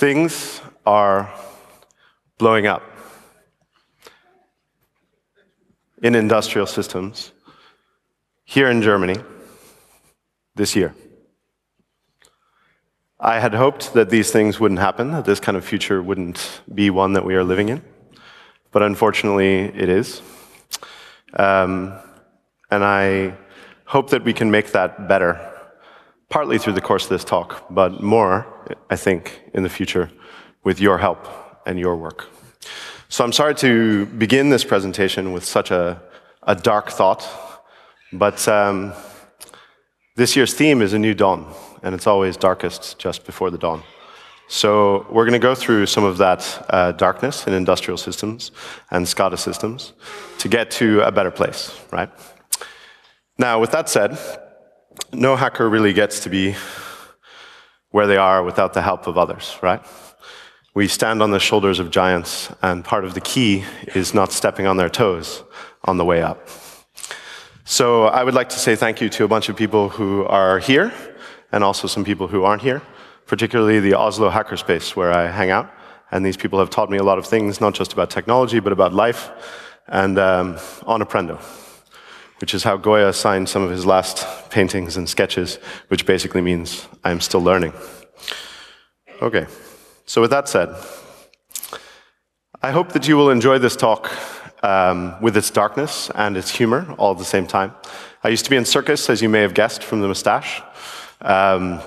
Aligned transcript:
Things 0.00 0.62
are 0.86 1.30
blowing 2.38 2.66
up 2.66 2.82
in 6.02 6.14
industrial 6.14 6.66
systems 6.66 7.32
here 8.46 8.70
in 8.70 8.80
Germany 8.80 9.16
this 10.54 10.74
year. 10.74 10.94
I 13.20 13.40
had 13.40 13.52
hoped 13.52 13.92
that 13.92 14.08
these 14.08 14.30
things 14.30 14.58
wouldn't 14.58 14.80
happen, 14.80 15.10
that 15.10 15.26
this 15.26 15.38
kind 15.38 15.58
of 15.58 15.66
future 15.66 16.02
wouldn't 16.02 16.62
be 16.72 16.88
one 16.88 17.12
that 17.12 17.26
we 17.26 17.34
are 17.34 17.44
living 17.44 17.68
in, 17.68 17.82
but 18.72 18.82
unfortunately 18.82 19.64
it 19.64 19.90
is. 19.90 20.22
Um, 21.34 21.92
and 22.70 22.82
I 22.82 23.36
hope 23.84 24.08
that 24.08 24.24
we 24.24 24.32
can 24.32 24.50
make 24.50 24.72
that 24.72 25.08
better, 25.08 25.49
partly 26.30 26.58
through 26.58 26.72
the 26.72 26.80
course 26.80 27.04
of 27.04 27.10
this 27.10 27.24
talk, 27.24 27.66
but 27.70 28.02
more, 28.02 28.46
I 28.88 28.96
think, 28.96 29.42
in 29.52 29.62
the 29.62 29.68
future 29.68 30.10
with 30.64 30.80
your 30.80 30.96
help 30.96 31.26
and 31.66 31.78
your 31.78 31.96
work. 31.96 32.28
So 33.08 33.24
I'm 33.24 33.32
sorry 33.32 33.56
to 33.56 34.06
begin 34.06 34.48
this 34.48 34.64
presentation 34.64 35.32
with 35.32 35.44
such 35.44 35.72
a, 35.72 36.00
a 36.44 36.54
dark 36.54 36.90
thought, 36.90 37.28
but 38.12 38.46
um, 38.46 38.92
this 40.16 40.36
year's 40.36 40.54
theme 40.54 40.80
is 40.80 40.92
a 40.92 40.98
new 40.98 41.14
dawn 41.14 41.52
and 41.82 41.94
it's 41.94 42.06
always 42.06 42.36
darkest 42.36 42.98
just 42.98 43.26
before 43.26 43.50
the 43.50 43.58
dawn. 43.58 43.82
So 44.46 45.06
we're 45.10 45.24
going 45.24 45.40
to 45.40 45.46
go 45.48 45.54
through 45.54 45.86
some 45.86 46.04
of 46.04 46.18
that 46.18 46.66
uh, 46.70 46.92
darkness 46.92 47.46
in 47.46 47.52
industrial 47.52 47.98
systems 47.98 48.52
and 48.90 49.06
SCADA 49.06 49.38
systems 49.38 49.92
to 50.38 50.48
get 50.48 50.70
to 50.72 51.00
a 51.02 51.10
better 51.10 51.30
place, 51.30 51.76
right? 51.92 52.10
Now, 53.38 53.60
with 53.60 53.72
that 53.72 53.88
said, 53.88 54.18
no 55.12 55.36
hacker 55.36 55.68
really 55.68 55.92
gets 55.92 56.20
to 56.20 56.30
be 56.30 56.54
where 57.90 58.06
they 58.06 58.16
are 58.16 58.42
without 58.42 58.72
the 58.72 58.82
help 58.82 59.06
of 59.06 59.18
others, 59.18 59.56
right? 59.62 59.84
We 60.74 60.86
stand 60.86 61.22
on 61.22 61.30
the 61.30 61.40
shoulders 61.40 61.80
of 61.80 61.90
giants, 61.90 62.52
and 62.62 62.84
part 62.84 63.04
of 63.04 63.14
the 63.14 63.20
key 63.20 63.64
is 63.94 64.14
not 64.14 64.30
stepping 64.30 64.66
on 64.66 64.76
their 64.76 64.88
toes 64.88 65.42
on 65.84 65.96
the 65.96 66.04
way 66.04 66.22
up. 66.22 66.48
So 67.64 68.04
I 68.04 68.24
would 68.24 68.34
like 68.34 68.48
to 68.50 68.58
say 68.58 68.76
thank 68.76 69.00
you 69.00 69.08
to 69.10 69.24
a 69.24 69.28
bunch 69.28 69.48
of 69.48 69.56
people 69.56 69.88
who 69.88 70.24
are 70.24 70.58
here 70.58 70.92
and 71.52 71.64
also 71.64 71.88
some 71.88 72.04
people 72.04 72.28
who 72.28 72.44
aren't 72.44 72.62
here, 72.62 72.82
particularly 73.26 73.80
the 73.80 73.94
Oslo 73.94 74.30
hackerspace 74.30 74.94
where 74.94 75.12
I 75.12 75.30
hang 75.30 75.50
out. 75.50 75.70
And 76.12 76.24
these 76.24 76.36
people 76.36 76.58
have 76.58 76.70
taught 76.70 76.90
me 76.90 76.98
a 76.98 77.04
lot 77.04 77.18
of 77.18 77.26
things, 77.26 77.60
not 77.60 77.74
just 77.74 77.92
about 77.92 78.10
technology, 78.10 78.60
but 78.60 78.72
about 78.72 78.92
life 78.92 79.30
and 79.86 80.18
um, 80.18 80.58
on 80.86 81.00
Apprendo, 81.00 81.40
which 82.40 82.54
is 82.54 82.64
how 82.64 82.76
Goya 82.76 83.12
signed 83.12 83.48
some 83.48 83.62
of 83.62 83.70
his 83.70 83.84
last 83.84 84.26
paintings 84.50 84.96
and 84.96 85.08
sketches, 85.08 85.56
which 85.88 86.06
basically 86.06 86.40
means 86.40 86.88
I'm 87.04 87.20
still 87.20 87.42
learning. 87.42 87.72
Okay, 89.20 89.46
so 90.06 90.20
with 90.20 90.30
that 90.30 90.48
said, 90.48 90.74
I 92.62 92.70
hope 92.70 92.92
that 92.92 93.06
you 93.06 93.16
will 93.16 93.30
enjoy 93.30 93.58
this 93.58 93.76
talk 93.76 94.10
um, 94.62 95.20
with 95.20 95.36
its 95.36 95.50
darkness 95.50 96.10
and 96.14 96.36
its 96.36 96.50
humor 96.50 96.94
all 96.98 97.12
at 97.12 97.18
the 97.18 97.24
same 97.24 97.46
time. 97.46 97.74
I 98.24 98.28
used 98.28 98.44
to 98.44 98.50
be 98.50 98.56
in 98.56 98.64
circus, 98.64 99.08
as 99.10 99.22
you 99.22 99.28
may 99.28 99.40
have 99.40 99.54
guessed 99.54 99.82
from 99.82 100.00
the 100.00 100.08
mustache. 100.08 100.62
Um, 101.20 101.80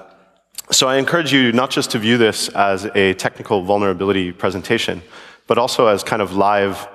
so 0.71 0.87
I 0.87 0.97
encourage 0.97 1.33
you 1.33 1.51
not 1.51 1.69
just 1.69 1.91
to 1.91 1.99
view 1.99 2.17
this 2.17 2.49
as 2.49 2.85
a 2.95 3.13
technical 3.15 3.63
vulnerability 3.63 4.31
presentation, 4.31 5.01
but 5.47 5.57
also 5.57 5.87
as 5.87 6.03
kind 6.03 6.21
of 6.21 6.35
live 6.35 6.87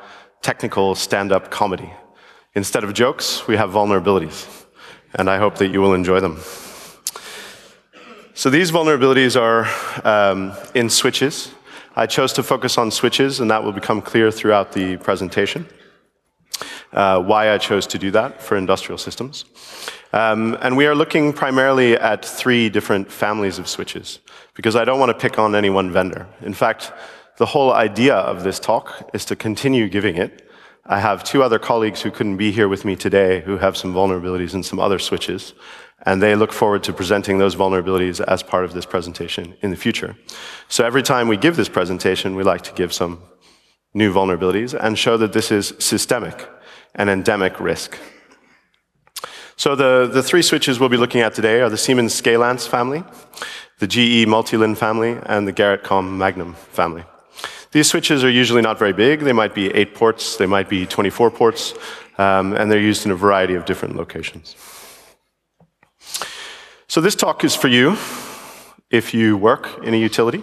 technical 0.43 0.95
stand-up 0.95 1.51
comedy. 1.51 1.93
Instead 2.59 2.83
of 2.83 2.93
jokes, 2.93 3.47
we 3.47 3.57
have 3.57 3.71
vulnerabilities, 3.71 4.45
and 5.15 5.31
I 5.31 5.39
hope 5.39 5.59
that 5.59 5.69
you 5.69 5.81
will 5.81 5.95
enjoy 5.95 6.19
them. 6.19 6.39
So 8.35 8.51
these 8.51 8.73
vulnerabilities 8.73 9.41
are 9.41 9.69
um, 10.05 10.53
in 10.75 10.91
switches. 10.91 11.55
I 11.95 12.07
chose 12.07 12.33
to 12.33 12.43
focus 12.43 12.77
on 12.77 12.91
switches, 12.91 13.39
and 13.39 13.49
that 13.53 13.63
will 13.63 13.71
become 13.71 14.03
clear 14.03 14.33
throughout 14.33 14.73
the 14.73 14.97
presentation. 14.97 15.69
Uh, 16.93 17.23
why 17.23 17.55
I 17.55 17.59
chose 17.59 17.87
to 17.87 17.99
do 17.99 18.11
that 18.11 18.43
for 18.43 18.57
industrial 18.57 18.99
systems. 18.99 19.45
Um, 20.13 20.59
and 20.61 20.77
we 20.77 20.87
are 20.87 20.97
looking 20.97 21.33
primarily 21.33 21.97
at 21.97 22.25
three 22.25 22.69
different 22.69 23.09
families 23.13 23.61
of 23.61 23.69
switches, 23.69 24.19
because 24.55 24.75
I 24.75 24.85
don't 24.85 24.99
want 24.99 25.11
to 25.11 25.29
pick 25.29 25.39
on 25.39 25.55
any 25.55 25.71
one 25.71 25.93
vendor. 25.93 26.27
In 26.41 26.55
fact, 26.55 26.93
the 27.37 27.47
whole 27.47 27.73
idea 27.73 28.17
of 28.17 28.43
this 28.43 28.59
talk 28.59 29.11
is 29.15 29.25
to 29.27 29.37
continue 29.37 29.89
giving 29.89 30.17
it. 30.17 30.48
I 30.91 31.01
have 31.01 31.23
two 31.23 31.43
other 31.43 31.59
colleagues 31.59 32.01
who 32.01 32.11
couldn't 32.11 32.39
be 32.39 32.51
here 32.51 32.67
with 32.67 32.87
me 32.87 32.97
today 32.97 33.43
who 33.43 33.59
have 33.59 33.77
some 33.77 33.93
vulnerabilities 33.93 34.55
in 34.55 34.63
some 34.63 34.81
other 34.81 34.99
switches, 34.99 35.53
and 36.07 36.23
they 36.23 36.35
look 36.35 36.51
forward 36.51 36.83
to 36.85 36.95
presenting 36.95 37.37
those 37.37 37.55
vulnerabilities 37.55 38.25
as 38.27 38.43
part 38.43 38.65
of 38.65 38.73
this 38.73 38.87
presentation 38.87 39.55
in 39.61 39.71
the 39.71 39.77
future. 39.77 40.17
So 40.69 40.87
every 40.87 41.03
time 41.03 41.29
we 41.29 41.37
give 41.37 41.57
this 41.57 41.69
presentation, 41.69 42.37
we 42.37 42.43
like 42.43 42.63
to 42.63 42.73
give 42.73 42.95
some 42.95 43.21
new 43.93 44.11
vulnerabilities 44.15 44.73
and 44.73 44.99
show 44.99 45.19
that 45.19 45.35
this 45.35 45.53
is 45.53 45.75
systemic 45.79 46.49
and 46.95 47.11
endemic 47.11 47.61
risk. 47.61 47.99
So 49.57 49.75
the, 49.75 50.09
the 50.11 50.23
three 50.23 50.43
switches 50.43 50.81
we'll 50.81 50.89
be 50.89 50.97
looking 50.97 51.21
at 51.21 51.35
today 51.35 51.61
are 51.61 51.69
the 51.69 51.77
Siemens 51.77 52.15
Scalance 52.15 52.67
family, 52.67 53.05
the 53.79 53.87
GE 53.87 54.27
Multilin 54.27 54.75
family, 54.75 55.19
and 55.27 55.47
the 55.47 55.53
Garrettcom 55.53 56.17
Magnum 56.17 56.55
family. 56.55 57.05
These 57.71 57.89
switches 57.89 58.25
are 58.25 58.31
usually 58.31 58.63
not 58.63 58.79
very 58.79 58.93
big. 58.93 59.21
They 59.21 59.33
might 59.33 59.55
be 59.55 59.69
8 59.69 59.95
ports, 59.95 60.37
they 60.37 60.47
might 60.47 60.69
be 60.69 60.87
24 60.87 61.31
ports, 61.31 61.75
um, 62.17 62.55
and 62.55 62.71
they're 62.71 62.81
used 62.81 63.05
in 63.05 63.13
a 63.13 63.17
variety 63.17 63.55
of 63.55 63.65
different 63.65 63.97
locations. 63.97 64.57
So 66.87 67.01
this 67.03 67.15
talk 67.15 67.45
is 67.45 67.55
for 67.55 67.69
you 67.69 67.97
if 68.91 69.13
you 69.13 69.37
work 69.37 69.85
in 69.85 69.93
a 69.93 69.99
utility, 69.99 70.43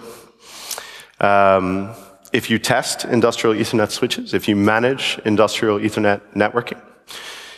um, 1.20 1.92
if 2.32 2.50
you 2.50 2.60
test 2.60 3.06
industrial 3.06 3.56
Ethernet 3.56 3.90
switches, 3.90 4.34
if 4.36 4.48
you 4.48 4.56
manage 4.56 5.20
industrial 5.26 5.80
Ethernet 5.80 6.22
networking, 6.36 6.80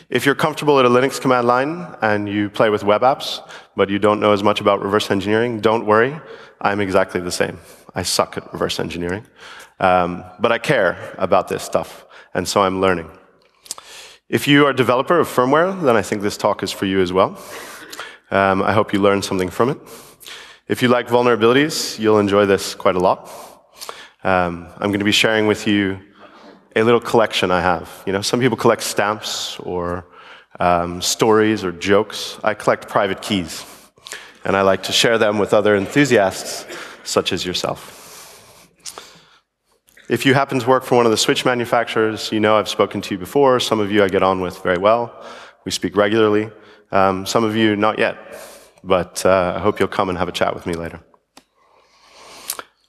if 0.09 0.25
you're 0.25 0.35
comfortable 0.35 0.79
at 0.79 0.85
a 0.85 0.89
Linux 0.89 1.19
command 1.19 1.47
line 1.47 1.85
and 2.01 2.29
you 2.29 2.49
play 2.49 2.69
with 2.69 2.85
web 2.85 3.01
apps, 3.01 3.41
but 3.75 3.89
you 3.89 3.99
don't 3.99 4.21
know 4.21 4.31
as 4.31 4.41
much 4.41 4.61
about 4.61 4.81
reverse 4.81 5.11
engineering, 5.11 5.59
don't 5.59 5.85
worry. 5.85 6.17
I'm 6.61 6.79
exactly 6.79 7.19
the 7.19 7.31
same. 7.31 7.59
I 7.97 8.03
suck 8.03 8.37
at 8.37 8.53
reverse 8.53 8.79
engineering. 8.79 9.25
Um, 9.79 10.23
but 10.39 10.51
I 10.51 10.59
care 10.59 11.15
about 11.17 11.47
this 11.47 11.63
stuff, 11.63 12.05
and 12.33 12.47
so 12.47 12.61
I'm 12.61 12.79
learning. 12.79 13.09
If 14.29 14.47
you 14.47 14.67
are 14.67 14.69
a 14.69 14.75
developer 14.75 15.19
of 15.19 15.27
firmware, 15.27 15.81
then 15.81 15.95
I 15.95 16.03
think 16.03 16.21
this 16.21 16.37
talk 16.37 16.61
is 16.61 16.71
for 16.71 16.85
you 16.85 17.01
as 17.01 17.11
well. 17.11 17.41
Um, 18.29 18.61
I 18.61 18.73
hope 18.73 18.93
you 18.93 19.01
learn 19.01 19.23
something 19.23 19.49
from 19.49 19.69
it. 19.69 19.79
If 20.67 20.83
you 20.83 20.89
like 20.89 21.07
vulnerabilities, 21.07 21.97
you'll 21.97 22.19
enjoy 22.19 22.45
this 22.45 22.75
quite 22.75 22.95
a 22.95 22.99
lot. 22.99 23.31
Um, 24.23 24.67
I'm 24.75 24.89
going 24.89 24.99
to 24.99 25.05
be 25.05 25.11
sharing 25.11 25.47
with 25.47 25.65
you 25.65 25.99
a 26.75 26.83
little 26.83 27.01
collection 27.01 27.49
I 27.49 27.61
have. 27.61 28.03
You 28.05 28.13
know, 28.13 28.21
some 28.21 28.39
people 28.39 28.57
collect 28.57 28.83
stamps 28.83 29.57
or 29.59 30.05
um, 30.59 31.01
stories 31.01 31.63
or 31.63 31.71
jokes. 31.71 32.37
I 32.43 32.53
collect 32.53 32.87
private 32.87 33.23
keys, 33.23 33.65
and 34.45 34.55
I 34.55 34.61
like 34.61 34.83
to 34.83 34.91
share 34.91 35.17
them 35.17 35.39
with 35.39 35.51
other 35.51 35.75
enthusiasts 35.75 36.67
such 37.07 37.31
as 37.31 37.45
yourself. 37.45 38.03
If 40.09 40.25
you 40.25 40.33
happen 40.33 40.59
to 40.59 40.67
work 40.67 40.83
for 40.83 40.95
one 40.95 41.05
of 41.05 41.11
the 41.11 41.17
switch 41.17 41.43
manufacturers, 41.43 42.31
you 42.31 42.39
know 42.39 42.57
I've 42.57 42.69
spoken 42.69 43.01
to 43.01 43.15
you 43.15 43.17
before. 43.17 43.59
Some 43.59 43.79
of 43.79 43.91
you 43.91 44.03
I 44.03 44.07
get 44.07 44.23
on 44.23 44.39
with 44.39 44.61
very 44.63 44.77
well. 44.77 45.25
We 45.65 45.71
speak 45.71 45.97
regularly. 45.97 46.49
Um, 46.91 47.25
some 47.25 47.43
of 47.43 47.55
you, 47.55 47.75
not 47.75 47.99
yet. 47.99 48.17
But 48.83 49.25
uh, 49.25 49.55
I 49.57 49.59
hope 49.59 49.79
you'll 49.79 49.89
come 49.89 50.07
and 50.07 50.17
have 50.17 50.29
a 50.29 50.31
chat 50.31 50.55
with 50.55 50.65
me 50.65 50.73
later. 50.75 51.01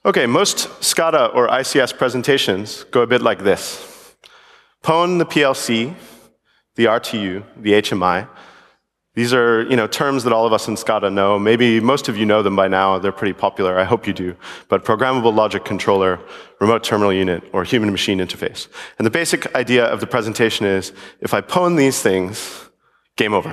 Okay, 0.05 0.25
most 0.25 0.69
SCADA 0.79 1.35
or 1.35 1.49
ICS 1.49 1.97
presentations 1.97 2.85
go 2.85 3.01
a 3.01 3.07
bit 3.07 3.21
like 3.21 3.43
this. 3.43 4.15
PON, 4.81 5.17
the 5.17 5.25
PLC, 5.25 5.93
the 6.75 6.85
RTU, 6.85 7.43
the 7.57 7.71
HMI. 7.73 8.29
These 9.19 9.33
are 9.33 9.63
you 9.63 9.75
know, 9.75 9.85
terms 9.85 10.23
that 10.23 10.31
all 10.31 10.45
of 10.45 10.53
us 10.53 10.69
in 10.69 10.75
SCADA 10.75 11.11
know. 11.11 11.37
Maybe 11.37 11.81
most 11.81 12.07
of 12.07 12.15
you 12.15 12.25
know 12.25 12.41
them 12.41 12.55
by 12.55 12.69
now. 12.69 12.99
They're 12.99 13.11
pretty 13.11 13.33
popular. 13.33 13.77
I 13.77 13.83
hope 13.83 14.07
you 14.07 14.13
do. 14.13 14.33
But 14.69 14.85
programmable 14.85 15.35
logic 15.35 15.65
controller, 15.65 16.21
remote 16.61 16.85
terminal 16.85 17.11
unit, 17.11 17.43
or 17.51 17.65
human 17.65 17.91
machine 17.91 18.19
interface. 18.19 18.69
And 18.97 19.05
the 19.05 19.11
basic 19.11 19.53
idea 19.53 19.83
of 19.83 19.99
the 19.99 20.07
presentation 20.07 20.65
is 20.65 20.93
if 21.19 21.33
I 21.33 21.41
PON 21.41 21.75
these 21.75 22.01
things, 22.01 22.69
game 23.17 23.33
over. 23.33 23.51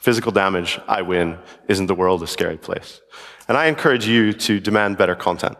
Physical 0.00 0.32
damage, 0.32 0.80
I 0.88 1.02
win. 1.02 1.36
Isn't 1.68 1.88
the 1.88 1.94
world 1.94 2.22
a 2.22 2.26
scary 2.26 2.56
place? 2.56 3.02
And 3.48 3.58
I 3.58 3.66
encourage 3.66 4.06
you 4.06 4.32
to 4.32 4.58
demand 4.58 4.96
better 4.96 5.14
content. 5.14 5.58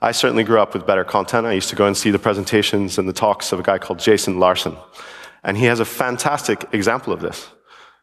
I 0.00 0.12
certainly 0.12 0.44
grew 0.44 0.60
up 0.60 0.72
with 0.72 0.86
better 0.86 1.04
content. 1.04 1.46
I 1.46 1.52
used 1.52 1.68
to 1.68 1.76
go 1.76 1.86
and 1.86 1.94
see 1.94 2.10
the 2.10 2.18
presentations 2.18 2.96
and 2.96 3.06
the 3.06 3.12
talks 3.12 3.52
of 3.52 3.60
a 3.60 3.62
guy 3.62 3.76
called 3.76 3.98
Jason 3.98 4.38
Larson. 4.38 4.78
And 5.44 5.58
he 5.58 5.66
has 5.66 5.78
a 5.78 5.84
fantastic 5.84 6.64
example 6.72 7.12
of 7.12 7.20
this. 7.20 7.50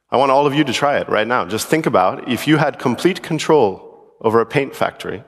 I 0.09 0.18
want 0.18 0.31
all 0.31 0.45
of 0.48 0.54
you 0.54 0.63
to 0.63 0.74
try 0.74 0.98
it 0.98 1.09
right 1.09 1.27
now. 1.27 1.45
Just 1.45 1.68
think 1.68 1.86
about 1.86 2.30
if 2.30 2.48
you 2.48 2.57
had 2.57 2.80
complete 2.80 3.21
control 3.21 4.15
over 4.21 4.39
a 4.39 4.45
paint 4.45 4.75
factory, 4.75 5.24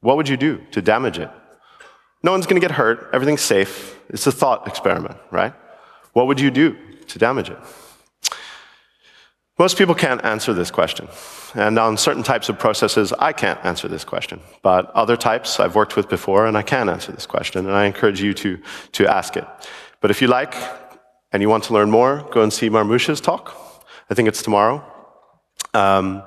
what 0.00 0.16
would 0.16 0.28
you 0.28 0.36
do 0.36 0.60
to 0.72 0.82
damage 0.82 1.18
it? 1.18 1.30
No 2.22 2.32
one's 2.32 2.46
going 2.46 2.60
to 2.60 2.66
get 2.66 2.76
hurt. 2.76 3.08
Everything's 3.12 3.40
safe. 3.40 3.98
It's 4.08 4.26
a 4.26 4.32
thought 4.32 4.66
experiment, 4.66 5.16
right? 5.30 5.54
What 6.12 6.26
would 6.26 6.40
you 6.40 6.50
do 6.50 6.76
to 7.08 7.18
damage 7.18 7.50
it? 7.50 7.58
Most 9.58 9.78
people 9.78 9.94
can't 9.94 10.24
answer 10.24 10.52
this 10.52 10.70
question. 10.70 11.08
And 11.54 11.78
on 11.78 11.96
certain 11.96 12.22
types 12.22 12.48
of 12.48 12.58
processes, 12.58 13.12
I 13.18 13.32
can't 13.32 13.62
answer 13.64 13.86
this 13.86 14.04
question. 14.04 14.40
But 14.62 14.90
other 14.90 15.16
types 15.16 15.60
I've 15.60 15.74
worked 15.74 15.94
with 15.94 16.08
before, 16.08 16.46
and 16.46 16.56
I 16.56 16.62
can 16.62 16.88
answer 16.88 17.12
this 17.12 17.26
question, 17.26 17.66
and 17.66 17.74
I 17.74 17.84
encourage 17.84 18.20
you 18.20 18.34
to, 18.34 18.58
to 18.92 19.06
ask 19.06 19.36
it. 19.36 19.46
But 20.00 20.10
if 20.10 20.20
you 20.20 20.28
like, 20.28 20.54
and 21.32 21.42
you 21.42 21.48
want 21.48 21.64
to 21.64 21.72
learn 21.72 21.90
more, 21.90 22.28
go 22.30 22.42
and 22.42 22.52
see 22.52 22.68
Marmousha's 22.68 23.20
talk. 23.20 23.56
I 24.10 24.14
think 24.14 24.28
it's 24.28 24.42
tomorrow. 24.42 24.84
Um, 25.74 26.22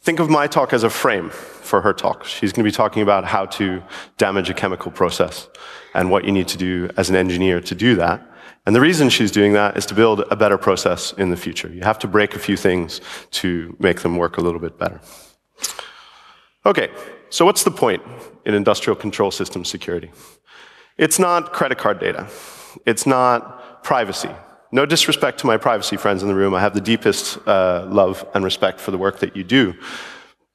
think 0.00 0.20
of 0.20 0.30
my 0.30 0.46
talk 0.46 0.72
as 0.72 0.82
a 0.82 0.90
frame 0.90 1.30
for 1.30 1.80
her 1.82 1.92
talk. 1.92 2.24
She's 2.24 2.52
going 2.52 2.64
to 2.64 2.68
be 2.68 2.74
talking 2.74 3.02
about 3.02 3.24
how 3.24 3.46
to 3.46 3.82
damage 4.16 4.48
a 4.48 4.54
chemical 4.54 4.90
process 4.90 5.48
and 5.94 6.10
what 6.10 6.24
you 6.24 6.32
need 6.32 6.48
to 6.48 6.58
do 6.58 6.88
as 6.96 7.10
an 7.10 7.16
engineer 7.16 7.60
to 7.60 7.74
do 7.74 7.94
that. 7.96 8.26
And 8.66 8.74
the 8.74 8.80
reason 8.80 9.08
she's 9.08 9.30
doing 9.30 9.52
that 9.54 9.76
is 9.76 9.86
to 9.86 9.94
build 9.94 10.20
a 10.30 10.36
better 10.36 10.58
process 10.58 11.12
in 11.12 11.30
the 11.30 11.36
future. 11.36 11.68
You 11.68 11.82
have 11.82 11.98
to 12.00 12.08
break 12.08 12.34
a 12.34 12.38
few 12.38 12.56
things 12.56 13.00
to 13.32 13.76
make 13.78 14.00
them 14.00 14.16
work 14.16 14.38
a 14.38 14.40
little 14.40 14.60
bit 14.60 14.78
better. 14.78 15.00
Okay, 16.66 16.90
so 17.30 17.44
what's 17.44 17.64
the 17.64 17.70
point 17.70 18.02
in 18.44 18.54
industrial 18.54 18.96
control 18.96 19.30
system 19.30 19.64
security? 19.64 20.10
It's 20.98 21.18
not 21.18 21.52
credit 21.52 21.78
card 21.78 21.98
data. 22.00 22.28
It's 22.84 23.06
not 23.06 23.59
privacy. 23.82 24.30
No 24.72 24.86
disrespect 24.86 25.40
to 25.40 25.46
my 25.46 25.56
privacy 25.56 25.96
friends 25.96 26.22
in 26.22 26.28
the 26.28 26.34
room. 26.34 26.54
I 26.54 26.60
have 26.60 26.74
the 26.74 26.80
deepest 26.80 27.38
uh, 27.46 27.86
love 27.88 28.24
and 28.34 28.44
respect 28.44 28.80
for 28.80 28.92
the 28.92 28.98
work 28.98 29.18
that 29.18 29.36
you 29.36 29.42
do. 29.42 29.74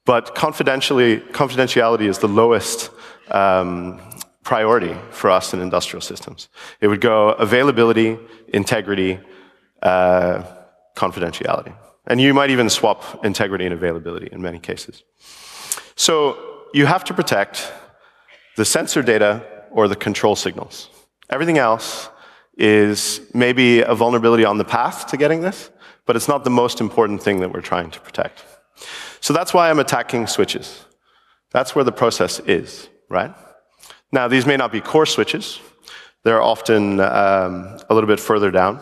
But 0.06 0.34
confidentiality 0.34 2.08
is 2.08 2.18
the 2.18 2.28
lowest 2.28 2.90
um, 3.30 4.00
priority 4.42 4.94
for 5.10 5.30
us 5.30 5.52
in 5.52 5.60
industrial 5.60 6.00
systems. 6.00 6.48
It 6.80 6.86
would 6.88 7.00
go 7.00 7.30
availability, 7.30 8.16
integrity, 8.48 9.18
uh, 9.82 10.44
confidentiality. 10.94 11.76
And 12.06 12.20
you 12.20 12.32
might 12.32 12.50
even 12.50 12.70
swap 12.70 13.24
integrity 13.24 13.64
and 13.64 13.74
availability 13.74 14.28
in 14.30 14.40
many 14.40 14.60
cases. 14.60 15.02
So 15.96 16.38
you 16.72 16.86
have 16.86 17.02
to 17.04 17.14
protect 17.14 17.72
the 18.56 18.64
sensor 18.64 19.02
data 19.02 19.44
or 19.72 19.88
the 19.88 19.96
control 19.96 20.36
signals. 20.36 20.88
Everything 21.28 21.58
else 21.58 22.08
is 22.56 23.20
maybe 23.34 23.80
a 23.80 23.94
vulnerability 23.94 24.44
on 24.44 24.58
the 24.58 24.64
path 24.64 25.06
to 25.08 25.16
getting 25.16 25.42
this, 25.42 25.70
but 26.06 26.16
it's 26.16 26.28
not 26.28 26.44
the 26.44 26.50
most 26.50 26.80
important 26.80 27.22
thing 27.22 27.40
that 27.40 27.52
we're 27.52 27.60
trying 27.60 27.90
to 27.90 28.00
protect. 28.00 28.44
So 29.20 29.32
that's 29.32 29.52
why 29.52 29.70
I'm 29.70 29.78
attacking 29.78 30.26
switches. 30.26 30.84
That's 31.50 31.74
where 31.74 31.84
the 31.84 31.92
process 31.92 32.40
is, 32.40 32.88
right? 33.08 33.34
Now, 34.12 34.28
these 34.28 34.46
may 34.46 34.56
not 34.56 34.72
be 34.72 34.80
core 34.80 35.06
switches. 35.06 35.60
They're 36.22 36.42
often 36.42 37.00
um, 37.00 37.78
a 37.88 37.94
little 37.94 38.08
bit 38.08 38.20
further 38.20 38.50
down 38.50 38.80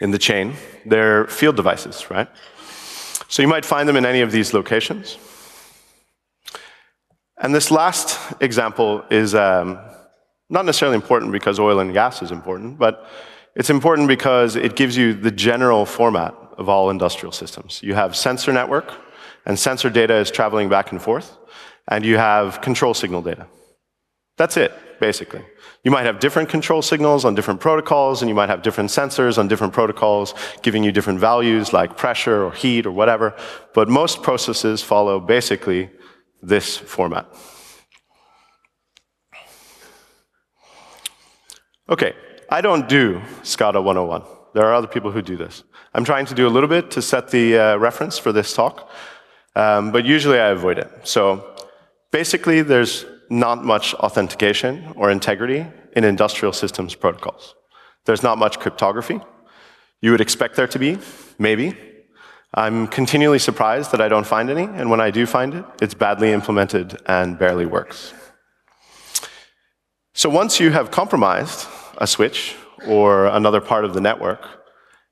in 0.00 0.10
the 0.10 0.18
chain. 0.18 0.54
They're 0.84 1.26
field 1.26 1.56
devices, 1.56 2.10
right? 2.10 2.28
So 3.28 3.42
you 3.42 3.48
might 3.48 3.64
find 3.64 3.88
them 3.88 3.96
in 3.96 4.04
any 4.04 4.20
of 4.20 4.32
these 4.32 4.52
locations. 4.52 5.18
And 7.38 7.54
this 7.54 7.70
last 7.70 8.18
example 8.40 9.04
is 9.10 9.34
um, 9.34 9.78
not 10.54 10.64
necessarily 10.64 10.94
important 10.94 11.32
because 11.32 11.58
oil 11.58 11.80
and 11.80 11.92
gas 11.92 12.22
is 12.22 12.30
important, 12.30 12.78
but 12.78 13.06
it's 13.54 13.70
important 13.70 14.08
because 14.08 14.56
it 14.56 14.76
gives 14.76 14.96
you 14.96 15.12
the 15.12 15.30
general 15.30 15.84
format 15.84 16.34
of 16.56 16.68
all 16.68 16.90
industrial 16.90 17.32
systems. 17.32 17.82
You 17.82 17.94
have 17.94 18.16
sensor 18.16 18.52
network, 18.52 18.94
and 19.44 19.58
sensor 19.58 19.90
data 19.90 20.14
is 20.14 20.30
traveling 20.30 20.68
back 20.68 20.92
and 20.92 21.02
forth, 21.02 21.36
and 21.88 22.04
you 22.04 22.16
have 22.16 22.60
control 22.60 22.94
signal 22.94 23.20
data. 23.20 23.46
That's 24.36 24.56
it, 24.56 24.72
basically. 25.00 25.44
You 25.84 25.90
might 25.90 26.06
have 26.06 26.18
different 26.18 26.48
control 26.48 26.82
signals 26.82 27.24
on 27.24 27.34
different 27.34 27.60
protocols, 27.60 28.22
and 28.22 28.28
you 28.28 28.34
might 28.34 28.48
have 28.48 28.62
different 28.62 28.90
sensors 28.90 29.38
on 29.38 29.48
different 29.48 29.72
protocols 29.72 30.34
giving 30.62 30.82
you 30.82 30.92
different 30.92 31.20
values 31.20 31.72
like 31.72 31.96
pressure 31.96 32.44
or 32.44 32.52
heat 32.52 32.86
or 32.86 32.92
whatever, 32.92 33.34
but 33.74 33.88
most 33.88 34.22
processes 34.22 34.82
follow 34.82 35.20
basically 35.20 35.90
this 36.42 36.76
format. 36.76 37.26
Okay, 41.86 42.14
I 42.48 42.62
don't 42.62 42.88
do 42.88 43.20
SCADA 43.42 43.82
101. 43.82 44.22
There 44.54 44.64
are 44.64 44.72
other 44.72 44.86
people 44.86 45.10
who 45.10 45.20
do 45.20 45.36
this. 45.36 45.64
I'm 45.92 46.04
trying 46.04 46.24
to 46.26 46.34
do 46.34 46.46
a 46.46 46.48
little 46.48 46.68
bit 46.68 46.90
to 46.92 47.02
set 47.02 47.30
the 47.30 47.58
uh, 47.58 47.76
reference 47.76 48.18
for 48.18 48.32
this 48.32 48.54
talk, 48.54 48.90
um, 49.54 49.92
but 49.92 50.06
usually 50.06 50.38
I 50.38 50.48
avoid 50.48 50.78
it. 50.78 50.90
So 51.02 51.54
basically, 52.10 52.62
there's 52.62 53.04
not 53.28 53.66
much 53.66 53.92
authentication 53.94 54.94
or 54.96 55.10
integrity 55.10 55.66
in 55.94 56.04
industrial 56.04 56.54
systems 56.54 56.94
protocols. 56.94 57.54
There's 58.06 58.22
not 58.22 58.38
much 58.38 58.60
cryptography. 58.60 59.20
You 60.00 60.10
would 60.12 60.22
expect 60.22 60.56
there 60.56 60.68
to 60.68 60.78
be, 60.78 60.96
maybe. 61.38 61.76
I'm 62.54 62.86
continually 62.86 63.38
surprised 63.38 63.92
that 63.92 64.00
I 64.00 64.08
don't 64.08 64.26
find 64.26 64.48
any, 64.48 64.64
and 64.64 64.88
when 64.88 65.02
I 65.02 65.10
do 65.10 65.26
find 65.26 65.52
it, 65.52 65.64
it's 65.82 65.92
badly 65.92 66.32
implemented 66.32 66.96
and 67.04 67.38
barely 67.38 67.66
works. 67.66 68.14
So 70.16 70.30
once 70.30 70.60
you 70.60 70.70
have 70.70 70.92
compromised 70.92 71.66
a 71.98 72.06
switch 72.06 72.54
or 72.86 73.26
another 73.26 73.60
part 73.60 73.84
of 73.84 73.94
the 73.94 74.00
network, 74.00 74.46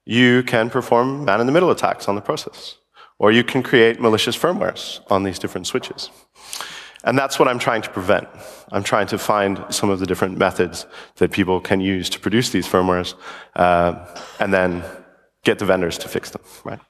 you 0.04 0.44
can 0.44 0.70
perform 0.70 1.24
man-in-the-middle 1.24 1.72
attacks 1.72 2.06
on 2.06 2.14
the 2.14 2.20
process. 2.20 2.78
Or 3.18 3.32
you 3.32 3.42
can 3.42 3.64
create 3.64 4.00
malicious 4.00 4.36
firmwares 4.36 5.00
on 5.10 5.24
these 5.24 5.40
different 5.40 5.66
switches. 5.66 6.10
And 7.02 7.18
that's 7.18 7.36
what 7.40 7.48
I'm 7.48 7.58
trying 7.58 7.82
to 7.82 7.90
prevent. 7.90 8.28
I'm 8.70 8.84
trying 8.84 9.08
to 9.08 9.18
find 9.18 9.64
some 9.70 9.90
of 9.90 9.98
the 9.98 10.06
different 10.06 10.38
methods 10.38 10.86
that 11.16 11.32
people 11.32 11.60
can 11.60 11.80
use 11.80 12.08
to 12.10 12.20
produce 12.20 12.50
these 12.50 12.68
firmwares 12.68 13.14
uh, 13.56 14.06
and 14.38 14.54
then 14.54 14.84
get 15.42 15.58
the 15.58 15.64
vendors 15.64 15.98
to 15.98 16.08
fix 16.08 16.30
them, 16.30 16.42
right? 16.64 16.80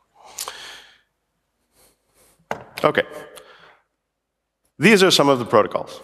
Okay. 2.85 3.05
These 4.79 5.03
are 5.03 5.11
some 5.11 5.31
of 5.31 5.39
the 5.39 5.47
protocols. 5.47 6.01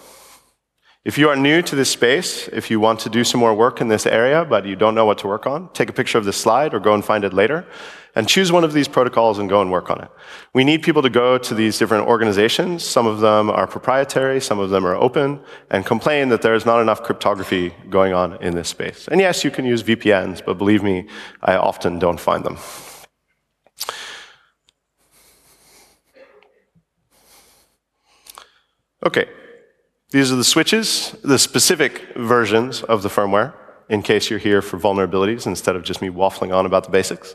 If 1.09 1.17
you 1.17 1.31
are 1.31 1.37
new 1.37 1.63
to 1.63 1.75
this 1.75 1.89
space, 1.91 2.49
if 2.49 2.71
you 2.71 2.81
want 2.81 3.01
to 3.01 3.09
do 3.09 3.25
some 3.25 3.41
more 3.41 3.55
work 3.55 3.81
in 3.81 3.89
this 3.89 4.05
area, 4.05 4.45
but 4.45 4.67
you 4.67 4.77
don't 4.77 4.95
know 4.95 5.07
what 5.07 5.17
to 5.21 5.27
work 5.27 5.47
on, 5.47 5.71
take 5.73 5.89
a 5.89 5.93
picture 5.95 6.19
of 6.19 6.27
this 6.27 6.37
slide 6.37 6.75
or 6.75 6.81
go 6.81 6.93
and 6.93 7.03
find 7.03 7.25
it 7.25 7.33
later, 7.33 7.67
and 8.15 8.29
choose 8.29 8.53
one 8.53 8.63
of 8.63 8.75
these 8.75 8.89
protocols 8.89 9.39
and 9.39 9.49
go 9.49 9.63
and 9.63 9.73
work 9.73 9.91
on 9.91 10.03
it. 10.03 10.11
We 10.53 10.65
need 10.65 10.83
people 10.83 11.01
to 11.01 11.09
go 11.09 11.39
to 11.39 11.55
these 11.55 11.79
different 11.79 12.07
organizations. 12.07 12.85
Some 12.85 13.07
of 13.07 13.21
them 13.21 13.49
are 13.49 13.67
proprietary, 13.67 14.39
some 14.39 14.59
of 14.59 14.69
them 14.69 14.85
are 14.85 14.97
open, 14.97 15.41
and 15.71 15.87
complain 15.87 16.29
that 16.29 16.43
there 16.43 16.55
is 16.55 16.67
not 16.67 16.79
enough 16.79 17.03
cryptography 17.03 17.73
going 17.89 18.13
on 18.13 18.37
in 18.43 18.55
this 18.55 18.69
space. 18.69 19.09
And 19.09 19.19
yes, 19.19 19.45
you 19.45 19.51
can 19.51 19.65
use 19.65 19.83
VPNs, 19.83 20.45
but 20.45 20.59
believe 20.59 20.83
me, 20.83 21.09
I 21.41 21.57
often 21.57 21.99
don't 21.99 22.21
find 22.21 22.45
them. 22.45 22.59
Okay, 29.03 29.27
these 30.11 30.33
are 30.33 30.37
the 30.37 30.45
switches, 30.45 31.15
the 31.23 31.39
specific 31.39 32.17
versions 32.17 32.83
of 32.83 33.03
the 33.03 33.11
firmware, 33.11 33.55
in 33.91 34.03
case 34.03 34.31
you're 34.31 34.39
here 34.39 34.63
for 34.63 34.79
vulnerabilities 34.79 35.47
instead 35.47 35.77
of 35.77 35.83
just 35.83 36.01
me 36.01 36.09
waffling 36.09 36.55
on 36.55 36.65
about 36.65 36.85
the 36.85 36.91
basics. 36.91 37.35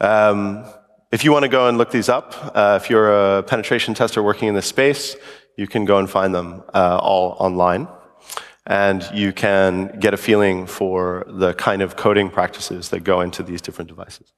Um, 0.00 0.64
if 1.10 1.24
you 1.24 1.32
want 1.32 1.42
to 1.42 1.48
go 1.48 1.68
and 1.68 1.76
look 1.76 1.90
these 1.90 2.08
up, 2.08 2.34
uh, 2.54 2.78
if 2.80 2.88
you're 2.88 3.38
a 3.38 3.42
penetration 3.42 3.94
tester 3.94 4.22
working 4.22 4.48
in 4.48 4.54
this 4.54 4.66
space, 4.66 5.16
you 5.56 5.66
can 5.66 5.84
go 5.84 5.98
and 5.98 6.08
find 6.08 6.32
them 6.32 6.62
uh, 6.72 6.98
all 7.02 7.36
online. 7.40 7.88
And 8.64 9.08
you 9.12 9.32
can 9.32 9.98
get 9.98 10.14
a 10.14 10.18
feeling 10.18 10.66
for 10.66 11.24
the 11.26 11.54
kind 11.54 11.82
of 11.82 11.96
coding 11.96 12.30
practices 12.30 12.90
that 12.90 13.00
go 13.00 13.22
into 13.22 13.42
these 13.42 13.62
different 13.62 13.88
devices. 13.88 14.34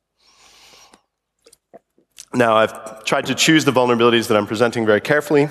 Now, 2.33 2.57
I've 2.57 3.05
tried 3.05 3.27
to 3.27 3.35
choose 3.35 3.65
the 3.65 3.73
vulnerabilities 3.73 4.29
that 4.29 4.37
I'm 4.37 4.47
presenting 4.47 4.87
very 4.87 5.01
carefully 5.01 5.49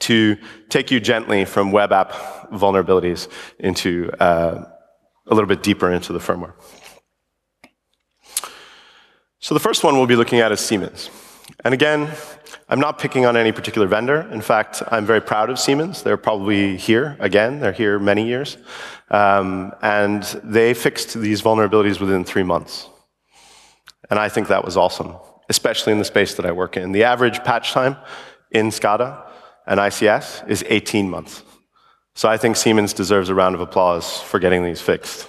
to 0.00 0.36
take 0.68 0.90
you 0.90 1.00
gently 1.00 1.44
from 1.44 1.72
web 1.72 1.92
app 1.92 2.12
vulnerabilities 2.52 3.28
into 3.58 4.10
uh, 4.20 4.64
a 5.26 5.34
little 5.34 5.48
bit 5.48 5.62
deeper 5.62 5.90
into 5.90 6.12
the 6.12 6.18
firmware. 6.18 6.54
So 9.38 9.54
the 9.54 9.60
first 9.60 9.84
one 9.84 9.96
we'll 9.96 10.06
be 10.06 10.16
looking 10.16 10.40
at 10.40 10.52
is 10.52 10.60
Siemens. 10.60 11.10
And 11.64 11.72
again, 11.72 12.10
I'm 12.68 12.80
not 12.80 12.98
picking 12.98 13.26
on 13.26 13.36
any 13.36 13.52
particular 13.52 13.86
vendor. 13.86 14.22
In 14.32 14.40
fact, 14.40 14.82
I'm 14.88 15.06
very 15.06 15.20
proud 15.20 15.50
of 15.50 15.58
Siemens. 15.58 16.02
They're 16.02 16.16
probably 16.16 16.76
here 16.76 17.16
again. 17.20 17.60
They're 17.60 17.72
here 17.72 17.98
many 17.98 18.26
years. 18.26 18.56
Um, 19.10 19.72
and 19.82 20.22
they 20.42 20.74
fixed 20.74 21.14
these 21.14 21.42
vulnerabilities 21.42 22.00
within 22.00 22.24
three 22.24 22.42
months. 22.42 22.88
And 24.10 24.18
I 24.18 24.28
think 24.28 24.48
that 24.48 24.64
was 24.64 24.76
awesome, 24.76 25.14
especially 25.48 25.92
in 25.92 25.98
the 25.98 26.04
space 26.04 26.34
that 26.34 26.46
I 26.46 26.52
work 26.52 26.76
in. 26.76 26.92
The 26.92 27.04
average 27.04 27.42
patch 27.44 27.72
time 27.72 27.96
in 28.50 28.68
SCADA 28.68 29.25
and 29.66 29.80
ICS 29.80 30.48
is 30.48 30.64
18 30.68 31.10
months. 31.10 31.42
So 32.14 32.28
I 32.28 32.36
think 32.36 32.56
Siemens 32.56 32.92
deserves 32.92 33.28
a 33.28 33.34
round 33.34 33.54
of 33.54 33.60
applause 33.60 34.20
for 34.20 34.38
getting 34.38 34.64
these 34.64 34.80
fixed. 34.80 35.28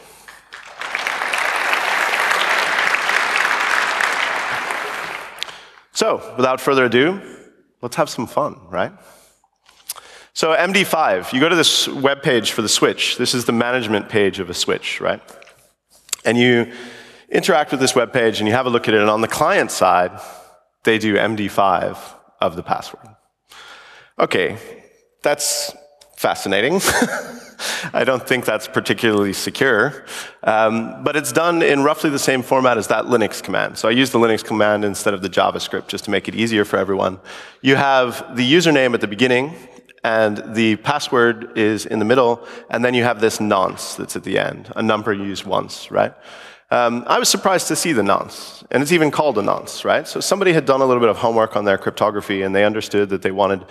So, 5.97 6.21
without 6.37 6.61
further 6.61 6.85
ado, 6.85 7.19
let's 7.81 7.95
have 7.95 8.07
some 8.07 8.27
fun, 8.27 8.55
right? 8.69 8.91
So, 10.33 10.55
MD5, 10.55 11.33
you 11.33 11.39
go 11.39 11.49
to 11.49 11.55
this 11.55 11.87
web 11.87 12.21
page 12.21 12.51
for 12.51 12.61
the 12.61 12.69
switch. 12.69 13.17
This 13.17 13.33
is 13.33 13.45
the 13.45 13.51
management 13.51 14.07
page 14.07 14.37
of 14.37 14.51
a 14.51 14.53
switch, 14.53 15.01
right? 15.01 15.19
And 16.23 16.37
you 16.37 16.71
interact 17.29 17.71
with 17.71 17.79
this 17.79 17.95
web 17.95 18.13
page 18.13 18.39
and 18.39 18.47
you 18.47 18.53
have 18.53 18.67
a 18.67 18.69
look 18.69 18.87
at 18.87 18.93
it, 18.93 19.01
and 19.01 19.09
on 19.09 19.21
the 19.21 19.27
client 19.27 19.71
side, 19.71 20.11
they 20.83 20.99
do 20.99 21.15
MD5 21.15 21.97
of 22.39 22.55
the 22.55 22.61
password. 22.61 23.16
Okay, 24.19 24.57
that's 25.21 25.75
fascinating. 26.15 26.81
I 27.93 28.03
don't 28.03 28.27
think 28.27 28.45
that's 28.45 28.67
particularly 28.67 29.31
secure, 29.31 30.05
um, 30.41 31.03
but 31.03 31.15
it's 31.15 31.31
done 31.31 31.61
in 31.61 31.83
roughly 31.83 32.09
the 32.09 32.17
same 32.17 32.41
format 32.41 32.79
as 32.79 32.87
that 32.87 33.05
Linux 33.05 33.43
command. 33.43 33.77
So 33.77 33.87
I 33.87 33.91
use 33.91 34.09
the 34.09 34.17
Linux 34.17 34.43
command 34.43 34.83
instead 34.85 35.13
of 35.13 35.21
the 35.21 35.29
JavaScript 35.29 35.87
just 35.87 36.05
to 36.05 36.11
make 36.11 36.27
it 36.27 36.33
easier 36.33 36.65
for 36.65 36.77
everyone. 36.77 37.19
You 37.61 37.75
have 37.75 38.35
the 38.35 38.51
username 38.51 38.95
at 38.95 39.01
the 39.01 39.07
beginning, 39.07 39.53
and 40.03 40.55
the 40.55 40.77
password 40.77 41.55
is 41.55 41.85
in 41.85 41.99
the 41.99 42.05
middle, 42.05 42.43
and 42.71 42.83
then 42.83 42.95
you 42.95 43.03
have 43.03 43.21
this 43.21 43.39
nonce 43.39 43.95
that's 43.95 44.15
at 44.15 44.23
the 44.23 44.39
end, 44.39 44.73
a 44.75 44.81
number 44.81 45.13
used 45.13 45.45
once, 45.45 45.91
right? 45.91 46.13
Um, 46.69 47.05
I 47.07 47.17
was 47.17 47.29
surprised 47.29 47.69
to 47.69 47.77
see 47.77 47.93
the 47.93 48.03
nonce, 48.03 48.63
and 48.71 48.83
it's 48.83 48.91
even 48.91 49.09
called 49.09 49.37
a 49.37 49.41
nonce, 49.41 49.85
right? 49.85 50.05
So 50.05 50.19
somebody 50.19 50.51
had 50.51 50.65
done 50.65 50.81
a 50.81 50.85
little 50.85 50.99
bit 50.99 51.09
of 51.09 51.17
homework 51.17 51.55
on 51.55 51.63
their 51.63 51.77
cryptography, 51.77 52.41
and 52.41 52.53
they 52.53 52.65
understood 52.65 53.09
that 53.09 53.21
they 53.21 53.31
wanted 53.31 53.65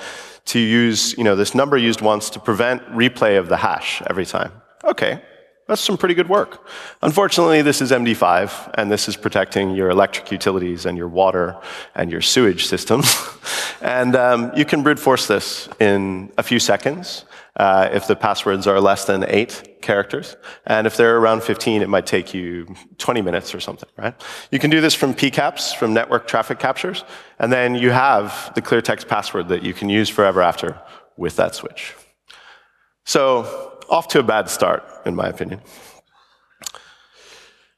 to 0.47 0.59
use, 0.59 1.17
you 1.19 1.25
know, 1.25 1.37
this 1.37 1.55
number 1.55 1.77
used 1.77 2.01
once 2.01 2.31
to 2.31 2.41
prevent 2.41 2.83
replay 2.89 3.39
of 3.39 3.49
the 3.49 3.59
hash 3.59 4.01
every 4.07 4.25
time. 4.25 4.51
Okay, 4.83 5.21
that's 5.67 5.83
some 5.83 5.99
pretty 5.99 6.15
good 6.15 6.29
work. 6.31 6.67
Unfortunately, 7.03 7.61
this 7.61 7.83
is 7.83 7.91
MD5, 7.91 8.71
and 8.75 8.91
this 8.91 9.09
is 9.09 9.17
protecting 9.17 9.73
your 9.75 9.91
electric 9.91 10.33
utilities 10.33 10.87
and 10.87 10.97
your 10.97 11.09
water 11.09 11.61
and 11.95 12.11
your 12.11 12.23
sewage 12.23 12.65
systems. 12.65 13.15
and 13.83 14.17
um, 14.17 14.53
you 14.57 14.65
can 14.65 14.83
brute 14.83 14.99
force 14.99 15.27
this 15.27 15.69
in 15.81 16.33
a 16.39 16.43
few 16.43 16.59
seconds 16.59 17.27
uh, 17.57 17.91
if 17.93 18.07
the 18.07 18.17
passwords 18.17 18.67
are 18.67 18.81
less 18.81 19.05
than 19.05 19.25
eight 19.29 19.76
characters. 19.87 20.37
And 20.67 20.87
if 20.87 20.97
they're 20.97 21.17
around 21.17 21.43
15, 21.43 21.81
it 21.81 21.89
might 21.89 22.05
take 22.05 22.35
you 22.35 22.75
20 22.99 23.23
minutes 23.23 23.55
or 23.55 23.61
something, 23.61 23.89
right? 23.97 24.15
You 24.51 24.59
can 24.59 24.69
do 24.69 24.81
this 24.81 24.95
from 24.95 25.15
PCAPs, 25.15 25.75
from 25.75 25.95
network 25.95 26.27
traffic 26.27 26.59
captures, 26.59 27.05
and 27.39 27.53
then 27.53 27.75
you 27.75 27.91
have 27.91 28.53
the 28.55 28.61
clear 28.61 28.83
text 28.83 29.09
password 29.09 29.49
that 29.49 29.63
you 29.63 29.73
can 29.73 29.89
use 29.89 30.09
forever 30.11 30.43
after 30.43 30.79
with 31.17 31.37
that 31.37 31.55
switch. 31.55 31.95
So 33.05 33.79
off 33.89 34.09
to 34.09 34.19
a 34.19 34.23
bad 34.23 34.51
start, 34.51 34.83
in 35.07 35.15
my 35.15 35.29
opinion. 35.29 35.61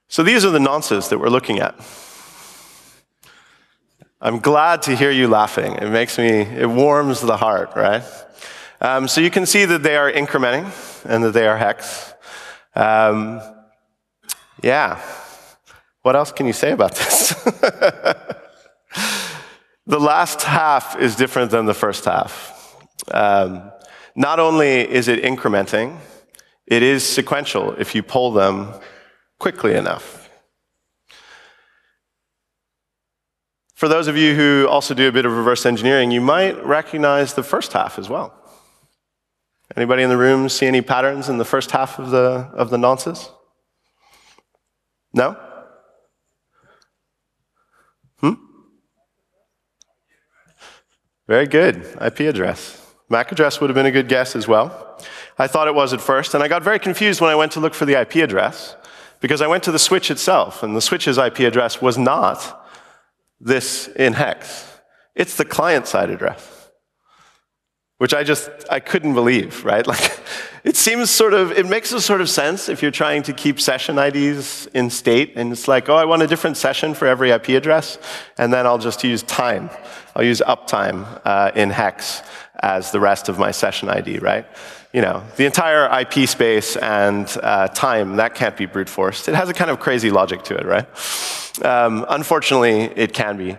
So 0.08 0.22
these 0.22 0.44
are 0.44 0.50
the 0.50 0.58
nonces 0.58 1.10
that 1.10 1.18
we're 1.18 1.28
looking 1.28 1.60
at. 1.60 1.78
I'm 4.20 4.40
glad 4.40 4.82
to 4.82 4.96
hear 4.96 5.12
you 5.12 5.28
laughing. 5.28 5.74
It 5.74 5.90
makes 5.90 6.18
me, 6.18 6.28
it 6.40 6.68
warms 6.68 7.20
the 7.20 7.36
heart, 7.36 7.76
right? 7.76 8.02
Um, 8.80 9.06
so 9.06 9.20
you 9.20 9.30
can 9.30 9.44
see 9.44 9.64
that 9.64 9.82
they 9.82 9.96
are 9.96 10.10
incrementing 10.10 10.70
and 11.04 11.24
that 11.24 11.32
they 11.32 11.46
are 11.46 11.56
hex. 11.56 12.12
Um, 12.74 13.40
yeah. 14.62 15.00
What 16.02 16.16
else 16.16 16.32
can 16.32 16.46
you 16.46 16.52
say 16.52 16.72
about 16.72 16.94
this? 16.94 17.34
the 19.86 20.00
last 20.00 20.42
half 20.42 20.98
is 20.98 21.16
different 21.16 21.50
than 21.50 21.66
the 21.66 21.74
first 21.74 22.04
half. 22.04 22.76
Um, 23.10 23.70
not 24.14 24.40
only 24.40 24.80
is 24.80 25.08
it 25.08 25.22
incrementing, 25.22 25.98
it 26.66 26.82
is 26.82 27.06
sequential 27.06 27.72
if 27.74 27.94
you 27.94 28.02
pull 28.02 28.32
them 28.32 28.74
quickly 29.38 29.74
enough. 29.74 30.28
For 33.74 33.88
those 33.88 34.08
of 34.08 34.16
you 34.16 34.34
who 34.34 34.66
also 34.68 34.92
do 34.92 35.08
a 35.08 35.12
bit 35.12 35.24
of 35.24 35.36
reverse 35.36 35.64
engineering, 35.64 36.10
you 36.10 36.20
might 36.20 36.64
recognize 36.64 37.34
the 37.34 37.44
first 37.44 37.72
half 37.72 37.98
as 37.98 38.08
well. 38.08 38.34
Anybody 39.78 40.02
in 40.02 40.08
the 40.08 40.16
room 40.16 40.48
see 40.48 40.66
any 40.66 40.82
patterns 40.82 41.28
in 41.28 41.38
the 41.38 41.44
first 41.44 41.70
half 41.70 42.00
of 42.00 42.10
the, 42.10 42.50
of 42.52 42.70
the 42.70 42.76
nonces? 42.76 43.30
No? 45.14 45.36
Hmm? 48.18 48.32
Very 51.28 51.46
good. 51.46 51.96
IP 52.02 52.18
address. 52.22 52.92
MAC 53.08 53.30
address 53.30 53.60
would 53.60 53.70
have 53.70 53.76
been 53.76 53.86
a 53.86 53.92
good 53.92 54.08
guess 54.08 54.34
as 54.34 54.48
well. 54.48 55.00
I 55.38 55.46
thought 55.46 55.68
it 55.68 55.76
was 55.76 55.92
at 55.92 56.00
first, 56.00 56.34
and 56.34 56.42
I 56.42 56.48
got 56.48 56.64
very 56.64 56.80
confused 56.80 57.20
when 57.20 57.30
I 57.30 57.36
went 57.36 57.52
to 57.52 57.60
look 57.60 57.72
for 57.72 57.84
the 57.84 58.00
IP 58.00 58.16
address 58.16 58.74
because 59.20 59.40
I 59.40 59.46
went 59.46 59.62
to 59.62 59.70
the 59.70 59.78
switch 59.78 60.10
itself, 60.10 60.64
and 60.64 60.74
the 60.74 60.80
switch's 60.80 61.18
IP 61.18 61.38
address 61.38 61.80
was 61.80 61.96
not 61.96 62.68
this 63.38 63.86
in 63.86 64.14
hex. 64.14 64.80
It's 65.14 65.36
the 65.36 65.44
client 65.44 65.86
side 65.86 66.10
address, 66.10 66.57
which 67.98 68.14
I 68.14 68.22
just, 68.22 68.48
I 68.70 68.80
couldn't 68.80 69.14
believe, 69.14 69.64
right? 69.64 69.86
Like, 69.98 70.20
it 70.64 70.76
seems 70.76 71.10
sort 71.10 71.34
of, 71.34 71.52
it 71.52 71.66
makes 71.66 71.92
a 71.92 72.00
sort 72.00 72.20
of 72.20 72.28
sense 72.28 72.68
if 72.68 72.82
you're 72.82 72.90
trying 72.90 73.22
to 73.22 73.32
keep 73.32 73.60
session 73.60 73.98
IDs 73.98 74.66
in 74.74 74.90
state, 74.90 75.32
and 75.36 75.52
it's 75.52 75.68
like, 75.68 75.88
oh, 75.88 75.94
I 75.94 76.04
want 76.04 76.22
a 76.22 76.26
different 76.26 76.56
session 76.56 76.94
for 76.94 77.06
every 77.06 77.30
IP 77.30 77.50
address, 77.50 77.98
and 78.36 78.52
then 78.52 78.66
I'll 78.66 78.78
just 78.78 79.02
use 79.02 79.22
time. 79.22 79.70
I'll 80.14 80.24
use 80.24 80.42
uptime 80.46 81.20
uh, 81.24 81.52
in 81.54 81.70
hex 81.70 82.22
as 82.60 82.90
the 82.90 83.00
rest 83.00 83.28
of 83.28 83.38
my 83.38 83.50
session 83.50 83.88
ID, 83.88 84.18
right? 84.18 84.46
You 84.92 85.00
know, 85.00 85.22
the 85.36 85.46
entire 85.46 85.86
IP 86.00 86.28
space 86.28 86.76
and 86.76 87.26
uh, 87.42 87.68
time, 87.68 88.16
that 88.16 88.34
can't 88.34 88.56
be 88.56 88.66
brute 88.66 88.88
forced. 88.88 89.28
It 89.28 89.34
has 89.34 89.48
a 89.48 89.54
kind 89.54 89.70
of 89.70 89.80
crazy 89.80 90.10
logic 90.10 90.42
to 90.44 90.56
it, 90.56 90.66
right? 90.66 90.86
Um, 91.64 92.04
unfortunately, 92.08 92.80
it 92.80 93.12
can 93.12 93.36
be. 93.36 93.56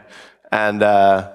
And 0.52 0.84
uh, 0.84 1.32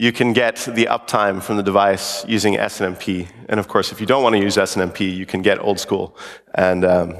you 0.00 0.12
can 0.12 0.32
get 0.32 0.56
the 0.56 0.86
uptime 0.86 1.42
from 1.42 1.58
the 1.58 1.62
device 1.62 2.24
using 2.26 2.54
SNMP. 2.54 3.28
And 3.50 3.60
of 3.60 3.68
course, 3.68 3.92
if 3.92 4.00
you 4.00 4.06
don't 4.06 4.22
want 4.22 4.34
to 4.34 4.40
use 4.40 4.56
SNMP, 4.56 5.14
you 5.14 5.26
can 5.26 5.42
get 5.42 5.62
old 5.62 5.78
school 5.78 6.16
and 6.54 6.86
um, 6.86 7.14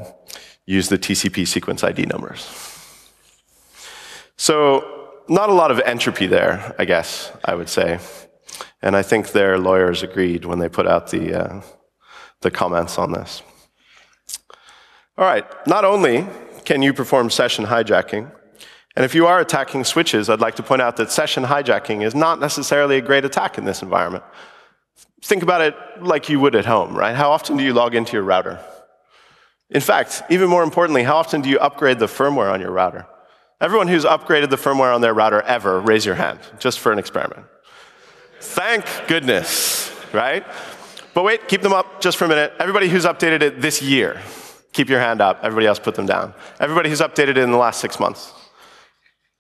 use 0.64 0.88
the 0.88 0.96
TCP 0.96 1.46
sequence 1.46 1.84
ID 1.84 2.06
numbers. 2.06 2.40
So, 4.38 5.10
not 5.28 5.50
a 5.50 5.52
lot 5.52 5.70
of 5.70 5.78
entropy 5.80 6.26
there, 6.26 6.75
I 6.78 6.87
guess, 6.87 7.30
I 7.44 7.54
would 7.54 7.68
say. 7.68 7.99
And 8.80 8.96
I 8.96 9.02
think 9.02 9.32
their 9.32 9.58
lawyers 9.58 10.02
agreed 10.02 10.46
when 10.46 10.58
they 10.58 10.70
put 10.70 10.87
out 10.87 11.10
the, 11.10 11.34
uh, 11.34 11.62
the 12.40 12.50
comments 12.50 12.96
on 12.96 13.12
this. 13.12 13.42
All 15.18 15.26
right, 15.26 15.44
not 15.66 15.84
only 15.84 16.26
can 16.64 16.80
you 16.80 16.94
perform 16.94 17.28
session 17.28 17.66
hijacking, 17.66 18.32
and 18.97 19.04
if 19.04 19.14
you 19.14 19.26
are 19.26 19.40
attacking 19.40 19.85
switches, 19.85 20.28
I'd 20.28 20.40
like 20.40 20.56
to 20.56 20.62
point 20.62 20.82
out 20.82 20.97
that 20.97 21.11
session 21.11 21.44
hijacking 21.44 22.02
is 22.02 22.14
not 22.14 22.40
necessarily 22.40 22.97
a 22.97 23.00
great 23.00 23.25
attack 23.25 23.56
in 23.56 23.64
this 23.64 23.82
environment. 23.82 24.25
Think 25.23 25.42
about 25.42 25.61
it 25.61 25.75
like 26.00 26.28
you 26.28 26.40
would 26.40 26.56
at 26.56 26.64
home, 26.64 26.97
right? 26.97 27.14
How 27.14 27.30
often 27.30 27.56
do 27.56 27.62
you 27.62 27.73
log 27.73 27.94
into 27.94 28.14
your 28.14 28.23
router? 28.23 28.59
In 29.68 29.80
fact, 29.80 30.23
even 30.30 30.49
more 30.49 30.64
importantly, 30.64 31.04
how 31.04 31.16
often 31.16 31.40
do 31.40 31.49
you 31.49 31.59
upgrade 31.59 31.99
the 32.00 32.06
firmware 32.06 32.52
on 32.52 32.61
your 32.61 32.73
router? 32.73 33.06
Everyone 33.61 33.87
who's 33.87 34.04
upgraded 34.04 34.50
the 34.50 34.56
firmware 34.56 34.94
on 34.94 35.02
their 35.02 35.14
router 35.14 35.42
ever, 35.42 35.80
raise 35.80 36.04
your 36.04 36.14
hand, 36.14 36.40
just 36.59 36.80
for 36.80 36.90
an 36.90 36.99
experiment. 36.99 37.47
Thank 38.40 38.87
goodness, 39.06 39.94
right? 40.12 40.44
But 41.14 41.25
wait, 41.25 41.47
keep 41.47 41.61
them 41.61 41.75
up 41.75 42.00
just 42.00 42.16
for 42.16 42.25
a 42.25 42.28
minute. 42.28 42.54
Everybody 42.59 42.88
who's 42.88 43.04
updated 43.04 43.42
it 43.42 43.61
this 43.61 43.82
year, 43.82 44.20
keep 44.73 44.88
your 44.88 44.99
hand 44.99 45.20
up. 45.20 45.40
Everybody 45.42 45.66
else 45.66 45.78
put 45.78 45.94
them 45.94 46.06
down. 46.06 46.35
Everybody 46.59 46.88
who's 46.88 47.00
updated 47.00 47.30
it 47.30 47.38
in 47.38 47.50
the 47.50 47.59
last 47.59 47.80
six 47.80 48.00
months. 48.00 48.32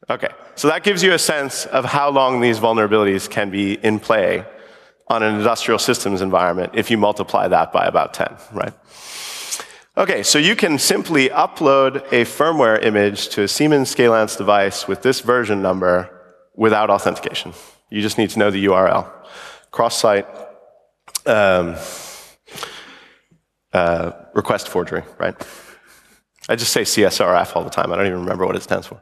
Okay, 0.08 0.30
so 0.54 0.68
that 0.68 0.82
gives 0.82 1.02
you 1.02 1.12
a 1.12 1.18
sense 1.18 1.66
of 1.66 1.84
how 1.84 2.10
long 2.10 2.40
these 2.40 2.58
vulnerabilities 2.58 3.28
can 3.28 3.50
be 3.50 3.74
in 3.74 4.00
play 4.00 4.44
on 5.08 5.22
an 5.22 5.34
industrial 5.34 5.78
systems 5.78 6.22
environment 6.22 6.72
if 6.74 6.90
you 6.90 6.96
multiply 6.96 7.46
that 7.48 7.72
by 7.72 7.84
about 7.84 8.14
10, 8.14 8.28
right? 8.52 8.72
Okay, 9.96 10.22
so 10.22 10.38
you 10.38 10.56
can 10.56 10.78
simply 10.78 11.28
upload 11.28 11.96
a 12.12 12.24
firmware 12.24 12.82
image 12.82 13.28
to 13.30 13.42
a 13.42 13.48
Siemens 13.48 13.90
Scalance 13.94 14.36
device 14.36 14.88
with 14.88 15.02
this 15.02 15.20
version 15.20 15.60
number 15.60 16.08
without 16.54 16.90
authentication. 16.90 17.52
You 17.90 18.00
just 18.00 18.16
need 18.16 18.30
to 18.30 18.38
know 18.38 18.50
the 18.50 18.64
URL. 18.64 19.10
Cross-site 19.72 20.26
um, 21.26 21.76
uh, 23.72 24.12
request 24.32 24.68
forgery, 24.68 25.02
right? 25.18 25.36
I 26.50 26.56
just 26.56 26.72
say 26.72 26.82
CSRF 26.82 27.54
all 27.54 27.62
the 27.62 27.70
time. 27.70 27.92
I 27.92 27.96
don't 27.96 28.06
even 28.06 28.18
remember 28.18 28.44
what 28.44 28.56
it 28.56 28.62
stands 28.62 28.86
for. 28.88 29.00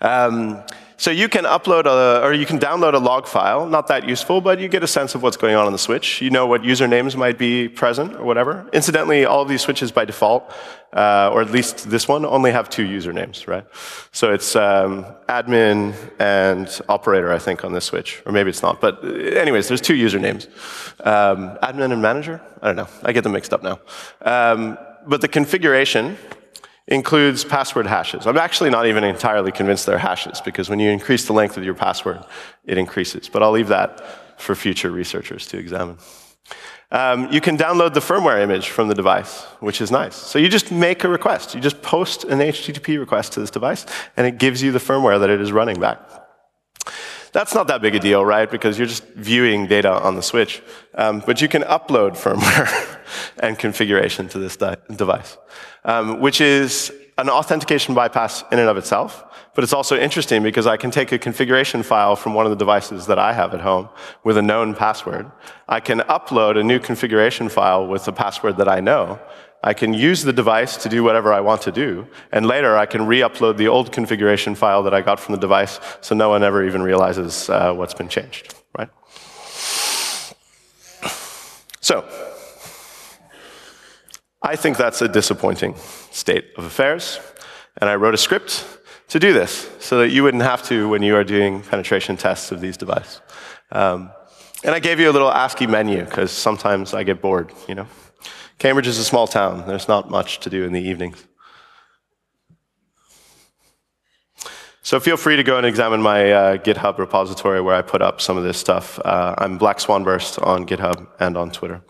Um, 0.00 0.64
so 0.96 1.10
you 1.10 1.28
can 1.28 1.44
upload 1.44 1.84
a, 1.84 2.24
or 2.24 2.32
you 2.32 2.46
can 2.46 2.58
download 2.58 2.94
a 2.94 2.98
log 2.98 3.26
file. 3.26 3.66
Not 3.66 3.88
that 3.88 4.08
useful, 4.08 4.40
but 4.40 4.58
you 4.58 4.66
get 4.66 4.82
a 4.82 4.86
sense 4.86 5.14
of 5.14 5.22
what's 5.22 5.36
going 5.36 5.54
on 5.54 5.66
on 5.66 5.72
the 5.72 5.78
switch. 5.78 6.22
You 6.22 6.30
know 6.30 6.46
what 6.46 6.62
usernames 6.62 7.14
might 7.14 7.36
be 7.36 7.68
present 7.68 8.14
or 8.14 8.24
whatever. 8.24 8.66
Incidentally, 8.72 9.26
all 9.26 9.42
of 9.42 9.48
these 9.48 9.60
switches 9.60 9.92
by 9.92 10.06
default, 10.06 10.50
uh, 10.94 11.28
or 11.34 11.42
at 11.42 11.50
least 11.50 11.90
this 11.90 12.08
one, 12.08 12.24
only 12.24 12.50
have 12.50 12.70
two 12.70 12.86
usernames, 12.86 13.46
right? 13.46 13.66
So 14.12 14.32
it's 14.32 14.56
um, 14.56 15.04
admin 15.28 15.94
and 16.18 16.80
operator, 16.88 17.30
I 17.30 17.38
think, 17.38 17.62
on 17.62 17.74
this 17.74 17.84
switch, 17.84 18.22
or 18.24 18.32
maybe 18.32 18.48
it's 18.48 18.62
not. 18.62 18.80
But 18.80 19.04
uh, 19.04 19.08
anyways, 19.08 19.68
there's 19.68 19.82
two 19.82 19.96
usernames. 19.96 20.46
Um, 21.06 21.58
admin 21.62 21.92
and 21.92 22.00
manager. 22.00 22.40
I 22.62 22.68
don't 22.68 22.76
know. 22.76 22.88
I 23.02 23.12
get 23.12 23.22
them 23.22 23.32
mixed 23.32 23.52
up 23.52 23.62
now. 23.62 23.80
Um, 24.22 24.78
but 25.06 25.20
the 25.20 25.28
configuration 25.28 26.16
includes 26.88 27.44
password 27.44 27.86
hashes. 27.86 28.26
I'm 28.26 28.38
actually 28.38 28.70
not 28.70 28.86
even 28.86 29.02
entirely 29.02 29.52
convinced 29.52 29.86
they're 29.86 29.98
hashes 29.98 30.40
because 30.40 30.68
when 30.68 30.78
you 30.78 30.90
increase 30.90 31.26
the 31.26 31.32
length 31.32 31.56
of 31.56 31.64
your 31.64 31.74
password, 31.74 32.24
it 32.64 32.78
increases. 32.78 33.28
But 33.28 33.42
I'll 33.42 33.50
leave 33.50 33.68
that 33.68 34.40
for 34.40 34.54
future 34.54 34.90
researchers 34.90 35.46
to 35.48 35.58
examine. 35.58 35.98
Um, 36.92 37.32
you 37.32 37.40
can 37.40 37.56
download 37.56 37.94
the 37.94 38.00
firmware 38.00 38.40
image 38.40 38.68
from 38.68 38.86
the 38.86 38.94
device, 38.94 39.42
which 39.58 39.80
is 39.80 39.90
nice. 39.90 40.14
So 40.14 40.38
you 40.38 40.48
just 40.48 40.70
make 40.70 41.02
a 41.02 41.08
request. 41.08 41.54
You 41.54 41.60
just 41.60 41.82
post 41.82 42.22
an 42.24 42.38
HTTP 42.38 42.98
request 42.98 43.32
to 43.32 43.40
this 43.40 43.50
device, 43.50 43.84
and 44.16 44.26
it 44.26 44.38
gives 44.38 44.62
you 44.62 44.70
the 44.70 44.78
firmware 44.78 45.18
that 45.18 45.30
it 45.30 45.40
is 45.40 45.50
running 45.50 45.80
back. 45.80 45.98
That's 47.36 47.54
not 47.54 47.66
that 47.66 47.82
big 47.82 47.94
a 47.94 48.00
deal, 48.00 48.24
right? 48.24 48.50
Because 48.50 48.78
you're 48.78 48.86
just 48.86 49.04
viewing 49.08 49.66
data 49.66 49.92
on 49.92 50.14
the 50.14 50.22
switch. 50.22 50.62
Um, 50.94 51.22
but 51.26 51.42
you 51.42 51.48
can 51.48 51.60
upload 51.64 52.12
firmware 52.16 52.98
and 53.40 53.58
configuration 53.58 54.26
to 54.30 54.38
this 54.38 54.56
device, 54.56 55.36
um, 55.84 56.20
which 56.20 56.40
is 56.40 56.90
an 57.18 57.28
authentication 57.28 57.94
bypass 57.94 58.42
in 58.50 58.58
and 58.58 58.70
of 58.70 58.78
itself. 58.78 59.22
But 59.54 59.64
it's 59.64 59.74
also 59.74 59.98
interesting 59.98 60.42
because 60.42 60.66
I 60.66 60.78
can 60.78 60.90
take 60.90 61.12
a 61.12 61.18
configuration 61.18 61.82
file 61.82 62.16
from 62.16 62.32
one 62.32 62.46
of 62.46 62.50
the 62.50 62.56
devices 62.56 63.04
that 63.06 63.18
I 63.18 63.34
have 63.34 63.52
at 63.52 63.60
home 63.60 63.90
with 64.24 64.38
a 64.38 64.42
known 64.42 64.74
password. 64.74 65.30
I 65.68 65.80
can 65.80 66.00
upload 66.00 66.58
a 66.58 66.62
new 66.62 66.78
configuration 66.78 67.50
file 67.50 67.86
with 67.86 68.08
a 68.08 68.12
password 68.12 68.56
that 68.56 68.68
I 68.68 68.80
know. 68.80 69.20
I 69.62 69.74
can 69.74 69.94
use 69.94 70.22
the 70.22 70.32
device 70.32 70.76
to 70.78 70.88
do 70.88 71.02
whatever 71.02 71.32
I 71.32 71.40
want 71.40 71.62
to 71.62 71.72
do. 71.72 72.06
And 72.30 72.46
later 72.46 72.76
I 72.76 72.86
can 72.86 73.06
re-upload 73.06 73.56
the 73.56 73.68
old 73.68 73.90
configuration 73.90 74.54
file 74.54 74.82
that 74.84 74.94
I 74.94 75.00
got 75.00 75.18
from 75.18 75.34
the 75.34 75.40
device 75.40 75.80
so 76.00 76.14
no 76.14 76.28
one 76.28 76.42
ever 76.42 76.64
even 76.64 76.82
realizes 76.82 77.50
uh, 77.50 77.72
what's 77.72 77.94
been 77.94 78.08
changed, 78.08 78.54
right? 78.78 78.88
So, 81.80 82.04
I 84.42 84.54
think 84.54 84.76
that's 84.76 85.02
a 85.02 85.08
disappointing 85.08 85.74
state 86.12 86.52
of 86.56 86.64
affairs. 86.64 87.18
And 87.78 87.90
I 87.90 87.96
wrote 87.96 88.14
a 88.14 88.18
script 88.18 88.64
to 89.08 89.18
do 89.18 89.32
this 89.32 89.68
so 89.80 89.98
that 89.98 90.10
you 90.10 90.22
wouldn't 90.22 90.42
have 90.42 90.62
to 90.64 90.88
when 90.88 91.02
you 91.02 91.16
are 91.16 91.24
doing 91.24 91.62
penetration 91.62 92.16
tests 92.16 92.52
of 92.52 92.60
these 92.60 92.76
devices. 92.76 93.20
Um, 93.72 94.10
and 94.64 94.74
I 94.74 94.78
gave 94.78 94.98
you 94.98 95.10
a 95.10 95.12
little 95.12 95.30
ASCII 95.30 95.66
menu 95.66 96.04
because 96.04 96.30
sometimes 96.30 96.94
I 96.94 97.02
get 97.02 97.20
bored, 97.20 97.52
you 97.68 97.74
know. 97.74 97.86
Cambridge 98.58 98.86
is 98.86 98.98
a 98.98 99.04
small 99.04 99.26
town. 99.26 99.66
There's 99.66 99.88
not 99.88 100.10
much 100.10 100.40
to 100.40 100.50
do 100.50 100.64
in 100.64 100.72
the 100.72 100.80
evenings. 100.80 101.26
So 104.82 105.00
feel 105.00 105.16
free 105.16 105.36
to 105.36 105.42
go 105.42 105.58
and 105.58 105.66
examine 105.66 106.00
my 106.00 106.32
uh, 106.32 106.56
GitHub 106.58 106.98
repository 106.98 107.60
where 107.60 107.74
I 107.74 107.82
put 107.82 108.02
up 108.02 108.20
some 108.20 108.36
of 108.36 108.44
this 108.44 108.56
stuff. 108.56 109.00
Uh, 109.04 109.34
I'm 109.36 109.58
Black 109.58 109.80
Swan 109.80 110.04
Burst 110.04 110.38
on 110.38 110.64
GitHub 110.64 111.08
and 111.18 111.36
on 111.36 111.50
Twitter. 111.50 111.82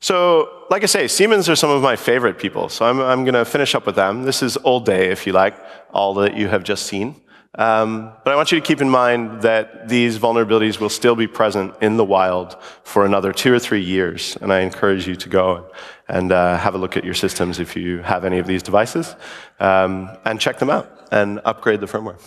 So, 0.00 0.66
like 0.70 0.82
I 0.84 0.86
say, 0.86 1.08
Siemens 1.08 1.48
are 1.48 1.56
some 1.56 1.70
of 1.70 1.82
my 1.82 1.96
favorite 1.96 2.38
people, 2.38 2.68
so 2.68 2.84
I'm, 2.84 3.00
I'm 3.00 3.24
going 3.24 3.34
to 3.34 3.44
finish 3.44 3.74
up 3.74 3.84
with 3.84 3.96
them. 3.96 4.22
This 4.22 4.42
is 4.42 4.56
old 4.58 4.84
day, 4.84 5.08
if 5.08 5.26
you 5.26 5.32
like, 5.32 5.56
all 5.92 6.14
that 6.14 6.36
you 6.36 6.46
have 6.48 6.62
just 6.62 6.86
seen. 6.86 7.20
Um, 7.58 8.12
but 8.22 8.32
I 8.32 8.36
want 8.36 8.52
you 8.52 8.60
to 8.60 8.64
keep 8.64 8.80
in 8.80 8.88
mind 8.88 9.42
that 9.42 9.88
these 9.88 10.16
vulnerabilities 10.16 10.78
will 10.78 10.88
still 10.88 11.16
be 11.16 11.26
present 11.26 11.74
in 11.80 11.96
the 11.96 12.04
wild 12.04 12.56
for 12.84 13.04
another 13.04 13.32
two 13.32 13.52
or 13.52 13.58
three 13.58 13.82
years, 13.82 14.38
and 14.40 14.52
I 14.52 14.60
encourage 14.60 15.08
you 15.08 15.16
to 15.16 15.28
go 15.28 15.68
and 16.06 16.30
uh, 16.30 16.56
have 16.56 16.76
a 16.76 16.78
look 16.78 16.96
at 16.96 17.04
your 17.04 17.14
systems 17.14 17.58
if 17.58 17.74
you 17.74 17.98
have 17.98 18.24
any 18.24 18.38
of 18.38 18.46
these 18.46 18.62
devices, 18.62 19.16
um, 19.58 20.08
and 20.24 20.38
check 20.38 20.60
them 20.60 20.70
out 20.70 21.08
and 21.10 21.40
upgrade 21.44 21.80
the 21.80 21.86
firmware. 21.86 22.22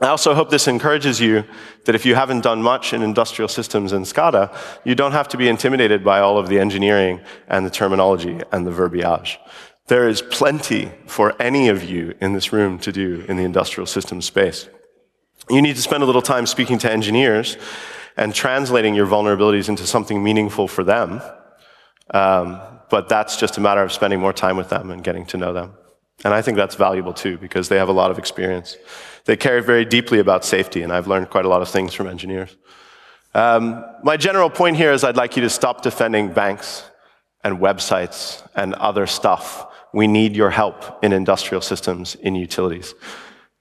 I 0.00 0.08
also 0.08 0.34
hope 0.34 0.48
this 0.48 0.66
encourages 0.66 1.20
you 1.20 1.44
that 1.84 1.94
if 1.94 2.06
you 2.06 2.14
haven't 2.14 2.40
done 2.40 2.62
much 2.62 2.94
in 2.94 3.02
industrial 3.02 3.48
systems 3.48 3.92
and 3.92 4.06
SCADA, 4.06 4.56
you 4.84 4.94
don't 4.94 5.12
have 5.12 5.28
to 5.28 5.36
be 5.36 5.46
intimidated 5.46 6.02
by 6.02 6.20
all 6.20 6.38
of 6.38 6.48
the 6.48 6.58
engineering 6.58 7.20
and 7.48 7.66
the 7.66 7.70
terminology 7.70 8.40
and 8.50 8.66
the 8.66 8.72
verbiage. 8.72 9.38
There 9.86 10.08
is 10.08 10.22
plenty 10.22 10.92
for 11.06 11.40
any 11.40 11.68
of 11.68 11.84
you 11.84 12.14
in 12.20 12.32
this 12.32 12.52
room 12.52 12.78
to 12.80 12.92
do 12.92 13.24
in 13.28 13.36
the 13.36 13.44
industrial 13.44 13.86
systems 13.86 14.24
space. 14.24 14.68
You 15.50 15.60
need 15.60 15.76
to 15.76 15.82
spend 15.82 16.02
a 16.02 16.06
little 16.06 16.22
time 16.22 16.46
speaking 16.46 16.78
to 16.78 16.90
engineers 16.90 17.58
and 18.16 18.34
translating 18.34 18.94
your 18.94 19.06
vulnerabilities 19.06 19.68
into 19.68 19.86
something 19.86 20.22
meaningful 20.22 20.68
for 20.68 20.84
them. 20.84 21.20
Um, 22.12 22.60
but 22.88 23.08
that's 23.08 23.36
just 23.36 23.58
a 23.58 23.60
matter 23.60 23.82
of 23.82 23.92
spending 23.92 24.20
more 24.20 24.32
time 24.32 24.56
with 24.56 24.70
them 24.70 24.90
and 24.90 25.04
getting 25.04 25.26
to 25.26 25.36
know 25.36 25.52
them. 25.52 25.74
And 26.24 26.32
I 26.32 26.40
think 26.40 26.56
that's 26.56 26.76
valuable 26.76 27.12
too, 27.12 27.36
because 27.36 27.68
they 27.68 27.76
have 27.76 27.88
a 27.88 27.92
lot 27.92 28.10
of 28.10 28.18
experience. 28.18 28.78
They 29.26 29.36
care 29.36 29.60
very 29.60 29.84
deeply 29.84 30.18
about 30.18 30.44
safety, 30.44 30.82
and 30.82 30.92
I've 30.92 31.08
learned 31.08 31.28
quite 31.28 31.44
a 31.44 31.48
lot 31.48 31.60
of 31.60 31.68
things 31.68 31.92
from 31.92 32.06
engineers. 32.06 32.56
Um, 33.34 33.84
my 34.02 34.16
general 34.16 34.48
point 34.48 34.76
here 34.76 34.92
is 34.92 35.02
I'd 35.02 35.16
like 35.16 35.36
you 35.36 35.42
to 35.42 35.50
stop 35.50 35.82
defending 35.82 36.32
banks 36.32 36.84
and 37.42 37.58
websites 37.58 38.46
and 38.54 38.74
other 38.74 39.06
stuff. 39.06 39.66
We 39.94 40.08
need 40.08 40.34
your 40.34 40.50
help 40.50 41.04
in 41.04 41.12
industrial 41.12 41.60
systems, 41.60 42.16
in 42.16 42.34
utilities. 42.34 42.94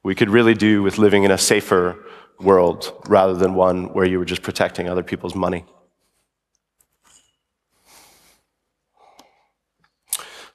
We 0.02 0.16
could 0.16 0.32
really 0.32 0.56
do 0.56 0.82
with 0.82 0.98
living 0.98 1.26
in 1.26 1.30
a 1.30 1.38
safer 1.38 2.04
world 2.40 2.92
rather 3.08 3.36
than 3.36 3.54
one 3.54 3.94
where 3.94 4.04
you 4.04 4.18
were 4.18 4.26
just 4.26 4.42
protecting 4.42 4.90
other 4.90 5.04
people's 5.04 5.36
money. 5.36 5.64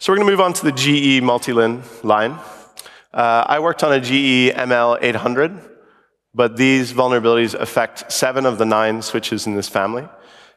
So 0.01 0.12
we're 0.12 0.17
going 0.17 0.27
to 0.27 0.33
move 0.33 0.41
on 0.41 0.53
to 0.55 0.64
the 0.64 0.73
GE 0.73 1.23
Multilin 1.23 1.85
line. 2.03 2.33
Uh, 3.14 3.45
I 3.47 3.61
worked 3.61 3.85
on 3.85 3.93
a 3.93 4.01
GE 4.01 4.53
ML800, 4.57 5.62
but 6.35 6.57
these 6.57 6.93
vulnerabilities 6.93 7.55
affect 7.55 8.11
seven 8.11 8.47
of 8.47 8.59
the 8.59 8.67
nine 8.67 9.01
switches 9.01 9.47
in 9.47 9.55
this 9.55 9.69
family. 9.69 10.09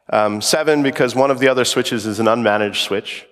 Um, 0.10 0.42
seven 0.42 0.82
because 0.82 1.14
one 1.14 1.30
of 1.30 1.38
the 1.38 1.48
other 1.48 1.64
switches 1.64 2.08
is 2.08 2.20
an 2.20 2.26
unmanaged 2.26 2.84
switch. 2.84 3.28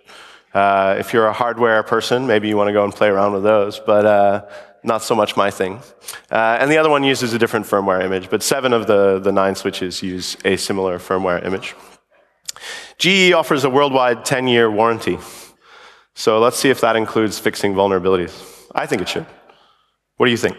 Uh, 0.54 0.96
if 0.98 1.14
you're 1.14 1.28
a 1.28 1.34
hardware 1.34 1.84
person, 1.84 2.26
maybe 2.26 2.48
you 2.48 2.58
want 2.58 2.68
to 2.68 2.74
go 2.74 2.84
and 2.84 2.94
play 2.94 3.08
around 3.08 3.34
with 3.34 3.44
those, 3.44 3.80
but 3.80 4.06
uh, 4.06 4.46
not 4.84 5.04
so 5.04 5.16
much 5.16 5.38
my 5.38 5.52
thing. 5.52 5.80
Uh, 6.32 6.58
and 6.60 6.72
the 6.72 6.78
other 6.78 6.90
one 6.90 7.04
uses 7.04 7.34
a 7.34 7.40
different 7.40 7.66
firmware 7.66 8.04
image, 8.04 8.30
but 8.30 8.42
seven 8.42 8.74
of 8.74 8.88
the, 8.88 9.20
the 9.20 9.32
nine 9.32 9.56
switches 9.56 10.02
use 10.02 10.38
a 10.46 10.56
similar 10.58 10.98
firmware 10.98 11.46
image. 11.46 11.76
GE 12.98 13.32
offers 13.34 13.64
a 13.64 13.70
worldwide 13.70 14.26
10 14.26 14.48
year 14.48 14.70
warranty. 14.70 15.18
So 16.16 16.40
let's 16.40 16.58
see 16.58 16.70
if 16.70 16.82
that 16.82 16.96
includes 16.96 17.40
fixing 17.40 17.74
vulnerabilities. 17.74 18.68
I 18.74 18.86
think 18.86 19.02
it 19.02 19.10
should. 19.10 19.26
What 20.18 20.26
do 20.26 20.32
you 20.32 20.38
think? 20.38 20.58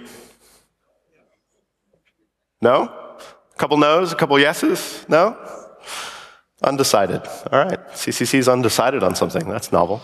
No? 2.63 2.83
A 2.83 3.57
couple 3.59 3.77
no's, 3.77 4.13
a 4.13 4.17
couple 4.17 4.39
yeses? 4.39 5.05
No? 5.09 5.37
Undecided. 6.63 7.23
All 7.51 7.65
right. 7.65 7.79
CCC 7.93 8.35
is 8.35 8.49
undecided 8.49 9.03
on 9.03 9.15
something. 9.15 9.49
That's 9.49 9.73
novel. 9.73 10.03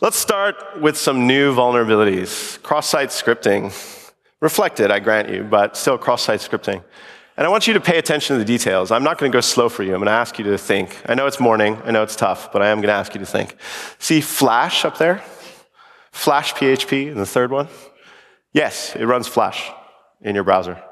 Let's 0.00 0.16
start 0.16 0.80
with 0.80 0.96
some 0.96 1.26
new 1.26 1.54
vulnerabilities. 1.54 2.62
Cross 2.62 2.88
site 2.88 3.08
scripting. 3.08 3.72
Reflected, 4.40 4.92
I 4.92 5.00
grant 5.00 5.28
you, 5.28 5.42
but 5.42 5.76
still 5.76 5.98
cross 5.98 6.22
site 6.22 6.40
scripting. 6.40 6.84
And 7.36 7.46
I 7.46 7.50
want 7.50 7.66
you 7.66 7.74
to 7.74 7.80
pay 7.80 7.98
attention 7.98 8.34
to 8.34 8.38
the 8.38 8.44
details. 8.44 8.90
I'm 8.90 9.02
not 9.02 9.18
going 9.18 9.30
to 9.30 9.36
go 9.36 9.40
slow 9.40 9.68
for 9.68 9.82
you. 9.82 9.94
I'm 9.94 10.00
going 10.00 10.06
to 10.06 10.12
ask 10.12 10.38
you 10.38 10.44
to 10.46 10.58
think. 10.58 11.00
I 11.06 11.14
know 11.14 11.26
it's 11.26 11.40
morning. 11.40 11.80
I 11.84 11.90
know 11.90 12.02
it's 12.02 12.16
tough, 12.16 12.52
but 12.52 12.62
I 12.62 12.68
am 12.68 12.78
going 12.78 12.88
to 12.88 12.94
ask 12.94 13.14
you 13.14 13.20
to 13.20 13.26
think. 13.26 13.56
See 13.98 14.20
Flash 14.20 14.84
up 14.84 14.98
there? 14.98 15.22
Flash 16.12 16.54
PHP 16.54 17.10
in 17.10 17.18
the 17.18 17.26
third 17.26 17.50
one? 17.50 17.68
Yes, 18.52 18.96
it 18.96 19.04
runs 19.04 19.28
Flash 19.28 19.70
in 20.20 20.34
your 20.34 20.44
browser. 20.44 20.82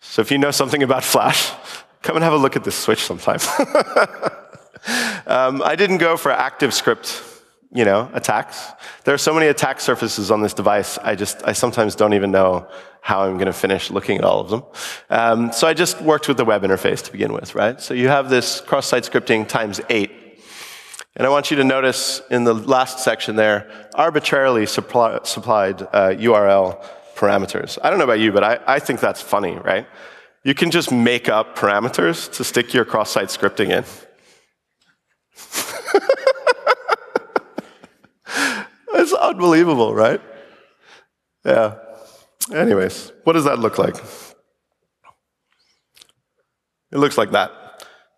So 0.00 0.22
if 0.22 0.30
you 0.30 0.38
know 0.38 0.50
something 0.50 0.82
about 0.82 1.04
Flash, 1.04 1.52
come 2.04 2.16
and 2.16 2.22
have 2.22 2.34
a 2.34 2.36
look 2.36 2.54
at 2.54 2.62
this 2.62 2.76
switch 2.76 3.02
sometime. 3.02 3.40
um, 5.26 5.62
I 5.62 5.74
didn't 5.74 5.98
go 5.98 6.16
for 6.16 6.30
ActiveScript 6.30 7.32
you 7.74 7.84
know, 7.84 8.08
attacks. 8.12 8.70
There 9.02 9.12
are 9.12 9.18
so 9.18 9.34
many 9.34 9.48
attack 9.48 9.80
surfaces 9.80 10.30
on 10.30 10.42
this 10.42 10.54
device, 10.54 10.96
I 10.98 11.16
just, 11.16 11.42
I 11.44 11.52
sometimes 11.52 11.96
don't 11.96 12.14
even 12.14 12.30
know 12.30 12.68
how 13.00 13.24
I'm 13.24 13.34
going 13.34 13.46
to 13.46 13.52
finish 13.52 13.90
looking 13.90 14.16
at 14.16 14.24
all 14.24 14.38
of 14.40 14.48
them. 14.48 14.62
Um, 15.10 15.52
so 15.52 15.66
I 15.66 15.74
just 15.74 16.00
worked 16.00 16.28
with 16.28 16.36
the 16.36 16.44
web 16.44 16.62
interface 16.62 17.02
to 17.02 17.10
begin 17.10 17.32
with, 17.32 17.56
right? 17.56 17.80
So 17.80 17.92
you 17.92 18.06
have 18.08 18.30
this 18.30 18.60
cross-site 18.60 19.02
scripting 19.02 19.48
times 19.48 19.80
eight. 19.90 20.12
And 21.16 21.26
I 21.26 21.30
want 21.30 21.50
you 21.50 21.56
to 21.56 21.64
notice 21.64 22.22
in 22.30 22.44
the 22.44 22.54
last 22.54 23.00
section 23.00 23.34
there, 23.34 23.88
arbitrarily 23.94 24.66
supplied 24.66 25.82
uh, 25.82 26.14
URL 26.14 26.80
parameters. 27.16 27.76
I 27.82 27.90
don't 27.90 27.98
know 27.98 28.04
about 28.04 28.20
you, 28.20 28.30
but 28.30 28.44
I, 28.44 28.60
I 28.66 28.78
think 28.78 29.00
that's 29.00 29.20
funny, 29.20 29.56
right? 29.56 29.86
You 30.44 30.54
can 30.54 30.70
just 30.70 30.92
make 30.92 31.28
up 31.28 31.56
parameters 31.56 32.30
to 32.34 32.44
stick 32.44 32.74
your 32.74 32.84
cross-site 32.84 33.28
scripting 33.28 33.70
in. 33.70 33.84
It's 38.94 39.12
unbelievable, 39.12 39.94
right? 39.94 40.20
Yeah. 41.44 41.74
Anyways, 42.52 43.12
what 43.24 43.34
does 43.34 43.44
that 43.44 43.58
look 43.58 43.76
like? 43.76 43.96
It 46.92 46.98
looks 46.98 47.18
like 47.18 47.32
that. 47.32 47.50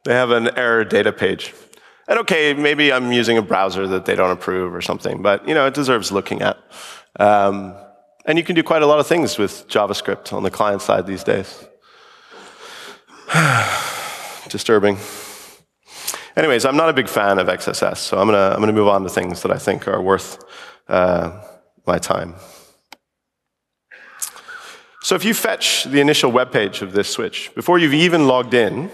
They 0.04 0.14
have 0.14 0.30
an 0.30 0.56
error 0.56 0.84
data 0.84 1.12
page. 1.12 1.54
And 2.08 2.18
okay, 2.20 2.54
maybe 2.54 2.92
I'm 2.92 3.10
using 3.10 3.38
a 3.38 3.42
browser 3.42 3.86
that 3.88 4.04
they 4.04 4.14
don't 4.14 4.30
approve 4.30 4.74
or 4.74 4.80
something, 4.80 5.22
but 5.22 5.48
you 5.48 5.54
know, 5.54 5.66
it 5.66 5.74
deserves 5.74 6.12
looking 6.12 6.42
at. 6.42 6.58
Um, 7.18 7.74
and 8.26 8.38
you 8.38 8.44
can 8.44 8.54
do 8.54 8.62
quite 8.62 8.82
a 8.82 8.86
lot 8.86 9.00
of 9.00 9.06
things 9.06 9.38
with 9.38 9.66
JavaScript 9.68 10.32
on 10.32 10.42
the 10.42 10.50
client 10.50 10.82
side 10.82 11.06
these 11.06 11.24
days. 11.24 11.66
Disturbing. 14.48 14.98
Anyways, 16.36 16.64
I'm 16.64 16.76
not 16.76 16.88
a 16.88 16.92
big 16.92 17.08
fan 17.08 17.38
of 17.38 17.48
XSS, 17.48 17.96
so 17.96 18.18
I'm 18.18 18.26
gonna, 18.26 18.50
I'm 18.54 18.60
gonna 18.60 18.72
move 18.72 18.88
on 18.88 19.02
to 19.02 19.08
things 19.08 19.42
that 19.42 19.50
I 19.50 19.58
think 19.58 19.88
are 19.88 20.00
worth 20.00 20.44
uh, 20.88 21.42
my 21.86 21.98
time. 21.98 22.34
So 25.02 25.14
if 25.14 25.24
you 25.24 25.34
fetch 25.34 25.84
the 25.84 26.00
initial 26.00 26.30
web 26.30 26.52
page 26.52 26.82
of 26.82 26.92
this 26.92 27.08
switch, 27.08 27.54
before 27.54 27.78
you've 27.78 27.94
even 27.94 28.26
logged 28.26 28.54
in, 28.54 28.90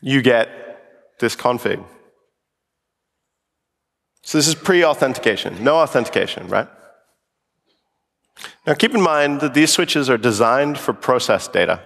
you 0.00 0.22
get 0.22 0.48
this 1.18 1.36
config. 1.36 1.84
So 4.22 4.38
this 4.38 4.48
is 4.48 4.54
pre-authentication, 4.54 5.62
no 5.62 5.76
authentication, 5.76 6.48
right? 6.48 6.68
Now 8.66 8.74
keep 8.74 8.94
in 8.94 9.00
mind 9.00 9.40
that 9.40 9.54
these 9.54 9.72
switches 9.72 10.10
are 10.10 10.18
designed 10.18 10.78
for 10.78 10.92
process 10.92 11.46
data, 11.48 11.80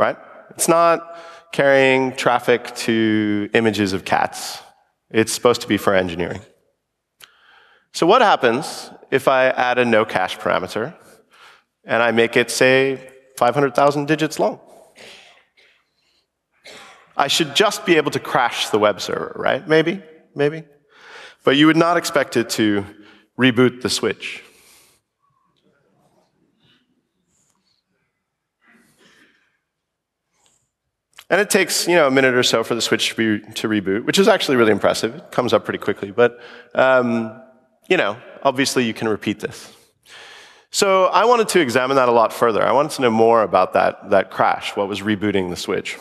right? 0.00 0.16
It's 0.50 0.66
not 0.66 1.16
carrying 1.52 2.16
traffic 2.16 2.74
to 2.74 3.50
images 3.54 3.92
of 3.92 4.04
cats. 4.04 4.62
It's 5.10 5.32
supposed 5.32 5.60
to 5.60 5.68
be 5.68 5.76
for 5.76 5.94
engineering. 5.94 6.40
So 7.92 8.06
what 8.06 8.22
happens 8.22 8.90
if 9.10 9.28
I 9.28 9.48
add 9.48 9.78
a 9.78 9.84
no 9.84 10.04
cache 10.04 10.38
parameter 10.38 10.94
and 11.84 12.02
I 12.02 12.12
make 12.12 12.36
it, 12.36 12.50
say, 12.50 13.10
500,000 13.36 14.06
digits 14.06 14.38
long? 14.38 14.60
I 17.16 17.28
should 17.28 17.54
just 17.54 17.84
be 17.84 17.96
able 17.96 18.12
to 18.12 18.20
crash 18.20 18.70
the 18.70 18.78
web 18.78 19.00
server, 19.00 19.32
right? 19.36 19.66
Maybe, 19.68 20.02
maybe. 20.34 20.64
But 21.44 21.56
you 21.56 21.66
would 21.66 21.76
not 21.76 21.96
expect 21.96 22.36
it 22.36 22.48
to 22.50 22.86
reboot 23.38 23.82
the 23.82 23.90
switch. 23.90 24.42
And 31.30 31.40
it 31.40 31.48
takes 31.48 31.86
you 31.88 31.94
know 31.94 32.06
a 32.06 32.10
minute 32.10 32.34
or 32.34 32.42
so 32.42 32.62
for 32.62 32.74
the 32.74 32.82
switch 32.82 33.10
to, 33.10 33.38
be, 33.38 33.52
to 33.54 33.68
reboot, 33.68 34.04
which 34.04 34.18
is 34.18 34.28
actually 34.28 34.56
really 34.56 34.72
impressive. 34.72 35.14
It 35.14 35.30
comes 35.30 35.52
up 35.52 35.64
pretty 35.64 35.78
quickly, 35.78 36.10
but 36.10 36.38
um, 36.74 37.40
you 37.88 37.96
know, 37.96 38.16
obviously 38.42 38.84
you 38.84 38.92
can 38.94 39.08
repeat 39.08 39.40
this. 39.40 39.72
So 40.72 41.06
I 41.06 41.24
wanted 41.24 41.48
to 41.48 41.60
examine 41.60 41.96
that 41.96 42.08
a 42.08 42.12
lot 42.12 42.32
further. 42.32 42.62
I 42.62 42.70
wanted 42.70 42.92
to 42.92 43.02
know 43.02 43.10
more 43.10 43.42
about 43.42 43.72
that, 43.72 44.10
that 44.10 44.30
crash, 44.30 44.76
what 44.76 44.86
was 44.86 45.00
rebooting 45.00 45.50
the 45.50 45.56
switch. 45.56 45.98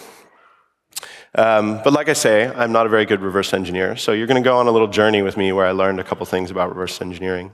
Um, 1.34 1.82
but 1.84 1.94
like 1.94 2.08
I 2.08 2.14
say, 2.14 2.48
I'm 2.48 2.72
not 2.72 2.86
a 2.86 2.90
very 2.90 3.06
good 3.06 3.22
reverse 3.22 3.54
engineer, 3.54 3.96
so 3.96 4.12
you're 4.12 4.28
going 4.28 4.42
to 4.42 4.48
go 4.48 4.58
on 4.58 4.68
a 4.68 4.72
little 4.72 4.88
journey 4.88 5.24
with 5.24 5.38
me 5.38 5.52
where 5.52 5.66
I 5.66 5.72
learned 5.72 6.00
a 6.00 6.04
couple 6.04 6.26
things 6.28 6.52
about 6.52 6.70
reverse 6.70 7.02
engineering. 7.02 7.52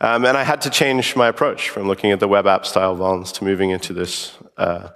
Um, 0.00 0.24
and 0.24 0.36
I 0.36 0.44
had 0.44 0.60
to 0.62 0.70
change 0.70 1.16
my 1.16 1.26
approach 1.26 1.68
from 1.68 1.88
looking 1.88 2.12
at 2.12 2.20
the 2.20 2.28
web 2.28 2.46
app 2.46 2.64
style 2.64 2.96
vulns 2.96 3.32
to 3.34 3.44
moving 3.44 3.70
into 3.70 3.92
this 3.92 4.36
uh, 4.56 4.90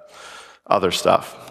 other 0.66 0.92
stuff. 0.92 1.49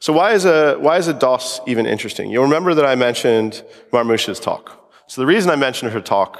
So 0.00 0.12
why 0.12 0.32
is, 0.32 0.44
a, 0.44 0.76
why 0.76 0.96
is 0.98 1.08
a 1.08 1.14
DOS 1.14 1.60
even 1.66 1.86
interesting? 1.86 2.30
You'll 2.30 2.44
remember 2.44 2.74
that 2.74 2.86
I 2.86 2.94
mentioned 2.94 3.64
Marmusha's 3.92 4.38
talk. 4.38 4.92
So 5.06 5.20
the 5.20 5.26
reason 5.26 5.50
I 5.50 5.56
mentioned 5.56 5.92
her 5.92 6.00
talk, 6.00 6.38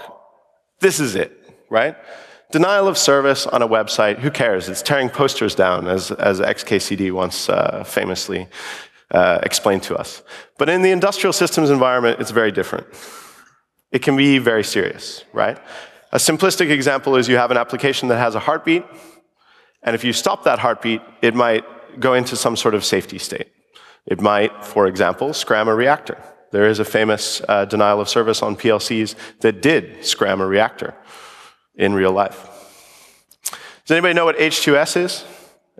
this 0.80 1.00
is 1.00 1.16
it, 1.16 1.32
right? 1.70 1.96
Denial 2.50 2.86
of 2.86 2.96
service 2.96 3.46
on 3.46 3.62
a 3.62 3.68
website, 3.68 4.18
who 4.18 4.30
cares? 4.30 4.68
It's 4.68 4.82
tearing 4.82 5.08
posters 5.08 5.54
down, 5.54 5.88
as, 5.88 6.10
as 6.12 6.40
XKCD 6.40 7.12
once 7.12 7.48
uh, 7.48 7.82
famously 7.84 8.48
uh, 9.10 9.40
explained 9.42 9.82
to 9.84 9.96
us. 9.96 10.22
But 10.56 10.68
in 10.68 10.82
the 10.82 10.90
industrial 10.90 11.32
systems 11.32 11.70
environment, 11.70 12.20
it's 12.20 12.30
very 12.30 12.52
different. 12.52 12.86
It 13.90 14.02
can 14.02 14.16
be 14.16 14.38
very 14.38 14.64
serious, 14.64 15.24
right? 15.32 15.58
A 16.12 16.18
simplistic 16.18 16.70
example 16.70 17.16
is 17.16 17.28
you 17.28 17.36
have 17.36 17.50
an 17.50 17.56
application 17.56 18.08
that 18.08 18.18
has 18.18 18.34
a 18.34 18.40
heartbeat, 18.40 18.84
and 19.82 19.94
if 19.94 20.04
you 20.04 20.12
stop 20.12 20.44
that 20.44 20.58
heartbeat, 20.58 21.02
it 21.22 21.34
might 21.34 21.64
go 21.98 22.14
into 22.14 22.36
some 22.36 22.56
sort 22.56 22.74
of 22.74 22.84
safety 22.84 23.18
state. 23.18 23.48
It 24.06 24.20
might, 24.20 24.64
for 24.64 24.86
example, 24.86 25.32
scram 25.34 25.68
a 25.68 25.74
reactor. 25.74 26.22
There 26.50 26.66
is 26.66 26.78
a 26.78 26.84
famous 26.84 27.42
uh, 27.48 27.66
denial 27.66 28.00
of 28.00 28.08
service 28.08 28.42
on 28.42 28.56
PLCs 28.56 29.14
that 29.40 29.60
did 29.60 30.04
scram 30.04 30.40
a 30.40 30.46
reactor 30.46 30.94
in 31.74 31.94
real 31.94 32.12
life. 32.12 32.48
Does 33.84 33.90
anybody 33.90 34.14
know 34.14 34.24
what 34.24 34.38
H2S 34.38 34.96
is? 34.96 35.24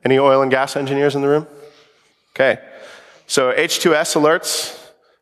Any 0.05 0.19
oil 0.19 0.43
and 0.43 0.51
gas 0.51 0.77
engineers 0.77 1.15
in 1.15 1.23
the 1.23 1.29
room? 1.29 1.47
Okay. 2.35 2.59
So 3.27 3.53
H2S 3.53 4.17
alerts 4.17 4.79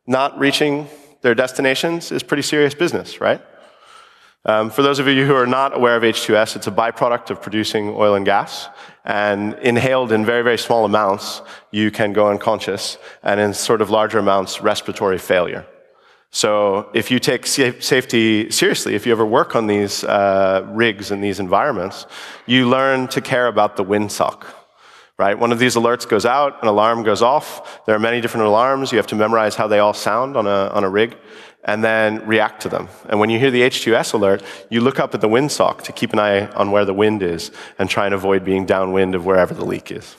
not 0.07 0.39
reaching 0.39 0.89
their 1.23 1.35
destinations 1.35 2.13
is 2.13 2.23
pretty 2.23 2.43
serious 2.43 2.75
business, 2.75 3.21
right? 3.21 3.41
Um, 4.47 4.71
for 4.71 4.83
those 4.83 5.01
of 5.01 5.09
you 5.09 5.27
who 5.27 5.35
are 5.35 5.47
not 5.47 5.77
aware 5.77 5.97
of 5.97 6.05
H2S, 6.05 6.55
it's 6.55 6.69
a 6.69 6.71
byproduct 6.71 7.31
of 7.31 7.43
producing 7.43 7.89
oil 7.89 8.15
and 8.15 8.25
gas. 8.25 8.69
And 9.05 9.55
inhaled 9.55 10.13
in 10.13 10.25
very, 10.25 10.43
very 10.43 10.57
small 10.57 10.85
amounts, 10.85 11.43
you 11.73 11.91
can 11.91 12.13
go 12.13 12.29
unconscious, 12.29 12.97
and 13.25 13.41
in 13.41 13.53
sort 13.53 13.81
of 13.81 13.91
larger 13.91 14.21
amounts, 14.21 14.61
respiratory 14.61 15.19
failure. 15.19 15.67
So 16.31 16.91
if 16.95 17.11
you 17.11 17.19
take 17.19 17.45
safety 17.45 18.51
seriously, 18.51 18.95
if 18.95 19.05
you 19.05 19.11
ever 19.11 19.27
work 19.27 19.57
on 19.57 19.67
these 19.67 20.05
uh, 20.05 20.65
rigs 20.69 21.11
in 21.11 21.21
these 21.21 21.41
environments, 21.41 22.07
you 22.47 22.69
learn 22.69 23.09
to 23.09 23.21
care 23.21 23.49
about 23.49 23.77
the 23.77 23.85
windsock. 23.85 24.45
Right? 25.19 25.37
One 25.37 25.51
of 25.51 25.59
these 25.59 25.77
alerts 25.77 26.07
goes 26.07 26.27
out, 26.27 26.63
an 26.63 26.69
alarm 26.69 27.03
goes 27.03 27.23
off. 27.23 27.85
There 27.87 27.97
are 27.97 27.99
many 27.99 28.21
different 28.21 28.47
alarms. 28.47 28.93
You 28.93 28.99
have 28.99 29.07
to 29.09 29.15
memorize 29.15 29.57
how 29.57 29.67
they 29.67 29.79
all 29.79 29.95
sound 29.95 30.37
on 30.37 30.47
a, 30.47 30.69
on 30.75 30.85
a 30.85 30.91
rig 30.91 31.17
and 31.67 31.83
then 31.85 32.25
react 32.27 32.63
to 32.63 32.69
them. 32.69 32.89
And 33.09 33.21
when 33.21 33.29
you 33.29 33.39
hear 33.39 33.51
the 33.51 33.63
H2S 33.63 34.15
alert, 34.15 34.43
you 34.71 34.81
look 34.81 34.99
up 34.99 35.15
at 35.15 35.21
the 35.21 35.29
windsock 35.29 35.83
to 35.83 35.93
keep 35.93 36.13
an 36.13 36.19
eye 36.19 36.47
on 36.53 36.71
where 36.71 36.85
the 36.85 36.95
wind 36.95 37.23
is 37.23 37.51
and 37.79 37.91
try 37.91 38.07
and 38.07 38.15
avoid 38.15 38.45
being 38.45 38.65
downwind 38.65 39.15
of 39.15 39.27
wherever 39.27 39.53
the 39.53 39.65
leak 39.65 39.91
is. 39.91 40.17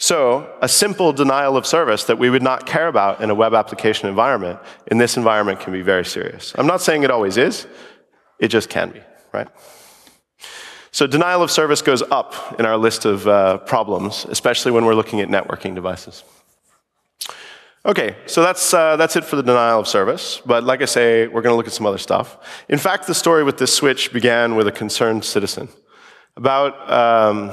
So, 0.00 0.48
a 0.62 0.68
simple 0.68 1.12
denial 1.12 1.56
of 1.56 1.66
service 1.66 2.04
that 2.04 2.18
we 2.20 2.30
would 2.30 2.42
not 2.42 2.66
care 2.66 2.86
about 2.86 3.20
in 3.20 3.30
a 3.30 3.34
web 3.34 3.52
application 3.52 4.08
environment, 4.08 4.60
in 4.86 4.98
this 4.98 5.16
environment 5.16 5.58
can 5.58 5.72
be 5.72 5.82
very 5.82 6.04
serious. 6.04 6.54
I'm 6.56 6.68
not 6.68 6.80
saying 6.80 7.02
it 7.02 7.10
always 7.10 7.36
is, 7.36 7.66
it 8.38 8.46
just 8.46 8.68
can 8.68 8.90
be, 8.90 9.00
right? 9.32 9.48
So, 10.92 11.08
denial 11.08 11.42
of 11.42 11.50
service 11.50 11.82
goes 11.82 12.02
up 12.02 12.60
in 12.60 12.66
our 12.66 12.76
list 12.76 13.06
of 13.06 13.26
uh, 13.26 13.58
problems, 13.58 14.24
especially 14.28 14.70
when 14.70 14.84
we're 14.84 14.94
looking 14.94 15.20
at 15.20 15.28
networking 15.28 15.74
devices. 15.74 16.22
Okay, 17.88 18.16
so 18.26 18.42
that's, 18.42 18.74
uh, 18.74 18.96
that's 18.96 19.16
it 19.16 19.24
for 19.24 19.36
the 19.36 19.42
denial 19.42 19.80
of 19.80 19.88
service. 19.88 20.42
But 20.44 20.62
like 20.62 20.82
I 20.82 20.84
say, 20.84 21.26
we're 21.26 21.40
going 21.40 21.54
to 21.54 21.56
look 21.56 21.66
at 21.66 21.72
some 21.72 21.86
other 21.86 21.96
stuff. 21.96 22.36
In 22.68 22.76
fact, 22.76 23.06
the 23.06 23.14
story 23.14 23.42
with 23.42 23.56
this 23.56 23.72
switch 23.72 24.12
began 24.12 24.56
with 24.56 24.66
a 24.68 24.72
concerned 24.72 25.24
citizen. 25.24 25.70
About 26.36 26.92
um, 26.92 27.50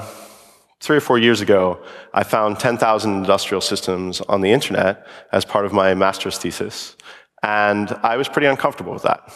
three 0.81 0.97
or 0.97 0.99
four 0.99 1.17
years 1.17 1.39
ago, 1.39 1.81
I 2.13 2.23
found 2.23 2.59
10,000 2.59 3.15
industrial 3.15 3.61
systems 3.61 4.19
on 4.19 4.41
the 4.41 4.51
internet 4.51 5.07
as 5.31 5.45
part 5.45 5.63
of 5.65 5.71
my 5.71 5.95
master's 5.95 6.37
thesis. 6.37 6.97
And 7.41 7.89
I 8.03 8.17
was 8.17 8.27
pretty 8.27 8.47
uncomfortable 8.47 8.91
with 8.91 9.03
that. 9.03 9.31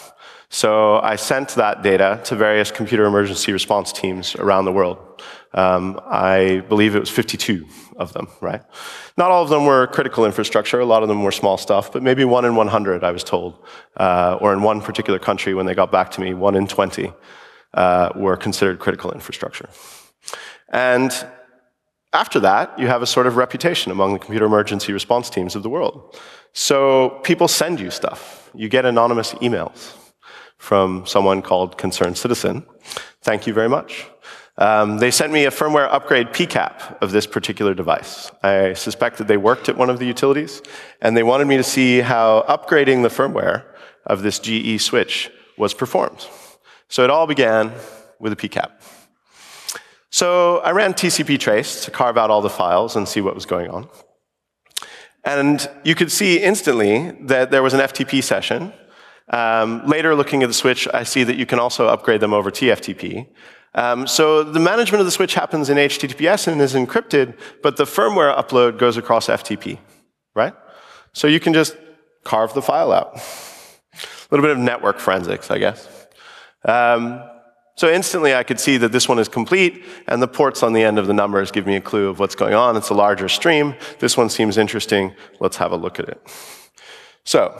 So 0.49 0.97
I 0.97 1.15
sent 1.15 1.49
that 1.51 1.81
data 1.81 2.19
to 2.25 2.35
various 2.35 2.71
computer 2.71 3.05
emergency 3.05 3.53
response 3.53 3.93
teams 3.93 4.35
around 4.35 4.65
the 4.65 4.73
world. 4.73 4.97
Um, 5.53 5.97
I 6.05 6.61
believe 6.67 6.93
it 6.97 6.99
was 6.99 7.09
52 7.09 7.65
of 7.99 8.13
them, 8.13 8.27
right? 8.41 8.63
Not 9.17 9.29
all 9.29 9.43
of 9.43 9.49
them 9.49 9.65
were 9.65 9.85
critical 9.87 10.25
infrastructure. 10.25 10.79
A 10.79 10.85
lot 10.85 11.03
of 11.03 11.09
them 11.09 11.23
were 11.23 11.31
small 11.31 11.57
stuff, 11.57 11.91
but 11.91 12.01
maybe 12.01 12.23
one 12.25 12.45
in 12.45 12.55
100, 12.55 13.03
I 13.03 13.11
was 13.11 13.23
told. 13.23 13.63
Uh, 13.97 14.37
or 14.41 14.53
in 14.53 14.63
one 14.63 14.81
particular 14.81 15.19
country, 15.19 15.53
when 15.53 15.65
they 15.65 15.75
got 15.75 15.91
back 15.91 16.09
to 16.11 16.21
me, 16.21 16.33
one 16.33 16.55
in 16.55 16.65
20 16.65 17.13
uh, 17.73 18.09
were 18.15 18.37
considered 18.37 18.79
critical 18.79 19.11
infrastructure. 19.11 19.69
And 20.69 21.11
after 22.13 22.39
that, 22.39 22.77
you 22.79 22.87
have 22.87 23.01
a 23.01 23.05
sort 23.05 23.27
of 23.27 23.35
reputation 23.35 23.91
among 23.91 24.13
the 24.13 24.19
computer 24.19 24.45
emergency 24.45 24.93
response 24.93 25.29
teams 25.29 25.55
of 25.55 25.61
the 25.61 25.69
world. 25.69 26.17
So 26.53 27.19
people 27.23 27.47
send 27.47 27.79
you 27.79 27.91
stuff. 27.91 28.49
You 28.55 28.69
get 28.69 28.85
anonymous 28.85 29.33
emails 29.35 29.95
from 30.57 31.05
someone 31.05 31.41
called 31.41 31.77
Concerned 31.77 32.17
Citizen. 32.17 32.65
Thank 33.21 33.45
you 33.45 33.53
very 33.53 33.69
much. 33.69 34.07
Um, 34.59 34.97
they 34.97 35.09
sent 35.09 35.31
me 35.31 35.45
a 35.45 35.51
firmware 35.51 35.87
upgrade 35.89 36.27
PCAP 36.27 37.01
of 37.01 37.13
this 37.13 37.25
particular 37.25 37.73
device. 37.73 38.29
I 38.43 38.73
suspect 38.73 39.17
that 39.19 39.27
they 39.29 39.37
worked 39.37 39.69
at 39.69 39.77
one 39.77 39.89
of 39.89 39.99
the 39.99 40.05
utilities, 40.05 40.61
and 41.01 41.15
they 41.15 41.23
wanted 41.23 41.47
me 41.47 41.55
to 41.55 41.63
see 41.63 42.01
how 42.01 42.43
upgrading 42.47 43.03
the 43.03 43.09
firmware 43.09 43.63
of 44.05 44.21
this 44.21 44.37
GE 44.37 44.81
switch 44.81 45.31
was 45.57 45.73
performed. 45.73 46.27
So 46.89 47.05
it 47.05 47.09
all 47.09 47.25
began 47.25 47.71
with 48.19 48.33
a 48.33 48.35
PCAP. 48.35 48.69
So 50.09 50.57
I 50.57 50.71
ran 50.71 50.93
TCP 50.93 51.39
trace 51.39 51.85
to 51.85 51.91
carve 51.91 52.17
out 52.17 52.29
all 52.29 52.41
the 52.41 52.49
files 52.49 52.97
and 52.97 53.07
see 53.07 53.21
what 53.21 53.35
was 53.35 53.45
going 53.45 53.69
on. 53.69 53.87
And 55.23 55.69
you 55.85 55.95
could 55.95 56.11
see 56.11 56.37
instantly 56.37 57.11
that 57.21 57.49
there 57.51 57.63
was 57.63 57.73
an 57.73 57.79
FTP 57.79 58.21
session. 58.21 58.73
Um, 59.29 59.85
later, 59.85 60.15
looking 60.15 60.43
at 60.43 60.47
the 60.47 60.53
switch, 60.53 60.85
I 60.93 61.03
see 61.03 61.23
that 61.23 61.37
you 61.37 61.45
can 61.45 61.59
also 61.59 61.87
upgrade 61.87 62.19
them 62.19 62.33
over 62.33 62.51
TFTP. 62.51 63.27
Um, 63.75 64.07
so 64.07 64.43
the 64.43 64.59
management 64.59 64.99
of 64.99 65.05
the 65.05 65.11
switch 65.11 65.35
happens 65.35 65.69
in 65.69 65.77
HTTPS 65.77 66.47
and 66.47 66.61
is 66.61 66.73
encrypted, 66.73 67.37
but 67.61 67.77
the 67.77 67.83
firmware 67.83 68.35
upload 68.35 68.79
goes 68.79 68.97
across 68.97 69.27
FTP, 69.27 69.77
right? 70.35 70.53
So 71.13 71.27
you 71.27 71.39
can 71.39 71.53
just 71.53 71.77
carve 72.23 72.53
the 72.53 72.61
file 72.61 72.91
out. 72.91 73.15
A 73.93 74.31
little 74.31 74.43
bit 74.43 74.51
of 74.51 74.59
network 74.59 74.99
forensics, 74.99 75.49
I 75.49 75.57
guess. 75.57 75.87
Um, 76.63 77.23
so 77.75 77.89
instantly 77.89 78.35
I 78.35 78.43
could 78.43 78.59
see 78.59 78.77
that 78.77 78.91
this 78.91 79.07
one 79.07 79.19
is 79.19 79.27
complete, 79.27 79.83
and 80.07 80.21
the 80.21 80.27
ports 80.27 80.63
on 80.63 80.73
the 80.73 80.83
end 80.83 80.99
of 80.99 81.07
the 81.07 81.13
numbers 81.13 81.49
give 81.49 81.65
me 81.65 81.75
a 81.75 81.81
clue 81.81 82.09
of 82.09 82.19
what's 82.19 82.35
going 82.35 82.53
on. 82.53 82.75
It's 82.75 82.89
a 82.89 82.93
larger 82.93 83.29
stream. 83.29 83.75
This 83.99 84.17
one 84.17 84.29
seems 84.29 84.57
interesting. 84.57 85.15
Let's 85.39 85.57
have 85.57 85.71
a 85.71 85.77
look 85.77 85.99
at 85.99 86.09
it. 86.09 86.21
So 87.23 87.59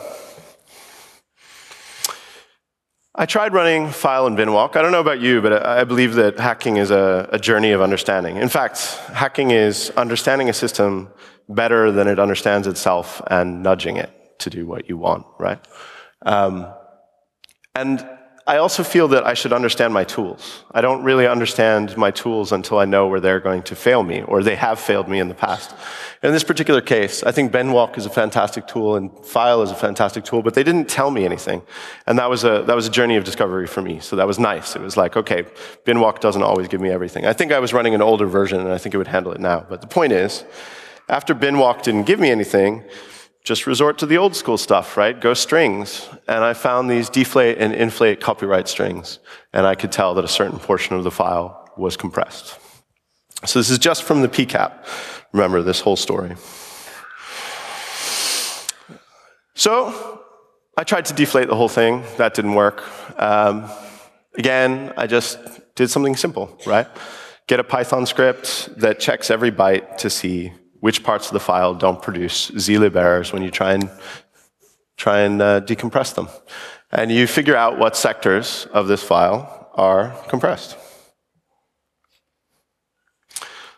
I 3.19 3.25
tried 3.25 3.51
running 3.51 3.89
file 3.89 4.27
and 4.27 4.38
binwalk. 4.38 4.77
I 4.77 4.82
don't 4.82 4.93
know 4.93 5.01
about 5.01 5.19
you, 5.19 5.41
but 5.41 5.65
I 5.65 5.84
believe 5.84 6.13
that 6.13 6.39
hacking 6.39 6.77
is 6.77 6.89
a, 6.89 7.27
a, 7.34 7.38
journey 7.38 7.71
of 7.71 7.82
understanding. 7.82 8.38
In 8.38 8.47
fact, 8.47 8.79
hacking 9.13 9.51
is 9.51 9.91
understanding 9.97 10.47
a 10.47 10.53
system 10.53 11.10
better 11.49 11.91
than 11.91 12.08
it 12.08 12.17
understands 12.17 12.65
itself 12.65 13.21
and 13.27 13.62
nudging 13.62 13.97
it 13.97 14.39
to 14.39 14.49
do 14.49 14.65
what 14.65 14.88
you 14.88 14.95
want, 14.95 15.25
right? 15.38 15.60
Um, 16.25 16.67
and 17.75 18.08
I 18.50 18.58
also 18.58 18.84
feel 18.84 19.10
that 19.10 19.28
I 19.28 19.36
should 19.36 19.54
understand 19.54 19.94
my 19.94 20.04
tools. 20.04 20.64
I 20.72 20.82
don't 20.82 21.04
really 21.04 21.28
understand 21.28 21.96
my 21.96 22.10
tools 22.10 22.52
until 22.52 22.80
I 22.80 22.86
know 22.86 23.08
where 23.08 23.20
they're 23.20 23.40
going 23.40 23.62
to 23.62 23.76
fail 23.76 24.02
me, 24.02 24.24
or 24.24 24.42
they 24.42 24.56
have 24.56 24.80
failed 24.80 25.08
me 25.08 25.20
in 25.20 25.28
the 25.28 25.36
past. 25.36 25.76
In 26.24 26.32
this 26.32 26.44
particular 26.44 26.82
case, 26.82 27.22
I 27.22 27.32
think 27.32 27.52
Binwalk 27.52 27.96
is 27.96 28.08
a 28.08 28.10
fantastic 28.10 28.66
tool 28.66 28.96
and 28.96 29.12
File 29.24 29.62
is 29.62 29.70
a 29.70 29.76
fantastic 29.76 30.24
tool, 30.24 30.42
but 30.42 30.56
they 30.56 30.64
didn't 30.64 30.90
tell 30.90 31.12
me 31.12 31.26
anything. 31.26 31.62
And 32.08 32.18
that 32.18 32.28
was 32.28 32.44
a, 32.44 32.64
that 32.66 32.76
was 32.76 32.88
a 32.88 32.90
journey 32.90 33.18
of 33.18 33.24
discovery 33.24 33.68
for 33.68 33.84
me. 33.84 34.00
So 34.00 34.16
that 34.16 34.26
was 34.26 34.40
nice. 34.40 34.76
It 34.76 34.82
was 34.82 34.98
like, 34.98 35.16
okay, 35.16 35.44
Binwalk 35.86 36.20
doesn't 36.20 36.42
always 36.42 36.68
give 36.68 36.82
me 36.82 36.90
everything. 36.90 37.28
I 37.28 37.34
think 37.34 37.52
I 37.52 37.60
was 37.60 37.72
running 37.72 37.94
an 37.94 38.02
older 38.02 38.26
version 38.26 38.60
and 38.62 38.70
I 38.70 38.80
think 38.80 38.96
it 38.96 38.98
would 38.98 39.14
handle 39.16 39.32
it 39.32 39.40
now. 39.40 39.64
But 39.70 39.82
the 39.82 39.88
point 39.88 40.12
is, 40.12 40.44
after 41.08 41.36
Binwalk 41.36 41.84
didn't 41.84 42.06
give 42.08 42.20
me 42.20 42.32
anything, 42.32 42.84
just 43.43 43.65
resort 43.65 43.97
to 43.99 44.06
the 44.06 44.17
old 44.17 44.36
school 44.36 44.58
stuff, 44.58 44.97
right? 44.97 45.19
Go 45.19 45.34
strings. 45.34 46.08
And 46.28 46.43
I 46.43 46.54
found 46.54 46.89
these 46.89 47.10
deflate 47.10 47.58
and 47.58 47.73
inflate 47.73 48.19
copyright 48.21 48.67
strings. 48.67 49.19
And 49.54 49.65
I 49.65 49.75
could 49.75 49.91
tell 49.91 50.13
that 50.15 50.25
a 50.25 50.28
certain 50.28 50.60
portion 50.60 50.95
of 50.95 51.04
the 51.04 51.12
file 51.12 51.71
was 51.78 51.97
compressed. 51.97 52.60
So 53.45 53.60
this 53.60 53.69
is 53.69 53.80
just 53.80 54.04
from 54.04 54.21
the 54.21 54.28
PCAP. 54.28 54.86
Remember 55.32 55.62
this 55.62 55.80
whole 55.80 55.95
story. 55.95 56.36
So 59.56 60.21
I 60.78 60.84
tried 60.84 61.06
to 61.06 61.13
deflate 61.13 61.47
the 61.47 61.56
whole 61.56 61.69
thing. 61.69 62.04
That 62.17 62.34
didn't 62.34 62.54
work. 62.54 62.84
Um, 63.19 63.69
again, 64.36 64.93
I 64.97 65.08
just 65.08 65.38
did 65.75 65.89
something 65.89 66.15
simple, 66.15 66.58
right? 66.65 66.88
Get 67.47 67.60
a 67.60 67.63
Python 67.63 68.06
script 68.06 68.69
that 68.78 68.99
checks 68.99 69.32
every 69.32 69.52
byte 69.52 69.97
to 69.97 70.10
see 70.10 70.54
which 70.80 71.04
parts 71.04 71.28
of 71.28 71.34
the 71.34 71.39
file 71.39 71.74
don't 71.74 72.02
produce 72.02 72.52
zlib 72.52 72.96
errors 72.96 73.34
when 73.34 73.42
you 73.44 73.52
try 73.52 73.74
and, 73.74 73.89
try 74.98 75.20
and 75.20 75.42
uh, 75.42 75.62
decompress 75.62 76.15
them. 76.15 76.28
And 76.92 77.12
you 77.12 77.28
figure 77.28 77.56
out 77.56 77.78
what 77.78 77.96
sectors 77.96 78.68
of 78.74 78.88
this 78.88 79.04
file 79.04 79.72
are 79.76 80.15
compressed. 80.28 80.78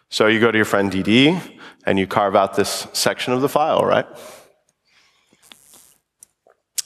So 0.09 0.27
you 0.27 0.39
go 0.39 0.51
to 0.51 0.57
your 0.57 0.65
friend 0.65 0.91
DD 0.91 1.39
and 1.85 1.97
you 1.97 2.07
carve 2.07 2.35
out 2.35 2.55
this 2.55 2.87
section 2.93 3.33
of 3.33 3.41
the 3.41 3.49
file, 3.49 3.83
right? 3.83 4.05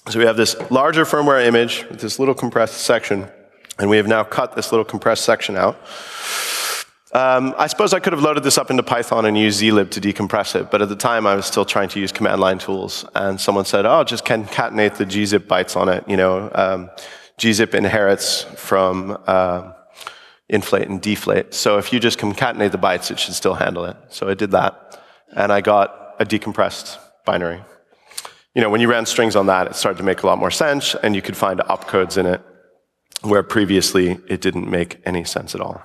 So 0.09 0.19
we 0.19 0.25
have 0.25 0.37
this 0.37 0.55
larger 0.69 1.03
firmware 1.03 1.43
image 1.43 1.85
with 1.89 1.99
this 1.99 2.19
little 2.19 2.35
compressed 2.35 2.77
section, 2.77 3.27
and 3.79 3.89
we 3.89 3.97
have 3.97 4.07
now 4.07 4.23
cut 4.23 4.55
this 4.55 4.71
little 4.71 4.85
compressed 4.85 5.25
section 5.25 5.57
out. 5.57 5.79
Um, 7.15 7.55
I 7.57 7.67
suppose 7.67 7.93
I 7.93 8.01
could 8.01 8.11
have 8.11 8.21
loaded 8.21 8.43
this 8.43 8.57
up 8.57 8.69
into 8.69 8.83
Python 8.83 9.25
and 9.25 9.37
used 9.37 9.61
zlib 9.61 9.89
to 9.91 10.01
decompress 10.01 10.53
it, 10.53 10.69
but 10.69 10.81
at 10.81 10.89
the 10.89 10.97
time 10.97 11.25
I 11.25 11.33
was 11.33 11.45
still 11.45 11.63
trying 11.63 11.87
to 11.87 11.99
use 12.01 12.11
command 12.11 12.41
line 12.41 12.57
tools, 12.57 13.05
and 13.15 13.39
someone 13.39 13.63
said, 13.63 13.85
"Oh, 13.85 14.03
just 14.03 14.25
concatenate 14.25 14.97
the 14.97 15.05
gzip 15.05 15.47
bytes 15.47 15.77
on 15.77 15.87
it." 15.87 16.03
You 16.09 16.17
know, 16.17 16.51
um, 16.53 16.89
gzip 17.37 17.73
inherits 17.73 18.41
from 18.57 19.17
uh, 19.27 19.71
inflate 20.49 20.89
and 20.89 21.01
deflate, 21.01 21.53
so 21.53 21.77
if 21.77 21.93
you 21.93 22.01
just 22.01 22.19
concatenate 22.19 22.71
the 22.71 22.77
bytes, 22.77 23.09
it 23.09 23.17
should 23.17 23.33
still 23.33 23.53
handle 23.53 23.85
it. 23.85 23.95
So 24.09 24.27
I 24.27 24.33
did 24.33 24.51
that, 24.51 25.01
and 25.37 25.53
I 25.53 25.61
got 25.61 26.15
a 26.19 26.25
decompressed 26.25 26.97
binary. 27.23 27.63
You 28.55 28.61
know, 28.61 28.69
when 28.69 28.81
you 28.81 28.89
ran 28.89 29.05
strings 29.05 29.37
on 29.37 29.45
that, 29.45 29.67
it 29.67 29.75
started 29.75 29.99
to 29.99 30.03
make 30.03 30.23
a 30.23 30.27
lot 30.27 30.37
more 30.37 30.51
sense, 30.51 30.95
and 30.95 31.15
you 31.15 31.21
could 31.21 31.37
find 31.37 31.61
opcodes 31.61 32.17
in 32.17 32.25
it 32.25 32.41
where 33.21 33.41
previously 33.41 34.19
it 34.27 34.41
didn't 34.41 34.69
make 34.69 35.01
any 35.05 35.23
sense 35.23 35.55
at 35.55 35.61
all. 35.61 35.81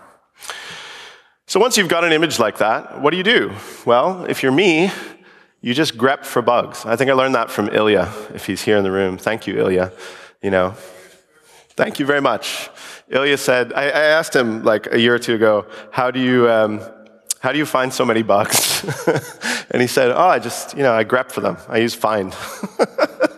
So 1.51 1.59
once 1.59 1.77
you've 1.77 1.89
got 1.89 2.05
an 2.05 2.13
image 2.13 2.39
like 2.39 2.59
that, 2.59 3.01
what 3.01 3.11
do 3.11 3.17
you 3.17 3.25
do? 3.25 3.51
Well, 3.85 4.25
if 4.27 4.41
you're 4.41 4.53
me, 4.53 4.93
you 5.61 5.75
just 5.75 5.99
grep 5.99 6.25
for 6.25 6.43
bugs. 6.43 6.87
I 6.87 6.95
think 6.95 7.11
I 7.11 7.15
learned 7.15 7.35
that 7.35 7.51
from 7.51 7.69
Ilya, 7.71 8.09
if 8.33 8.47
he's 8.47 8.63
here 8.63 8.77
in 8.77 8.85
the 8.85 8.93
room. 8.93 9.19
Thank 9.19 9.49
you, 9.49 9.59
Ilya. 9.59 9.91
You 10.43 10.53
know, 10.53 10.75
thank 11.71 11.99
you 11.99 12.07
very 12.07 12.21
much. 12.21 12.71
Ilya 13.09 13.37
said, 13.37 13.73
I, 13.73 13.87
I 13.87 14.03
asked 14.19 14.37
him 14.37 14.63
like 14.63 14.93
a 14.93 15.01
year 15.01 15.13
or 15.13 15.19
two 15.19 15.35
ago, 15.35 15.67
how 15.91 16.13
do 16.13 16.21
you, 16.21 16.49
um, 16.49 16.83
how 17.41 17.51
do 17.51 17.59
you 17.59 17.67
find 17.67 17.93
so 17.93 18.05
many 18.05 18.23
bugs? 18.23 18.85
and 19.73 19.83
he 19.83 19.89
said, 19.89 20.13
oh, 20.13 20.29
I 20.29 20.39
just, 20.39 20.77
you 20.77 20.85
know, 20.85 20.93
I 20.93 21.03
grep 21.03 21.33
for 21.33 21.41
them. 21.41 21.57
I 21.69 21.79
use 21.79 21.97
find. 21.97 22.33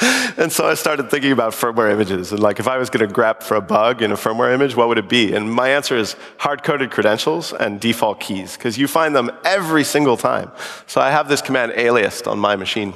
and 0.36 0.52
so 0.52 0.66
I 0.66 0.74
started 0.74 1.10
thinking 1.10 1.32
about 1.32 1.52
firmware 1.52 1.90
images. 1.90 2.30
And 2.30 2.40
like, 2.40 2.60
if 2.60 2.68
I 2.68 2.78
was 2.78 2.88
going 2.88 3.06
to 3.06 3.12
grep 3.12 3.42
for 3.42 3.56
a 3.56 3.60
bug 3.60 4.00
in 4.00 4.12
a 4.12 4.16
firmware 4.16 4.54
image, 4.54 4.76
what 4.76 4.88
would 4.88 4.98
it 4.98 5.08
be? 5.08 5.32
And 5.34 5.52
my 5.52 5.70
answer 5.70 5.96
is 5.96 6.14
hard-coded 6.38 6.90
credentials 6.90 7.52
and 7.52 7.80
default 7.80 8.20
keys, 8.20 8.56
because 8.56 8.78
you 8.78 8.86
find 8.86 9.14
them 9.14 9.30
every 9.44 9.82
single 9.82 10.16
time. 10.16 10.52
So 10.86 11.00
I 11.00 11.10
have 11.10 11.28
this 11.28 11.42
command 11.42 11.72
aliased 11.72 12.30
on 12.30 12.38
my 12.38 12.54
machine. 12.54 12.94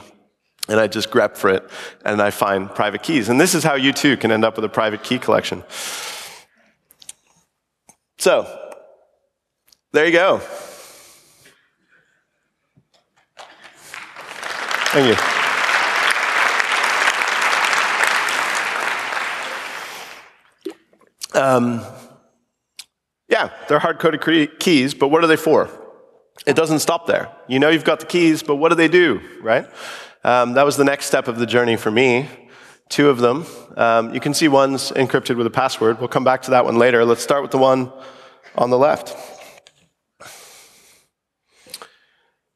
And 0.69 0.79
I 0.79 0.87
just 0.87 1.11
grep 1.11 1.37
for 1.37 1.51
it, 1.51 1.69
and 2.05 2.23
I 2.23 2.31
find 2.31 2.73
private 2.73 3.03
keys. 3.03 3.29
And 3.29 3.41
this 3.41 3.53
is 3.53 3.65
how 3.65 3.75
you 3.75 3.93
too 3.93 4.17
can 4.17 4.31
end 4.31 4.45
up 4.45 4.55
with 4.55 4.65
a 4.65 4.69
private 4.69 5.03
key 5.03 5.19
collection. 5.19 5.65
So, 8.19 8.47
there 9.91 10.07
you 10.07 10.13
go. 10.13 10.41
Thank 14.93 15.19
you. 15.19 15.42
Um, 21.35 21.85
yeah, 23.29 23.51
they're 23.69 23.79
hard-coded 23.79 24.59
keys, 24.59 24.95
but 24.95 25.09
what 25.09 25.25
are 25.25 25.27
they 25.27 25.37
for? 25.37 25.71
It 26.47 26.57
doesn't 26.57 26.81
stop 26.81 27.07
there. 27.07 27.31
You 27.49 27.59
know 27.59 27.71
you've 27.71 27.85
got 27.85 28.01
the 28.01 28.07
keys, 28.07 28.43
but 28.43 28.57
what 28.57 28.69
do 28.69 28.75
they 28.75 28.89
do, 28.89 29.21
right? 29.41 29.67
Um, 30.25 30.53
that 30.55 30.65
was 30.65 30.77
the 30.77 30.85
next 30.85 31.07
step 31.07 31.29
of 31.29 31.39
the 31.39 31.47
journey 31.47 31.77
for 31.77 31.91
me. 31.91 32.29
Two 32.89 33.09
of 33.09 33.19
them. 33.19 33.47
Um, 33.77 34.13
you 34.13 34.21
can 34.21 34.35
see 34.35 34.49
one's 34.49 34.91
encrypted 34.93 35.37
with 35.37 35.47
a 35.47 35.51
password. 35.51 35.99
We'll 35.99 36.09
come 36.09 36.25
back 36.25 36.43
to 36.43 36.51
that 36.51 36.65
one 36.65 36.77
later. 36.77 37.05
Let's 37.05 37.23
start 37.23 37.43
with 37.43 37.53
the 37.53 37.59
one 37.59 37.91
on 38.55 38.71
the 38.71 38.79
left. 38.79 39.17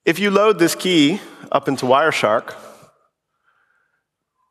If 0.05 0.19
you 0.19 0.31
load 0.31 0.59
this 0.59 0.75
key 0.75 1.21
up 1.51 1.69
into 1.69 1.87
Wireshark 1.87 2.55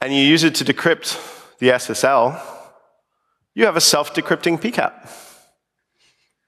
and 0.01 0.13
you 0.13 0.21
use 0.21 0.43
it 0.43 0.55
to 0.55 0.65
decrypt 0.65 1.57
the 1.59 1.69
SSL, 1.69 2.54
you 3.55 3.65
have 3.65 3.77
a 3.77 3.81
self-decrypting 3.81 4.61
PCAP. 4.61 4.93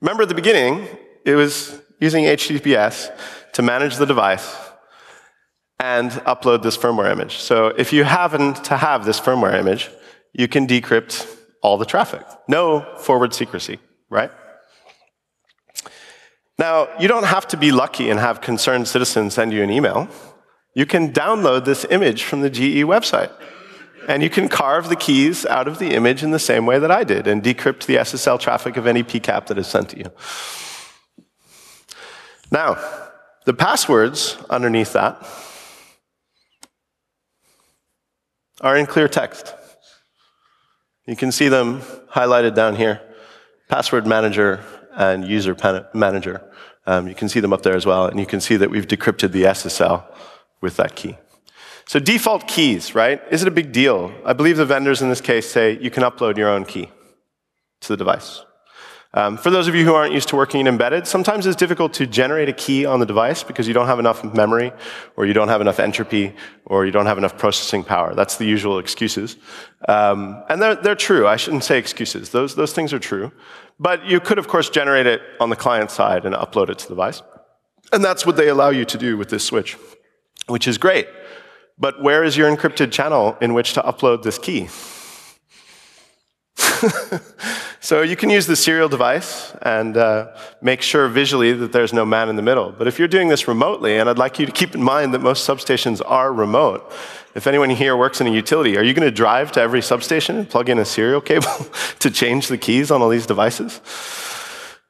Remember 0.02 0.24
at 0.24 0.30
the 0.30 0.36
beginning, 0.36 0.88
it 1.26 1.36
was 1.36 1.82
using 2.00 2.26
HTTPS 2.26 3.10
to 3.54 3.62
manage 3.62 3.96
the 3.96 4.06
device 4.06 4.56
and 5.80 6.12
upload 6.12 6.62
this 6.62 6.78
firmware 6.78 7.12
image. 7.12 7.38
So 7.38 7.68
if 7.68 7.94
you 7.94 8.04
happen 8.04 8.54
to 8.56 8.78
have 8.78 9.06
this 9.06 9.20
firmware 9.20 9.58
image, 9.58 9.90
you 10.34 10.48
can 10.48 10.68
decrypt 10.68 11.26
all 11.62 11.78
the 11.78 11.86
traffic. 11.86 12.24
No 12.48 12.86
forward 12.98 13.34
secrecy, 13.34 13.80
right? 14.10 14.32
Now, 16.60 16.88
you 17.00 17.08
don't 17.08 17.26
have 17.26 17.48
to 17.50 17.58
be 17.58 17.72
lucky 17.72 18.10
and 18.10 18.20
have 18.20 18.42
concerned 18.42 18.88
citizens 18.88 19.36
send 19.36 19.54
you 19.54 19.64
an 19.64 19.70
email. 19.70 20.08
You 20.74 20.86
can 20.86 21.14
download 21.14 21.66
this 21.66 21.86
image 21.90 22.24
from 22.24 22.42
the 22.42 22.50
GE 22.50 22.84
website. 22.84 23.32
And 24.08 24.24
you 24.24 24.30
can 24.30 24.48
carve 24.48 24.88
the 24.88 24.96
keys 24.96 25.46
out 25.46 25.68
of 25.68 25.80
the 25.80 25.94
image 25.94 26.24
in 26.24 26.32
the 26.32 26.40
same 26.40 26.66
way 26.66 26.80
that 26.80 26.90
I 26.90 27.04
did 27.04 27.28
and 27.28 27.44
decrypt 27.44 27.86
the 27.86 27.98
SSL 27.98 28.40
traffic 28.40 28.78
of 28.78 28.88
any 28.88 29.04
PCAP 29.04 29.48
that 29.48 29.58
is 29.58 29.68
sent 29.68 29.90
to 29.90 29.98
you. 29.98 30.12
Now, 32.50 32.78
the 33.46 33.54
passwords 33.54 34.38
underneath 34.50 34.94
that 34.94 35.22
are 38.62 38.78
in 38.78 38.86
clear 38.86 39.10
text. 39.10 39.54
You 41.06 41.16
can 41.16 41.32
see 41.32 41.50
them 41.50 41.82
highlighted 42.12 42.56
down 42.56 42.76
here. 42.76 43.02
Password 43.70 44.08
manager 44.08 44.64
and 44.96 45.28
user 45.28 45.56
manager. 45.94 46.42
Um, 46.86 47.08
you 47.08 47.16
can 47.16 47.28
see 47.28 47.42
them 47.42 47.52
up 47.52 47.64
there 47.64 47.76
as 47.76 47.86
well, 47.86 48.08
and 48.08 48.20
you 48.20 48.26
can 48.26 48.40
see 48.40 48.56
that 48.56 48.70
we've 48.70 48.88
decrypted 48.88 49.34
the 49.34 49.44
SSL 49.44 50.06
with 50.62 50.78
that 50.78 50.96
key. 50.96 51.18
So 51.88 52.00
default 52.00 52.48
keys, 52.48 52.94
right? 52.94 53.22
Is 53.32 53.42
it 53.42 53.48
a 53.48 53.52
big 53.52 53.72
deal? 53.72 54.14
I 54.26 54.34
believe 54.34 54.58
the 54.58 54.66
vendors 54.66 55.02
in 55.02 55.08
this 55.10 55.22
case 55.22 55.50
say 55.50 55.80
you 55.80 55.90
can 55.90 56.04
upload 56.04 56.38
your 56.38 56.50
own 56.50 56.66
key 56.66 56.92
to 57.82 57.88
the 57.88 57.98
device. 57.98 58.44
Um, 59.14 59.38
for 59.38 59.50
those 59.50 59.70
of 59.70 59.74
you 59.74 59.86
who 59.86 59.94
aren't 59.94 60.14
used 60.14 60.28
to 60.30 60.36
working 60.36 60.60
in 60.60 60.68
embedded, 60.68 61.08
sometimes 61.08 61.48
it's 61.48 61.56
difficult 61.56 61.94
to 61.94 62.06
generate 62.06 62.50
a 62.50 62.54
key 62.54 62.86
on 62.86 63.00
the 63.00 63.06
device 63.06 63.42
because 63.42 63.70
you 63.70 63.74
don't 63.74 63.88
have 63.88 64.00
enough 64.00 64.22
memory, 64.36 64.74
or 65.16 65.26
you 65.26 65.34
don't 65.34 65.48
have 65.48 65.62
enough 65.62 65.80
entropy, 65.80 66.36
or 66.66 66.86
you 66.86 66.92
don't 66.92 67.06
have 67.06 67.18
enough 67.18 67.38
processing 67.38 67.86
power. 67.86 68.14
That's 68.14 68.36
the 68.36 68.46
usual 68.46 68.80
excuses. 68.80 69.38
Um, 69.88 70.44
and 70.50 70.62
they're, 70.62 70.76
they're 70.76 70.96
true. 70.96 71.26
I 71.26 71.38
shouldn't 71.38 71.64
say 71.64 71.80
excuses. 71.80 72.32
Those, 72.32 72.56
those 72.56 72.74
things 72.74 72.92
are 72.92 73.00
true. 73.00 73.32
But 73.80 74.06
you 74.06 74.20
could, 74.20 74.38
of 74.38 74.50
course, 74.50 74.70
generate 74.70 75.08
it 75.08 75.22
on 75.40 75.50
the 75.50 75.56
client 75.56 75.90
side 75.90 76.26
and 76.26 76.36
upload 76.36 76.70
it 76.70 76.80
to 76.80 76.88
the 76.90 76.96
device. 76.96 77.24
And 77.94 78.04
that's 78.04 78.26
what 78.26 78.36
they 78.36 78.50
allow 78.50 78.70
you 78.70 78.84
to 78.84 78.98
do 78.98 79.16
with 79.16 79.30
this 79.30 79.46
switch, 79.46 79.78
which 80.48 80.68
is 80.68 80.78
great. 80.78 81.08
But 81.80 82.02
where 82.02 82.24
is 82.24 82.36
your 82.36 82.50
encrypted 82.50 82.92
channel 82.92 83.38
in 83.40 83.54
which 83.54 83.74
to 83.74 83.82
upload 83.82 84.24
this 84.24 84.40
key? 84.40 84.70
so 87.80 88.02
you 88.02 88.16
can 88.16 88.30
use 88.30 88.48
the 88.48 88.56
serial 88.56 88.90
device 88.90 89.54
and 89.62 89.96
uh, 89.96 90.36
make 90.62 90.82
sure 90.82 91.08
visually 91.08 91.54
that 91.54 91.72
there's 91.72 91.94
no 91.94 92.06
man 92.06 92.30
in 92.30 92.36
the 92.36 92.42
middle. 92.42 92.72
But 92.72 92.88
if 92.88 92.98
you're 93.00 93.08
doing 93.08 93.28
this 93.30 93.48
remotely, 93.48 93.98
and 93.98 94.10
I'd 94.10 94.18
like 94.18 94.40
you 94.40 94.46
to 94.46 94.52
keep 94.52 94.74
in 94.76 94.84
mind 94.84 95.14
that 95.14 95.22
most 95.22 95.48
substations 95.48 96.02
are 96.06 96.34
remote, 96.34 96.92
if 97.36 97.46
anyone 97.46 97.70
here 97.70 97.96
works 97.96 98.20
in 98.22 98.28
a 98.28 98.32
utility, 98.32 98.78
are 98.78 98.84
you 98.84 98.94
going 98.94 99.08
to 99.08 99.16
drive 99.16 99.52
to 99.54 99.62
every 99.62 99.82
substation 99.82 100.38
and 100.38 100.50
plug 100.50 100.70
in 100.70 100.80
a 100.80 100.86
serial 100.86 101.22
cable 101.22 101.68
to 102.00 102.10
change 102.10 102.48
the 102.48 102.58
keys 102.58 102.90
on 102.90 103.02
all 103.02 103.10
these 103.10 103.28
devices? 103.28 103.80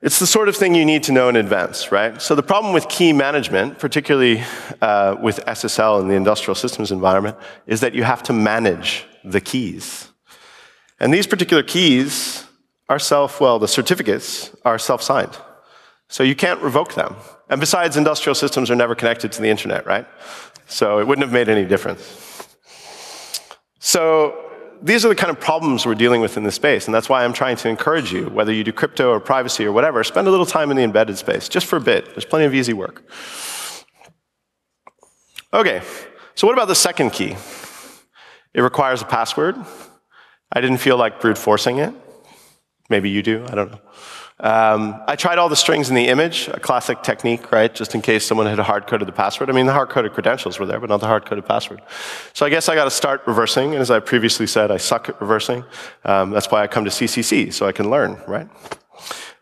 It's 0.08 0.20
the 0.20 0.26
sort 0.26 0.48
of 0.48 0.56
thing 0.56 0.74
you 0.74 0.86
need 0.86 1.04
to 1.04 1.12
know 1.12 1.28
in 1.28 1.36
advance, 1.36 1.92
right? 1.92 2.22
So 2.22 2.34
the 2.34 2.42
problem 2.42 2.74
with 2.74 2.88
key 2.88 3.12
management, 3.12 3.78
particularly 3.78 4.42
uh, 4.82 5.18
with 5.22 5.44
SSL 5.46 6.00
in 6.00 6.08
the 6.08 6.14
industrial 6.14 6.56
systems 6.56 6.94
environment, 6.94 7.36
is 7.66 7.82
that 7.82 7.94
you 7.94 8.04
have 8.04 8.24
to 8.24 8.32
manage 8.32 9.06
the 9.26 9.42
keys. 9.42 10.08
And 11.02 11.14
these 11.14 11.28
particular 11.28 11.62
keys 11.62 12.46
are 12.88 13.00
self, 13.00 13.42
well, 13.42 13.60
the 13.60 13.68
certificates 13.68 14.56
are 14.64 14.80
self-signed. 14.80 15.38
So 16.08 16.24
you 16.24 16.36
can't 16.36 16.62
revoke 16.62 16.94
them. 16.94 17.18
And 17.50 17.60
besides, 17.60 17.98
industrial 17.98 18.36
systems 18.36 18.72
are 18.72 18.78
never 18.78 18.96
connected 18.96 19.34
to 19.34 19.42
the 19.42 19.50
internet, 19.50 19.86
right? 19.86 20.08
So 20.68 21.00
it 21.00 21.08
wouldn't 21.08 21.26
have 21.26 21.34
made 21.34 21.50
any 21.50 21.66
difference. 21.66 22.48
So 23.80 24.47
these 24.82 25.06
are 25.06 25.10
the 25.10 25.16
kind 25.16 25.30
of 25.30 25.40
problems 25.40 25.86
we're 25.86 25.96
dealing 25.96 26.22
with 26.22 26.38
in 26.38 26.44
this 26.44 26.56
space, 26.56 26.86
and 26.86 26.94
that's 26.94 27.10
why 27.10 27.24
I'm 27.24 27.34
trying 27.34 27.56
to 27.58 27.70
encourage 27.70 28.12
you, 28.12 28.30
whether 28.30 28.54
you 28.54 28.64
do 28.64 28.72
crypto 28.72 29.12
or 29.12 29.20
privacy 29.20 29.66
or 29.66 29.72
whatever, 29.72 30.04
spend 30.04 30.28
a 30.28 30.32
little 30.32 30.46
time 30.46 30.72
in 30.72 30.78
the 30.78 30.84
embedded 30.84 31.18
space, 31.18 31.50
just 31.50 31.66
for 31.66 31.78
a 31.78 31.82
bit. 31.82 32.06
There's 32.08 32.26
plenty 32.26 32.46
of 32.46 32.54
easy 32.54 32.74
work. 32.74 33.04
Okay, 35.54 35.82
so 36.36 36.48
what 36.48 36.54
about 36.54 36.68
the 36.68 36.76
second 36.76 37.12
key? 37.12 37.36
It 38.54 38.62
requires 38.62 39.02
a 39.02 39.06
password. 39.06 39.56
I 40.52 40.62
didn't 40.62 40.78
feel 40.78 40.98
like 40.98 41.22
brute 41.22 41.38
forcing 41.38 41.78
it. 41.78 41.94
Maybe 42.90 43.10
you 43.10 43.22
do, 43.22 43.46
I 43.50 43.56
don't 43.56 43.72
know. 43.72 43.80
Um, 44.40 45.02
I 45.08 45.16
tried 45.16 45.40
all 45.40 45.50
the 45.50 45.56
strings 45.56 45.90
in 45.90 45.96
the 45.96 46.10
image, 46.10 46.48
a 46.50 46.60
classic 46.60 47.02
technique, 47.02 47.52
right? 47.52 47.74
Just 47.74 47.96
in 47.96 48.02
case 48.02 48.24
someone 48.24 48.46
had 48.46 48.60
hard 48.60 48.86
coded 48.86 49.08
the 49.08 49.12
password. 49.12 49.50
I 49.50 49.54
mean, 49.54 49.66
the 49.66 49.74
hard 49.74 49.90
coded 49.90 50.14
credentials 50.14 50.60
were 50.60 50.68
there, 50.68 50.80
but 50.80 50.90
not 50.90 51.00
the 51.00 51.08
hard 51.08 51.26
coded 51.26 51.46
password. 51.46 51.82
So 52.34 52.46
I 52.46 52.50
guess 52.50 52.70
I 52.70 52.76
got 52.76 52.84
to 52.84 52.92
start 52.92 53.24
reversing. 53.26 53.74
And 53.74 53.82
as 53.82 53.90
I 53.90 54.00
previously 54.00 54.46
said, 54.46 54.70
I 54.70 54.78
suck 54.78 55.10
at 55.10 55.20
reversing. 55.20 55.64
Um, 56.06 56.30
that's 56.30 56.52
why 56.52 56.62
I 56.62 56.68
come 56.68 56.86
to 56.86 56.92
CCC, 56.92 57.52
so 57.52 57.66
I 57.66 57.72
can 57.72 57.90
learn, 57.90 58.22
right? 58.28 58.48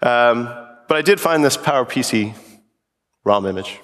Um, 0.01 0.45
but 0.87 0.97
I 0.97 1.01
did 1.01 1.19
find 1.19 1.43
this 1.43 1.57
PowerPC 1.57 2.33
ROM 3.25 3.45
image. 3.45 3.79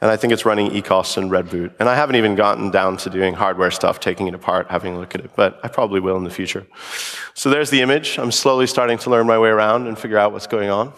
And 0.00 0.10
I 0.10 0.16
think 0.16 0.32
it's 0.32 0.44
running 0.44 0.70
ECOS 0.70 1.16
and 1.16 1.30
Red 1.30 1.48
Boot. 1.48 1.72
And 1.80 1.88
I 1.88 1.94
haven't 1.94 2.16
even 2.16 2.34
gotten 2.34 2.70
down 2.70 2.98
to 2.98 3.10
doing 3.10 3.32
hardware 3.32 3.70
stuff, 3.70 3.98
taking 3.98 4.26
it 4.26 4.34
apart, 4.34 4.66
having 4.68 4.94
a 4.94 4.98
look 4.98 5.14
at 5.14 5.22
it, 5.22 5.30
but 5.34 5.58
I 5.62 5.68
probably 5.68 6.00
will 6.00 6.18
in 6.18 6.24
the 6.24 6.30
future. 6.30 6.66
So 7.32 7.48
there's 7.48 7.70
the 7.70 7.80
image. 7.80 8.18
I'm 8.18 8.32
slowly 8.32 8.66
starting 8.66 8.98
to 8.98 9.10
learn 9.10 9.26
my 9.26 9.38
way 9.38 9.48
around 9.48 9.86
and 9.86 9.98
figure 9.98 10.18
out 10.18 10.32
what's 10.32 10.46
going 10.46 10.68
on. 10.68 10.92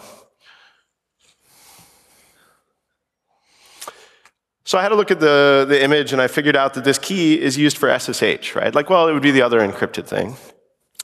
So 4.65 4.77
I 4.77 4.83
had 4.83 4.91
a 4.91 4.95
look 4.95 5.11
at 5.11 5.19
the, 5.19 5.65
the 5.67 5.81
image 5.81 6.13
and 6.13 6.21
I 6.21 6.27
figured 6.27 6.55
out 6.55 6.73
that 6.75 6.83
this 6.83 6.99
key 6.99 7.39
is 7.41 7.57
used 7.57 7.77
for 7.77 7.97
SSH, 7.97 8.53
right? 8.53 8.75
Like, 8.75 8.89
well, 8.89 9.07
it 9.07 9.13
would 9.13 9.23
be 9.23 9.31
the 9.31 9.41
other 9.41 9.61
encrypted 9.61 10.05
thing. 10.05 10.35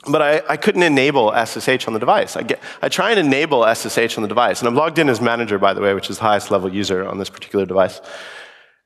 But 0.08 0.22
I, 0.22 0.42
I, 0.50 0.58
couldn't 0.58 0.84
enable 0.84 1.32
SSH 1.32 1.88
on 1.88 1.94
the 1.94 2.00
device. 2.00 2.36
I, 2.36 2.44
get, 2.44 2.62
I 2.82 2.90
try 2.90 3.10
and 3.12 3.20
enable 3.20 3.64
SSH 3.74 4.18
on 4.18 4.22
the 4.22 4.28
device. 4.28 4.60
And 4.60 4.68
I'm 4.68 4.76
logged 4.76 5.00
in 5.00 5.10
as 5.10 5.20
manager, 5.20 5.58
by 5.58 5.74
the 5.74 5.82
way, 5.82 5.94
which 5.94 6.10
is 6.10 6.18
the 6.18 6.24
highest 6.24 6.52
level 6.52 6.72
user 6.72 7.08
on 7.08 7.18
this 7.18 7.30
particular 7.30 7.66
device. 7.66 8.02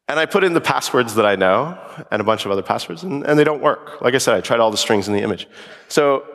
And 0.07 0.19
I 0.19 0.25
put 0.25 0.43
in 0.43 0.53
the 0.53 0.61
passwords 0.61 1.15
that 1.15 1.25
I 1.25 1.35
know 1.35 1.77
and 2.09 2.19
a 2.21 2.23
bunch 2.23 2.45
of 2.45 2.51
other 2.51 2.63
passwords, 2.63 3.03
and, 3.03 3.23
and 3.25 3.37
they 3.37 3.43
don't 3.43 3.61
work. 3.61 4.01
Like 4.01 4.15
I 4.15 4.17
said, 4.17 4.35
I 4.35 4.41
tried 4.41 4.59
all 4.59 4.71
the 4.71 4.77
strings 4.77 5.07
in 5.07 5.13
the 5.13 5.21
image. 5.21 5.47
So 5.87 6.25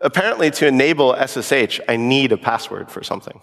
apparently, 0.00 0.50
to 0.52 0.66
enable 0.66 1.16
SSH, 1.16 1.80
I 1.88 1.96
need 1.96 2.30
a 2.30 2.36
password 2.36 2.90
for 2.90 3.02
something. 3.02 3.40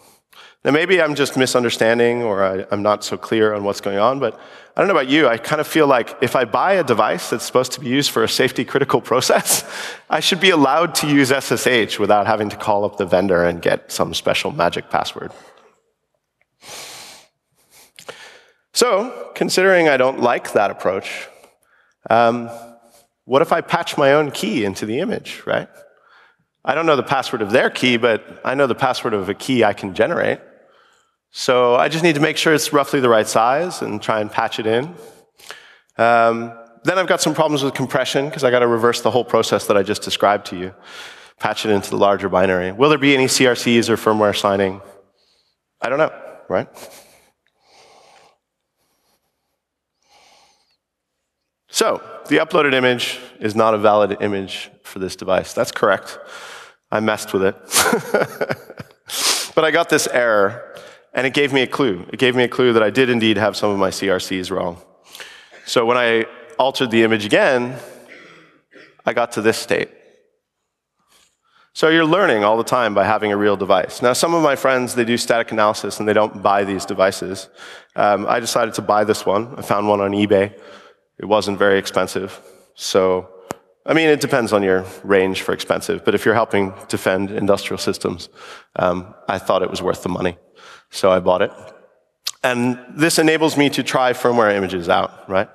Now, 0.64 0.70
maybe 0.70 1.02
I'm 1.02 1.16
just 1.16 1.38
misunderstanding 1.38 2.22
or 2.22 2.44
I, 2.44 2.66
am 2.72 2.84
not 2.84 3.04
so 3.04 3.18
clear 3.18 3.54
on 3.54 3.64
what's 3.64 3.82
going 3.82 3.98
on, 3.98 4.20
but 4.20 4.40
I 4.76 4.82
don't 4.82 4.88
know 4.88 4.94
about 4.94 5.10
you. 5.10 5.28
I 5.28 5.38
kind 5.38 5.60
of 5.60 5.66
feel 5.66 5.88
like 5.88 6.16
if 6.22 6.36
I 6.36 6.46
buy 6.46 6.74
a 6.74 6.84
device 6.84 7.32
that's 7.32 7.44
supposed 7.44 7.72
to 7.74 7.80
be 7.80 7.90
used 7.90 8.12
for 8.12 8.24
a 8.24 8.30
safety 8.30 8.64
critical 8.64 9.02
process, 9.12 9.64
I 10.08 10.20
should 10.20 10.40
be 10.40 10.52
allowed 10.52 10.94
to 10.96 11.08
use 11.08 11.30
SSH 11.30 11.98
without 11.98 12.28
having 12.28 12.50
to 12.50 12.56
call 12.56 12.86
up 12.86 12.98
the 12.98 13.08
vendor 13.08 13.44
and 13.44 13.60
get 13.60 13.92
some 13.92 14.14
special 14.14 14.52
magic 14.52 14.92
password. 14.92 15.32
So, 18.74 19.32
considering 19.34 19.90
I 19.90 19.98
don't 19.98 20.20
like 20.20 20.54
that 20.54 20.70
approach, 20.70 21.28
um, 22.10 22.50
what 23.26 23.42
if 23.42 23.52
I 23.52 23.62
patch 23.62 23.98
my 23.98 24.14
own 24.14 24.30
key 24.32 24.64
into 24.64 24.86
the 24.86 25.00
image, 25.00 25.42
right? 25.46 25.68
I 26.64 26.76
don't 26.76 26.86
know 26.86 26.96
the 26.96 27.04
password 27.04 27.42
of 27.42 27.52
their 27.52 27.72
key, 27.72 27.98
but 27.98 28.40
I 28.46 28.54
know 28.54 28.68
the 28.68 28.76
password 28.76 29.16
of 29.16 29.28
a 29.28 29.34
key 29.34 29.64
I 29.64 29.74
can 29.74 29.96
generate. 29.96 30.40
So 31.32 31.76
I 31.76 31.88
just 31.88 32.04
need 32.04 32.16
to 32.16 32.22
make 32.22 32.36
sure 32.36 32.54
it's 32.54 32.74
roughly 32.74 33.00
the 33.00 33.10
right 33.10 33.28
size 33.28 33.82
and 33.82 34.02
try 34.02 34.20
and 34.20 34.30
patch 34.30 34.60
it 34.60 34.68
in. 34.68 34.94
Um, 35.98 36.58
then 36.84 36.98
I've 36.98 37.08
got 37.08 37.22
some 37.22 37.34
problems 37.34 37.64
with 37.64 37.74
compression 37.74 38.26
because 38.26 38.44
I 38.44 38.52
got 38.52 38.60
to 38.60 38.68
reverse 38.68 39.02
the 39.02 39.12
whole 39.12 39.24
process 39.24 39.68
that 39.68 39.78
I 39.78 39.84
just 39.84 40.02
described 40.02 40.48
to 40.48 40.58
you, 40.58 40.76
patch 41.40 41.66
it 41.66 41.72
into 41.72 41.90
the 41.90 41.98
larger 41.98 42.28
binary. 42.28 42.74
Will 42.74 42.90
there 42.90 42.98
be 42.98 43.14
any 43.14 43.28
CRCs 43.28 43.88
or 43.88 43.96
firmware 43.96 44.38
signing? 44.38 44.82
I 45.80 45.90
don't 45.90 46.00
know, 46.00 46.12
right? 46.50 46.68
So, 51.70 52.04
the 52.28 52.38
uploaded 52.38 52.74
image 52.74 53.20
is 53.40 53.56
not 53.56 53.74
a 53.74 53.78
valid 53.78 54.18
image 54.20 54.70
for 54.84 55.00
this 55.00 55.16
device. 55.16 55.54
That's 55.54 55.72
correct. 55.72 56.20
I 56.92 57.00
messed 57.00 57.32
with 57.32 57.44
it. 57.44 57.56
but 59.56 59.64
I 59.64 59.72
got 59.72 59.90
this 59.90 60.08
error 60.08 60.71
and 61.14 61.28
it 61.28 61.34
gave 61.34 61.52
me 61.52 61.62
a 61.62 61.68
clue. 61.68 62.06
It 62.12 62.20
gave 62.20 62.36
me 62.36 62.44
a 62.44 62.48
clue 62.48 62.74
that 62.74 62.84
I 62.84 62.90
did 62.90 63.10
indeed 63.10 63.38
have 63.38 63.58
some 63.58 63.70
of 63.70 63.78
my 63.78 63.90
CRCs 63.90 64.50
wrong. 64.52 64.78
So 65.66 65.86
when 65.86 65.98
I 65.98 66.26
altered 66.58 66.92
the 66.92 67.04
image 67.04 67.26
again, 67.26 67.78
I 69.06 69.14
got 69.14 69.34
to 69.34 69.42
this 69.42 69.58
state. 69.58 69.90
So 71.74 71.88
you're 71.88 72.06
learning 72.06 72.44
all 72.44 72.58
the 72.58 72.66
time 72.66 72.94
by 72.94 73.06
having 73.06 73.32
a 73.32 73.38
real 73.38 73.56
device. 73.56 74.02
Now, 74.02 74.14
some 74.14 74.34
of 74.34 74.44
my 74.44 74.56
friends, 74.56 74.94
they 74.94 75.06
do 75.06 75.18
static 75.18 75.52
analysis 75.52 76.00
and 76.00 76.08
they 76.08 76.14
don't 76.14 76.42
buy 76.44 76.66
these 76.66 76.86
devices. 76.86 77.50
Um, 77.96 78.26
I 78.28 78.40
decided 78.42 78.74
to 78.76 78.82
buy 78.82 79.06
this 79.06 79.26
one. 79.26 79.56
I 79.58 79.62
found 79.62 79.88
one 79.88 80.02
on 80.02 80.12
eBay. 80.12 80.54
It 81.18 81.26
wasn't 81.26 81.58
very 81.58 81.80
expensive. 81.80 82.40
So, 82.76 83.30
I 83.86 83.94
mean, 83.94 84.10
it 84.10 84.20
depends 84.20 84.52
on 84.52 84.64
your 84.64 84.86
range 85.04 85.44
for 85.44 85.54
expensive, 85.54 86.04
but 86.04 86.14
if 86.14 86.26
you're 86.26 86.36
helping 86.36 86.74
defend 86.90 87.32
industrial 87.32 87.78
systems, 87.78 88.30
um, 88.76 89.14
I 89.30 89.40
thought 89.40 89.64
it 89.64 89.70
was 89.70 89.82
worth 89.82 90.04
the 90.04 90.10
money 90.10 90.38
so 90.92 91.12
I 91.12 91.20
bought 91.20 91.42
it. 91.42 91.52
And 92.44 92.80
this 92.90 93.18
enables 93.18 93.58
me 93.58 93.70
to 93.72 93.84
try 93.84 94.14
firmware 94.14 94.56
images 94.56 94.90
out, 94.90 95.30
right? 95.30 95.50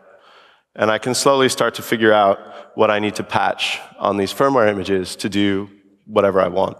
And 0.75 0.91
I 0.91 0.99
can 0.99 1.15
slowly 1.15 1.49
start 1.49 1.75
to 1.75 1.83
figure 1.83 2.13
out 2.13 2.39
what 2.77 2.91
I 2.91 2.99
need 2.99 3.15
to 3.17 3.25
patch 3.25 3.79
on 3.99 4.17
these 4.17 4.33
firmware 4.33 4.69
images 4.69 5.17
to 5.17 5.29
do 5.29 5.71
whatever 6.07 6.41
I 6.41 6.49
want. 6.49 6.77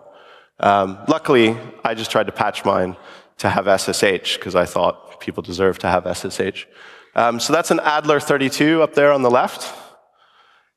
Um, 0.61 0.99
luckily, 1.09 1.57
I 1.85 1.95
just 1.95 2.11
tried 2.11 2.27
to 2.27 2.33
patch 2.33 2.65
mine 2.65 2.97
to 3.39 3.51
have 3.51 3.67
SSH 3.81 4.37
because 4.37 4.55
I 4.55 4.65
thought 4.65 5.21
people 5.21 5.43
deserve 5.43 5.79
to 5.81 5.89
have 5.89 6.05
SSH. 6.17 6.67
Um, 7.15 7.41
so 7.41 7.53
that's 7.53 7.71
an 7.71 7.81
Adler 7.81 8.21
32 8.21 8.83
up 8.83 8.95
there 8.95 9.13
on 9.13 9.23
the 9.23 9.31
left 9.31 9.75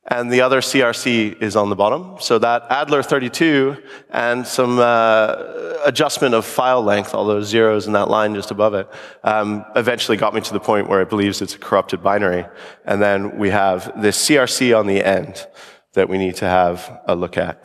and 0.09 0.31
the 0.31 0.41
other 0.41 0.59
CRC 0.59 1.41
is 1.41 1.55
on 1.55 1.69
the 1.69 1.75
bottom. 1.75 2.17
So 2.19 2.39
that 2.39 2.65
Adler 2.69 3.03
32 3.03 3.77
and 4.09 4.45
some 4.45 4.79
uh, 4.79 5.77
adjustment 5.85 6.33
of 6.33 6.45
file 6.45 6.81
length, 6.81 7.13
all 7.13 7.25
those 7.25 7.47
zeros 7.47 7.85
in 7.85 7.93
that 7.93 8.09
line 8.09 8.33
just 8.33 8.49
above 8.49 8.73
it, 8.73 8.89
um, 9.23 9.63
eventually 9.75 10.17
got 10.17 10.33
me 10.33 10.41
to 10.41 10.53
the 10.53 10.59
point 10.59 10.89
where 10.89 11.01
it 11.01 11.09
believes 11.09 11.41
it's 11.41 11.53
a 11.53 11.59
corrupted 11.59 12.01
binary. 12.01 12.45
And 12.85 12.99
then 12.99 13.37
we 13.37 13.51
have 13.51 14.01
this 14.01 14.17
CRC 14.27 14.77
on 14.77 14.87
the 14.87 15.03
end 15.03 15.45
that 15.93 16.09
we 16.09 16.17
need 16.17 16.35
to 16.37 16.45
have 16.45 17.01
a 17.05 17.15
look 17.15 17.37
at. 17.37 17.63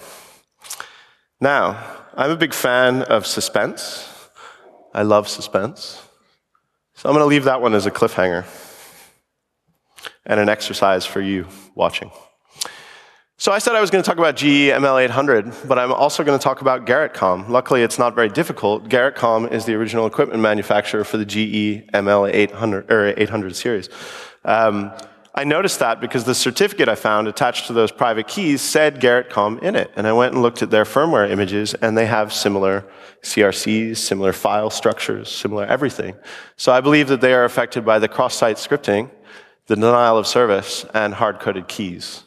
Now, 1.40 1.82
I'm 2.14 2.30
a 2.30 2.36
big 2.36 2.52
fan 2.52 3.02
of 3.02 3.26
suspense. 3.26 4.10
I 4.92 5.02
love 5.02 5.28
suspense. 5.28 6.00
So 6.94 7.08
I'm 7.08 7.14
going 7.14 7.24
to 7.24 7.28
leave 7.28 7.44
that 7.44 7.60
one 7.60 7.74
as 7.74 7.86
a 7.86 7.90
cliffhanger 7.90 8.44
and 10.26 10.40
an 10.40 10.48
exercise 10.48 11.06
for 11.06 11.20
you 11.20 11.46
watching. 11.74 12.10
So 13.36 13.50
I 13.50 13.58
said 13.58 13.74
I 13.74 13.80
was 13.80 13.90
going 13.90 14.02
to 14.02 14.08
talk 14.08 14.18
about 14.18 14.36
GE 14.36 14.70
ML800, 14.70 15.66
but 15.66 15.76
I'm 15.76 15.92
also 15.92 16.22
going 16.22 16.38
to 16.38 16.42
talk 16.42 16.60
about 16.60 16.86
Garrettcom. 16.86 17.48
Luckily, 17.48 17.82
it's 17.82 17.98
not 17.98 18.14
very 18.14 18.28
difficult. 18.28 18.88
Garrettcom 18.88 19.50
is 19.50 19.64
the 19.64 19.74
original 19.74 20.06
equipment 20.06 20.40
manufacturer 20.40 21.02
for 21.02 21.16
the 21.16 21.24
GE 21.24 21.90
ML800 21.92 22.90
or 22.90 23.12
800 23.16 23.56
series. 23.56 23.88
Um, 24.44 24.92
I 25.34 25.42
noticed 25.42 25.80
that 25.80 26.00
because 26.00 26.22
the 26.22 26.34
certificate 26.34 26.88
I 26.88 26.94
found 26.94 27.26
attached 27.26 27.66
to 27.66 27.72
those 27.72 27.90
private 27.90 28.28
keys 28.28 28.62
said 28.62 29.00
Garrettcom 29.00 29.60
in 29.64 29.74
it. 29.74 29.90
And 29.96 30.06
I 30.06 30.12
went 30.12 30.34
and 30.34 30.40
looked 30.40 30.62
at 30.62 30.70
their 30.70 30.84
firmware 30.84 31.28
images, 31.28 31.74
and 31.74 31.98
they 31.98 32.06
have 32.06 32.32
similar 32.32 32.86
CRCs, 33.22 33.96
similar 33.96 34.32
file 34.32 34.70
structures, 34.70 35.28
similar 35.28 35.64
everything. 35.64 36.14
So 36.56 36.72
I 36.72 36.80
believe 36.80 37.08
that 37.08 37.20
they 37.20 37.34
are 37.34 37.44
affected 37.44 37.84
by 37.84 37.98
the 37.98 38.06
cross-site 38.06 38.58
scripting, 38.58 39.10
the 39.66 39.74
denial 39.74 40.18
of 40.18 40.28
service, 40.28 40.86
and 40.94 41.14
hard-coded 41.14 41.66
keys. 41.66 42.22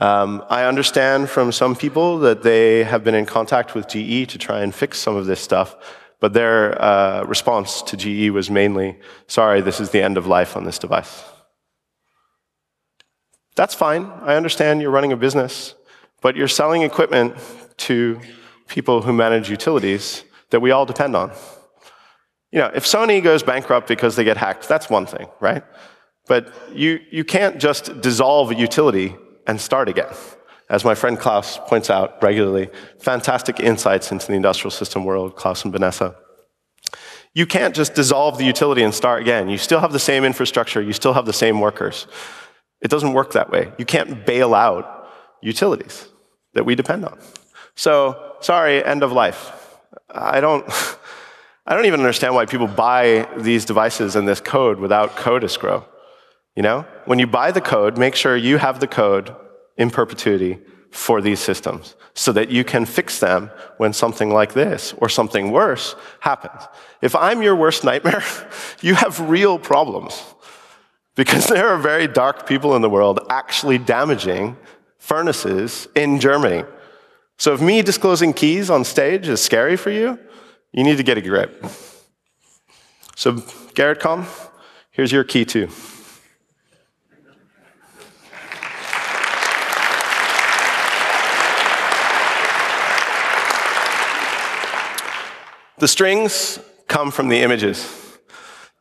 Um, 0.00 0.44
I 0.48 0.64
understand 0.64 1.28
from 1.28 1.50
some 1.50 1.74
people 1.74 2.20
that 2.20 2.42
they 2.42 2.84
have 2.84 3.02
been 3.02 3.16
in 3.16 3.26
contact 3.26 3.74
with 3.74 3.88
GE 3.88 4.28
to 4.30 4.38
try 4.38 4.60
and 4.60 4.72
fix 4.72 4.98
some 4.98 5.16
of 5.16 5.26
this 5.26 5.40
stuff, 5.40 5.74
but 6.20 6.32
their 6.32 6.80
uh, 6.80 7.24
response 7.24 7.82
to 7.82 7.96
GE 7.96 8.30
was 8.30 8.48
mainly, 8.48 8.96
sorry, 9.26 9.60
this 9.60 9.80
is 9.80 9.90
the 9.90 10.00
end 10.00 10.16
of 10.16 10.26
life 10.26 10.56
on 10.56 10.64
this 10.64 10.78
device. 10.78 11.24
That's 13.56 13.74
fine. 13.74 14.06
I 14.22 14.36
understand 14.36 14.80
you're 14.80 14.92
running 14.92 15.12
a 15.12 15.16
business, 15.16 15.74
but 16.20 16.36
you're 16.36 16.46
selling 16.46 16.82
equipment 16.82 17.34
to 17.78 18.20
people 18.68 19.02
who 19.02 19.12
manage 19.12 19.50
utilities 19.50 20.22
that 20.50 20.60
we 20.60 20.70
all 20.70 20.86
depend 20.86 21.16
on. 21.16 21.32
You 22.52 22.60
know, 22.60 22.70
if 22.72 22.84
Sony 22.84 23.20
goes 23.20 23.42
bankrupt 23.42 23.88
because 23.88 24.14
they 24.14 24.22
get 24.22 24.36
hacked, 24.36 24.68
that's 24.68 24.88
one 24.88 25.06
thing, 25.06 25.26
right? 25.40 25.64
But 26.28 26.54
you, 26.72 27.00
you 27.10 27.24
can't 27.24 27.58
just 27.58 28.00
dissolve 28.00 28.52
a 28.52 28.54
utility 28.54 29.16
and 29.48 29.60
start 29.60 29.88
again. 29.88 30.14
As 30.70 30.84
my 30.84 30.94
friend 30.94 31.18
Klaus 31.18 31.58
points 31.58 31.88
out 31.88 32.22
regularly, 32.22 32.68
fantastic 33.00 33.58
insights 33.58 34.12
into 34.12 34.26
the 34.26 34.34
industrial 34.34 34.70
system 34.70 35.04
world, 35.04 35.34
Klaus 35.34 35.64
and 35.64 35.72
Vanessa. 35.72 36.14
You 37.34 37.46
can't 37.46 37.74
just 37.74 37.94
dissolve 37.94 38.36
the 38.36 38.44
utility 38.44 38.82
and 38.82 38.94
start 38.94 39.22
again. 39.22 39.48
You 39.48 39.56
still 39.56 39.80
have 39.80 39.92
the 39.92 39.98
same 39.98 40.24
infrastructure, 40.24 40.82
you 40.82 40.92
still 40.92 41.14
have 41.14 41.24
the 41.24 41.32
same 41.32 41.60
workers. 41.60 42.06
It 42.82 42.90
doesn't 42.90 43.14
work 43.14 43.32
that 43.32 43.50
way. 43.50 43.72
You 43.78 43.86
can't 43.86 44.24
bail 44.26 44.54
out 44.54 45.08
utilities 45.42 46.06
that 46.52 46.64
we 46.64 46.74
depend 46.74 47.04
on. 47.04 47.18
So, 47.74 48.34
sorry, 48.40 48.84
end 48.84 49.02
of 49.02 49.12
life. 49.12 49.52
I 50.10 50.40
don't, 50.40 50.66
I 51.66 51.74
don't 51.74 51.86
even 51.86 52.00
understand 52.00 52.34
why 52.34 52.44
people 52.44 52.66
buy 52.66 53.26
these 53.38 53.64
devices 53.64 54.16
and 54.16 54.28
this 54.28 54.40
code 54.40 54.78
without 54.78 55.16
code 55.16 55.44
escrow. 55.44 55.86
You 56.58 56.62
know, 56.62 56.84
when 57.04 57.20
you 57.20 57.28
buy 57.28 57.52
the 57.52 57.60
code, 57.60 57.96
make 57.96 58.16
sure 58.16 58.36
you 58.36 58.56
have 58.58 58.80
the 58.80 58.88
code 58.88 59.32
in 59.76 59.90
perpetuity 59.90 60.58
for 60.90 61.20
these 61.20 61.38
systems 61.38 61.94
so 62.14 62.32
that 62.32 62.50
you 62.50 62.64
can 62.64 62.84
fix 62.84 63.20
them 63.20 63.52
when 63.76 63.92
something 63.92 64.30
like 64.30 64.54
this 64.54 64.92
or 64.98 65.08
something 65.08 65.52
worse 65.52 65.94
happens. 66.18 66.66
If 67.00 67.14
I'm 67.14 67.42
your 67.42 67.54
worst 67.54 67.84
nightmare, 67.84 68.24
you 68.80 68.96
have 68.96 69.20
real 69.20 69.56
problems 69.56 70.20
because 71.14 71.46
there 71.54 71.68
are 71.68 71.78
very 71.78 72.08
dark 72.08 72.44
people 72.48 72.74
in 72.74 72.82
the 72.82 72.90
world 72.90 73.20
actually 73.30 73.78
damaging 73.78 74.56
furnaces 74.98 75.86
in 75.94 76.18
Germany. 76.18 76.64
So 77.36 77.54
if 77.54 77.60
me 77.60 77.82
disclosing 77.82 78.32
keys 78.32 78.68
on 78.68 78.82
stage 78.82 79.28
is 79.28 79.40
scary 79.40 79.76
for 79.76 79.92
you, 79.92 80.18
you 80.72 80.82
need 80.82 80.96
to 80.96 81.04
get 81.04 81.18
a 81.18 81.22
grip. 81.22 81.64
So, 83.14 83.34
Garrettcom, 83.76 84.26
here's 84.90 85.12
your 85.12 85.22
key 85.22 85.44
too. 85.44 85.68
The 95.78 95.86
strings 95.86 96.58
come 96.88 97.12
from 97.12 97.28
the 97.28 97.38
images. 97.38 98.18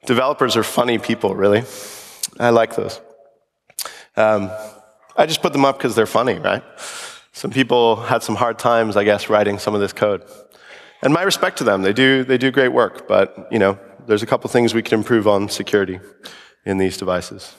Developers 0.08 0.58
are 0.58 0.64
funny 0.64 0.98
people, 0.98 1.36
really. 1.36 1.64
I 2.40 2.50
like 2.50 2.76
those. 2.76 3.00
Um, 4.16 4.50
I 5.16 5.28
just 5.28 5.44
put 5.44 5.54
them 5.54 5.64
up 5.64 5.78
because 5.78 5.96
they're 5.96 6.08
funny, 6.08 6.40
right? 6.40 6.64
Some 7.34 7.52
people 7.52 7.98
had 7.98 8.24
some 8.24 8.36
hard 8.36 8.58
times, 8.58 8.98
I 8.98 9.04
guess, 9.04 9.30
writing 9.30 9.60
some 9.60 9.76
of 9.76 9.82
this 9.82 9.94
code. 9.94 10.24
And 11.04 11.14
my 11.14 11.22
respect 11.22 11.60
to 11.60 11.64
them. 11.64 11.84
They 11.84 11.94
do, 11.94 12.24
they 12.24 12.40
do 12.40 12.50
great 12.50 12.74
work, 12.74 13.08
but, 13.08 13.48
you 13.52 13.60
know, 13.60 13.78
there's 14.08 14.24
a 14.24 14.26
couple 14.26 14.50
things 14.50 14.74
we 14.74 14.82
can 14.82 14.98
improve 14.98 15.28
on 15.28 15.50
security 15.50 16.00
in 16.66 16.80
these 16.80 16.98
devices. 16.98 17.54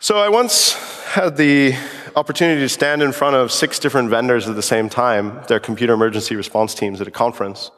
So 0.00 0.18
I 0.18 0.30
once 0.30 0.72
had 1.08 1.36
the 1.36 1.74
opportunity 2.18 2.60
to 2.60 2.68
stand 2.68 3.00
in 3.00 3.12
front 3.12 3.36
of 3.36 3.52
six 3.52 3.78
different 3.78 4.10
vendors 4.10 4.48
at 4.48 4.56
the 4.56 4.62
same 4.62 4.88
time, 4.88 5.40
their 5.46 5.60
computer 5.60 5.94
emergency 5.94 6.34
response 6.34 6.74
teams 6.74 7.00
at 7.00 7.06
a 7.06 7.12
conference, 7.12 7.70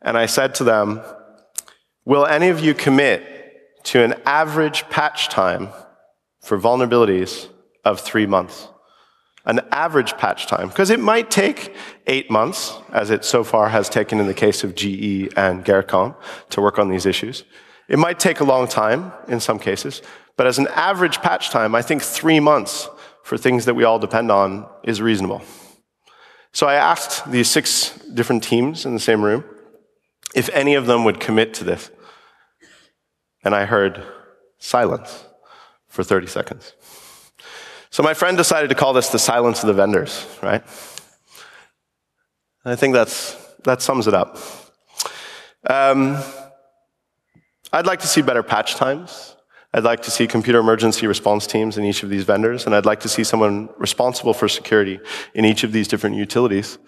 and 0.00 0.16
I 0.16 0.26
said 0.26 0.54
to 0.56 0.64
them, 0.64 1.00
Will 2.04 2.24
any 2.24 2.48
of 2.48 2.60
you 2.60 2.72
commit 2.72 3.26
to 3.84 4.02
an 4.02 4.14
average 4.24 4.88
patch 4.90 5.28
time 5.28 5.70
for 6.40 6.58
vulnerabilities 6.58 7.48
of 7.84 8.00
three 8.00 8.26
months? 8.26 8.68
An 9.44 9.60
average 9.72 10.16
patch 10.16 10.46
time, 10.46 10.68
because 10.68 10.90
it 10.90 11.00
might 11.00 11.28
take 11.28 11.74
eight 12.06 12.30
months, 12.30 12.78
as 12.92 13.10
it 13.10 13.24
so 13.24 13.42
far 13.42 13.70
has 13.70 13.88
taken 13.88 14.20
in 14.20 14.28
the 14.28 14.34
case 14.34 14.62
of 14.62 14.76
GE 14.76 15.32
and 15.36 15.64
Garrettcom, 15.64 16.14
to 16.50 16.60
work 16.60 16.78
on 16.78 16.90
these 16.90 17.06
issues. 17.06 17.42
It 17.88 17.98
might 17.98 18.20
take 18.20 18.38
a 18.38 18.44
long 18.44 18.68
time 18.68 19.10
in 19.26 19.40
some 19.40 19.58
cases, 19.58 20.00
but 20.36 20.46
as 20.46 20.58
an 20.58 20.68
average 20.68 21.20
patch 21.22 21.50
time, 21.50 21.74
I 21.74 21.82
think 21.82 22.02
three 22.02 22.38
months 22.38 22.88
for 23.22 23.36
things 23.36 23.64
that 23.64 23.74
we 23.74 23.84
all 23.84 23.98
depend 23.98 24.30
on 24.30 24.66
is 24.82 25.00
reasonable. 25.00 25.42
So 26.52 26.66
I 26.66 26.74
asked 26.74 27.30
these 27.30 27.48
six 27.48 27.96
different 28.12 28.42
teams 28.42 28.84
in 28.84 28.94
the 28.94 29.00
same 29.00 29.22
room 29.22 29.44
if 30.34 30.48
any 30.50 30.74
of 30.74 30.86
them 30.86 31.04
would 31.04 31.20
commit 31.20 31.54
to 31.54 31.64
this. 31.64 31.90
And 33.44 33.54
I 33.54 33.64
heard 33.64 34.02
silence 34.58 35.24
for 35.88 36.04
30 36.04 36.26
seconds. 36.26 36.74
So 37.90 38.02
my 38.02 38.14
friend 38.14 38.36
decided 38.36 38.68
to 38.68 38.76
call 38.76 38.92
this 38.92 39.08
the 39.08 39.18
silence 39.18 39.62
of 39.62 39.66
the 39.66 39.72
vendors, 39.72 40.26
right? 40.42 40.62
I 42.64 42.76
think 42.76 42.94
that's, 42.94 43.34
that 43.64 43.82
sums 43.82 44.06
it 44.06 44.14
up. 44.14 44.38
Um, 45.68 46.22
I'd 47.72 47.86
like 47.86 48.00
to 48.00 48.06
see 48.06 48.22
better 48.22 48.42
patch 48.42 48.74
times. 48.74 49.34
I'd 49.72 49.84
like 49.84 50.02
to 50.02 50.10
see 50.10 50.26
computer 50.26 50.58
emergency 50.58 51.06
response 51.06 51.46
teams 51.46 51.78
in 51.78 51.84
each 51.84 52.02
of 52.02 52.10
these 52.10 52.24
vendors, 52.24 52.66
and 52.66 52.74
I'd 52.74 52.86
like 52.86 53.00
to 53.00 53.08
see 53.08 53.22
someone 53.22 53.68
responsible 53.78 54.34
for 54.34 54.48
security 54.48 54.98
in 55.32 55.44
each 55.44 55.62
of 55.62 55.70
these 55.70 55.86
different 55.86 56.16
utilities. 56.16 56.78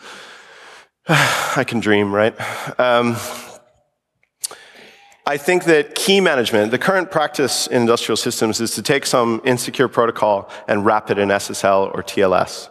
I 1.08 1.64
can 1.64 1.78
dream, 1.78 2.12
right? 2.12 2.34
Um, 2.80 3.16
I 5.24 5.36
think 5.36 5.64
that 5.64 5.94
key 5.94 6.20
management, 6.20 6.72
the 6.72 6.78
current 6.78 7.12
practice 7.12 7.68
in 7.68 7.82
industrial 7.82 8.16
systems 8.16 8.60
is 8.60 8.72
to 8.72 8.82
take 8.82 9.06
some 9.06 9.40
insecure 9.44 9.86
protocol 9.86 10.50
and 10.66 10.84
wrap 10.84 11.08
it 11.12 11.18
in 11.18 11.28
SSL 11.28 11.94
or 11.94 12.02
TLS, 12.02 12.68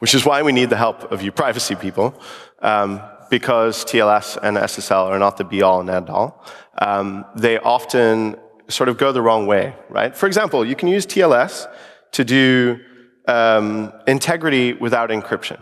which 0.00 0.14
is 0.14 0.26
why 0.26 0.42
we 0.42 0.52
need 0.52 0.68
the 0.68 0.76
help 0.76 1.10
of 1.10 1.22
you 1.22 1.32
privacy 1.32 1.74
people, 1.74 2.20
um, 2.60 3.00
because 3.30 3.86
TLS 3.86 4.36
and 4.42 4.58
SSL 4.58 5.06
are 5.06 5.18
not 5.18 5.38
the 5.38 5.44
be 5.44 5.62
all 5.62 5.80
and 5.80 5.88
end 5.88 6.10
all. 6.10 6.44
Um, 6.78 7.24
they 7.34 7.58
often 7.58 8.36
sort 8.68 8.88
of 8.88 8.96
go 8.96 9.12
the 9.12 9.22
wrong 9.22 9.46
way, 9.46 9.74
right? 9.88 10.16
For 10.16 10.26
example, 10.26 10.64
you 10.64 10.76
can 10.76 10.88
use 10.88 11.06
TLS 11.06 11.66
to 12.12 12.24
do 12.24 12.80
um, 13.26 13.92
integrity 14.06 14.72
without 14.72 15.10
encryption. 15.10 15.60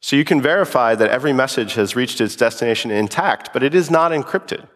So 0.00 0.16
you 0.16 0.24
can 0.24 0.40
verify 0.40 0.94
that 0.94 1.10
every 1.10 1.32
message 1.32 1.74
has 1.74 1.96
reached 1.96 2.20
its 2.20 2.36
destination 2.36 2.90
intact, 2.90 3.52
but 3.52 3.62
it 3.62 3.74
is 3.74 3.90
not 3.90 4.12
encrypted. 4.12 4.66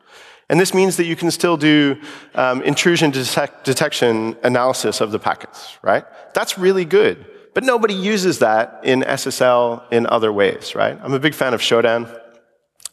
And 0.49 0.59
this 0.61 0.75
means 0.75 0.97
that 0.97 1.05
you 1.05 1.17
can 1.17 1.31
still 1.31 1.57
do 1.57 2.01
um, 2.35 2.63
intrusion 2.63 3.11
detect 3.11 3.65
detection 3.65 4.37
analysis 4.43 5.01
of 5.01 5.13
the 5.13 5.19
packets, 5.19 5.79
right? 5.83 6.05
That's 6.35 6.59
really 6.59 6.85
good. 6.85 7.25
But 7.55 7.65
nobody 7.65 7.95
uses 7.95 8.41
that 8.41 8.81
in 8.83 9.03
SSL 9.03 9.85
in 9.93 10.07
other 10.07 10.33
ways, 10.33 10.75
right? 10.75 10.99
I'm 11.03 11.13
a 11.13 11.21
big 11.21 11.35
fan 11.35 11.55
of 11.55 11.61
Shodan. 11.61 12.22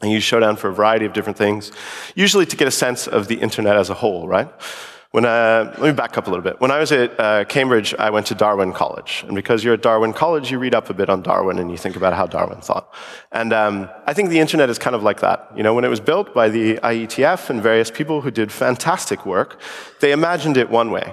I 0.02 0.06
use 0.06 0.24
Shodan 0.24 0.58
for 0.58 0.70
a 0.70 0.74
variety 0.74 1.06
of 1.06 1.14
different 1.14 1.38
things, 1.38 1.72
usually 2.16 2.46
to 2.46 2.56
get 2.56 2.68
a 2.68 2.72
sense 2.72 3.08
of 3.08 3.28
the 3.28 3.36
internet 3.36 3.76
as 3.76 3.90
a 3.90 3.94
whole, 3.94 4.28
right? 4.28 4.50
When, 5.12 5.26
uh, 5.26 5.74
let 5.80 5.82
me 5.82 5.92
back 5.92 6.20
up 6.20 6.28
a 6.28 6.30
little 6.30 6.44
bit. 6.44 6.62
When 6.62 6.70
I 6.70 6.78
was 6.78 6.92
at 6.92 7.20
uh, 7.20 7.44
Cambridge, 7.46 7.96
I 7.96 8.12
went 8.12 8.28
to 8.28 8.36
Darwin 8.36 8.72
College. 8.74 9.24
And 9.26 9.36
because 9.36 9.64
you're 9.64 9.74
at 9.74 9.82
Darwin 9.82 10.14
College, 10.14 10.52
you 10.52 10.60
read 10.60 10.76
up 10.76 10.92
a 10.92 10.94
bit 10.94 11.10
on 11.10 11.24
Darwin 11.24 11.58
and 11.58 11.72
you 11.72 11.78
think 11.78 11.96
about 11.96 12.14
how 12.14 12.28
Darwin 12.28 12.62
thought. 12.62 12.94
And 13.32 13.52
um, 13.52 13.90
I 14.06 14.14
think 14.14 14.30
the 14.30 14.40
internet 14.40 14.70
is 14.70 14.78
kind 14.78 14.96
of 14.96 15.02
like 15.02 15.20
that. 15.22 15.52
You 15.56 15.64
know, 15.64 15.74
when 15.74 15.84
it 15.84 15.88
was 15.88 16.00
built 16.00 16.32
by 16.36 16.48
the 16.48 16.76
IETF 16.76 17.50
and 17.50 17.60
various 17.60 17.90
people 17.90 18.22
who 18.22 18.30
did 18.30 18.52
fantastic 18.52 19.26
work, 19.26 19.60
they 20.00 20.12
imagined 20.12 20.58
it 20.58 20.70
one 20.70 20.92
way. 20.92 21.12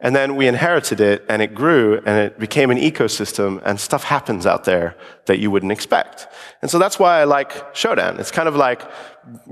And 0.00 0.14
then 0.14 0.36
we 0.36 0.46
inherited 0.46 1.00
it 1.00 1.24
and 1.28 1.42
it 1.42 1.54
grew 1.54 1.96
and 2.06 2.18
it 2.18 2.38
became 2.38 2.70
an 2.70 2.78
ecosystem 2.78 3.60
and 3.64 3.80
stuff 3.80 4.04
happens 4.04 4.46
out 4.46 4.62
there 4.62 4.96
that 5.26 5.40
you 5.40 5.50
wouldn't 5.50 5.72
expect. 5.72 6.28
And 6.62 6.70
so 6.70 6.78
that's 6.78 7.00
why 7.00 7.20
I 7.20 7.24
like 7.24 7.74
Shodan. 7.74 8.20
It's 8.20 8.30
kind 8.30 8.48
of 8.48 8.54
like 8.54 8.88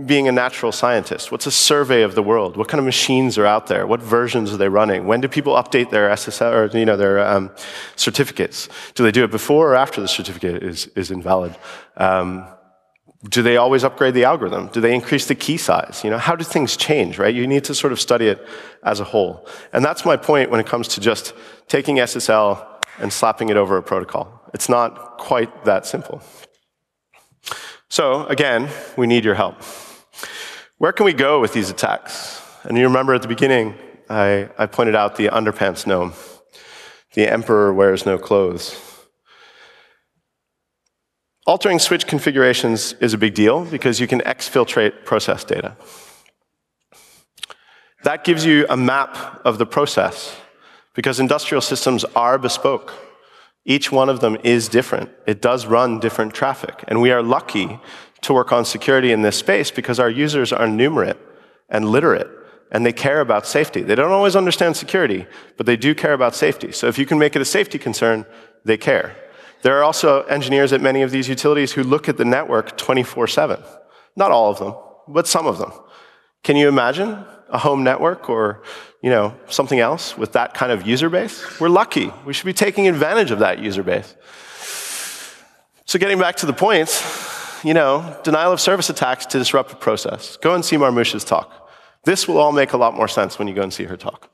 being 0.06 0.28
a 0.28 0.32
natural 0.32 0.70
scientist. 0.70 1.32
What's 1.32 1.46
a 1.46 1.50
survey 1.50 2.02
of 2.02 2.14
the 2.14 2.22
world? 2.22 2.56
What 2.56 2.68
kind 2.68 2.78
of 2.78 2.84
machines 2.84 3.36
are 3.38 3.44
out 3.44 3.66
there? 3.66 3.88
What 3.88 4.00
versions 4.00 4.52
are 4.52 4.56
they 4.56 4.68
running? 4.68 5.08
When 5.08 5.20
do 5.20 5.26
people 5.26 5.54
update 5.54 5.90
their 5.90 6.10
SSL 6.10 6.52
or 6.52 6.78
you 6.78 6.86
know 6.86 6.96
their 6.96 7.26
um, 7.26 7.50
certificates? 7.96 8.68
Do 8.94 9.02
they 9.02 9.10
do 9.10 9.24
it 9.24 9.32
before 9.32 9.72
or 9.72 9.74
after 9.74 10.00
the 10.00 10.08
certificate 10.08 10.62
is, 10.62 10.86
is 10.94 11.10
invalid? 11.10 11.56
Um, 11.96 12.46
do 13.28 13.42
they 13.42 13.56
always 13.56 13.84
upgrade 13.84 14.14
the 14.14 14.24
algorithm? 14.24 14.68
Do 14.68 14.80
they 14.80 14.94
increase 14.94 15.26
the 15.26 15.34
key 15.34 15.56
size? 15.56 16.02
You 16.04 16.10
know, 16.10 16.18
how 16.18 16.36
do 16.36 16.44
things 16.44 16.76
change, 16.76 17.18
right? 17.18 17.34
You 17.34 17.46
need 17.46 17.64
to 17.64 17.74
sort 17.74 17.92
of 17.92 18.00
study 18.00 18.28
it 18.28 18.46
as 18.82 19.00
a 19.00 19.04
whole. 19.04 19.46
And 19.72 19.84
that's 19.84 20.04
my 20.04 20.16
point 20.16 20.50
when 20.50 20.60
it 20.60 20.66
comes 20.66 20.88
to 20.88 21.00
just 21.00 21.32
taking 21.68 21.96
SSL 21.96 22.64
and 22.98 23.12
slapping 23.12 23.48
it 23.48 23.56
over 23.56 23.76
a 23.76 23.82
protocol. 23.82 24.40
It's 24.54 24.68
not 24.68 25.18
quite 25.18 25.64
that 25.64 25.86
simple. 25.86 26.22
So, 27.88 28.26
again, 28.26 28.68
we 28.96 29.06
need 29.06 29.24
your 29.24 29.34
help. 29.34 29.62
Where 30.78 30.92
can 30.92 31.06
we 31.06 31.12
go 31.12 31.40
with 31.40 31.52
these 31.52 31.70
attacks? 31.70 32.42
And 32.64 32.76
you 32.76 32.84
remember 32.84 33.14
at 33.14 33.22
the 33.22 33.28
beginning, 33.28 33.74
I, 34.10 34.48
I 34.58 34.66
pointed 34.66 34.94
out 34.94 35.16
the 35.16 35.28
underpants 35.28 35.86
gnome. 35.86 36.12
The 37.14 37.30
emperor 37.30 37.72
wears 37.72 38.04
no 38.04 38.18
clothes. 38.18 38.85
Altering 41.46 41.78
switch 41.78 42.08
configurations 42.08 42.94
is 42.94 43.14
a 43.14 43.18
big 43.18 43.34
deal 43.34 43.64
because 43.64 44.00
you 44.00 44.08
can 44.08 44.20
exfiltrate 44.22 45.04
process 45.04 45.44
data. 45.44 45.76
That 48.02 48.24
gives 48.24 48.44
you 48.44 48.66
a 48.68 48.76
map 48.76 49.40
of 49.44 49.58
the 49.58 49.66
process 49.66 50.36
because 50.94 51.20
industrial 51.20 51.60
systems 51.60 52.04
are 52.16 52.36
bespoke. 52.36 52.92
Each 53.64 53.92
one 53.92 54.08
of 54.08 54.18
them 54.18 54.36
is 54.42 54.68
different. 54.68 55.10
It 55.26 55.40
does 55.40 55.66
run 55.66 56.00
different 56.00 56.34
traffic. 56.34 56.84
And 56.88 57.00
we 57.00 57.12
are 57.12 57.22
lucky 57.22 57.78
to 58.22 58.34
work 58.34 58.50
on 58.50 58.64
security 58.64 59.12
in 59.12 59.22
this 59.22 59.36
space 59.36 59.70
because 59.70 60.00
our 60.00 60.10
users 60.10 60.52
are 60.52 60.66
numerate 60.66 61.18
and 61.68 61.88
literate 61.88 62.28
and 62.72 62.84
they 62.84 62.92
care 62.92 63.20
about 63.20 63.46
safety. 63.46 63.82
They 63.82 63.94
don't 63.94 64.10
always 64.10 64.34
understand 64.34 64.76
security, 64.76 65.26
but 65.56 65.66
they 65.66 65.76
do 65.76 65.94
care 65.94 66.12
about 66.12 66.34
safety. 66.34 66.72
So 66.72 66.88
if 66.88 66.98
you 66.98 67.06
can 67.06 67.18
make 67.18 67.36
it 67.36 67.42
a 67.42 67.44
safety 67.44 67.78
concern, 67.78 68.26
they 68.64 68.76
care. 68.76 69.14
There 69.62 69.78
are 69.78 69.82
also 69.82 70.22
engineers 70.24 70.72
at 70.72 70.80
many 70.80 71.02
of 71.02 71.10
these 71.10 71.28
utilities 71.28 71.72
who 71.72 71.82
look 71.82 72.08
at 72.08 72.16
the 72.16 72.24
network 72.24 72.76
24 72.76 73.26
7. 73.26 73.62
Not 74.14 74.30
all 74.30 74.50
of 74.50 74.58
them, 74.58 74.74
but 75.08 75.26
some 75.26 75.46
of 75.46 75.58
them. 75.58 75.72
Can 76.42 76.56
you 76.56 76.68
imagine 76.68 77.24
a 77.48 77.58
home 77.58 77.84
network 77.84 78.28
or 78.28 78.62
you 79.06 79.10
know, 79.10 79.32
something 79.48 79.78
else 79.78 80.18
with 80.18 80.32
that 80.32 80.52
kind 80.52 80.72
of 80.72 80.84
user 80.84 81.08
base? 81.08 81.60
We're 81.60 81.68
lucky. 81.68 82.12
We 82.24 82.32
should 82.32 82.46
be 82.46 82.52
taking 82.52 82.88
advantage 82.88 83.30
of 83.30 83.38
that 83.38 83.60
user 83.60 83.84
base. 83.84 84.16
So 85.84 85.98
getting 86.00 86.18
back 86.18 86.34
to 86.38 86.46
the 86.46 86.52
points, 86.52 87.62
you 87.62 87.72
know, 87.72 88.18
denial 88.24 88.50
of 88.52 88.60
service 88.60 88.90
attacks 88.90 89.24
to 89.26 89.38
disrupt 89.38 89.72
a 89.72 89.76
process. 89.76 90.36
Go 90.38 90.56
and 90.56 90.64
see 90.64 90.76
Marmoush's 90.76 91.22
talk. 91.22 91.70
This 92.02 92.26
will 92.26 92.38
all 92.38 92.50
make 92.50 92.72
a 92.72 92.76
lot 92.76 92.94
more 92.94 93.06
sense 93.06 93.38
when 93.38 93.46
you 93.46 93.54
go 93.54 93.62
and 93.62 93.72
see 93.72 93.84
her 93.84 93.96
talk. 93.96 94.28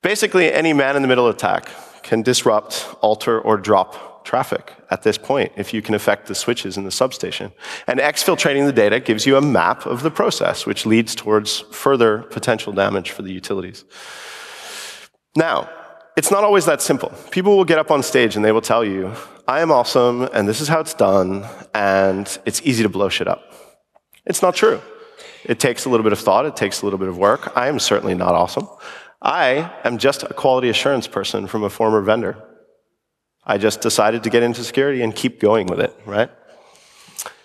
Basically, 0.00 0.52
any 0.52 0.72
man-in-the-middle 0.72 1.28
attack 1.28 1.68
can 2.04 2.22
disrupt, 2.22 2.88
alter, 3.00 3.40
or 3.40 3.56
drop 3.56 4.11
traffic 4.24 4.74
at 4.90 5.02
this 5.02 5.18
point 5.18 5.52
if 5.56 5.72
you 5.74 5.82
can 5.82 5.94
affect 5.94 6.26
the 6.26 6.34
switches 6.34 6.76
in 6.76 6.84
the 6.84 6.90
substation. 6.90 7.52
And 7.86 8.00
exfiltrating 8.00 8.66
the 8.66 8.72
data 8.72 9.00
gives 9.00 9.26
you 9.26 9.36
a 9.36 9.42
map 9.42 9.86
of 9.86 10.02
the 10.02 10.10
process, 10.10 10.66
which 10.66 10.86
leads 10.86 11.14
towards 11.14 11.60
further 11.70 12.18
potential 12.18 12.72
damage 12.72 13.10
for 13.10 13.22
the 13.22 13.32
utilities. 13.32 13.84
Now, 15.36 15.68
it's 16.16 16.30
not 16.30 16.44
always 16.44 16.66
that 16.66 16.82
simple. 16.82 17.10
People 17.30 17.56
will 17.56 17.64
get 17.64 17.78
up 17.78 17.90
on 17.90 18.02
stage 18.02 18.36
and 18.36 18.44
they 18.44 18.52
will 18.52 18.60
tell 18.60 18.84
you, 18.84 19.14
I 19.48 19.60
am 19.60 19.72
awesome, 19.72 20.28
and 20.32 20.46
this 20.46 20.60
is 20.60 20.68
how 20.68 20.80
it's 20.80 20.94
done, 20.94 21.44
and 21.74 22.38
it's 22.44 22.62
easy 22.62 22.82
to 22.82 22.88
blow 22.88 23.08
shit 23.08 23.26
up. 23.26 23.42
It's 24.24 24.42
not 24.42 24.54
true. 24.54 24.80
It 25.44 25.58
takes 25.58 25.84
a 25.84 25.88
little 25.88 26.04
bit 26.04 26.12
of 26.12 26.20
thought, 26.20 26.46
it 26.46 26.54
takes 26.54 26.82
a 26.82 26.86
little 26.86 26.98
bit 26.98 27.08
of 27.08 27.18
work. 27.18 27.56
I 27.56 27.68
am 27.68 27.78
certainly 27.78 28.14
not 28.14 28.34
awesome. 28.34 28.68
I 29.20 29.72
am 29.84 29.98
just 29.98 30.22
a 30.22 30.34
quality 30.34 30.68
assurance 30.68 31.08
person 31.08 31.46
from 31.46 31.64
a 31.64 31.70
former 31.70 32.00
vendor 32.02 32.36
I 33.44 33.58
just 33.58 33.80
decided 33.80 34.22
to 34.24 34.30
get 34.30 34.42
into 34.42 34.62
security 34.62 35.02
and 35.02 35.14
keep 35.14 35.40
going 35.40 35.66
with 35.66 35.80
it, 35.80 35.94
right? 36.06 36.30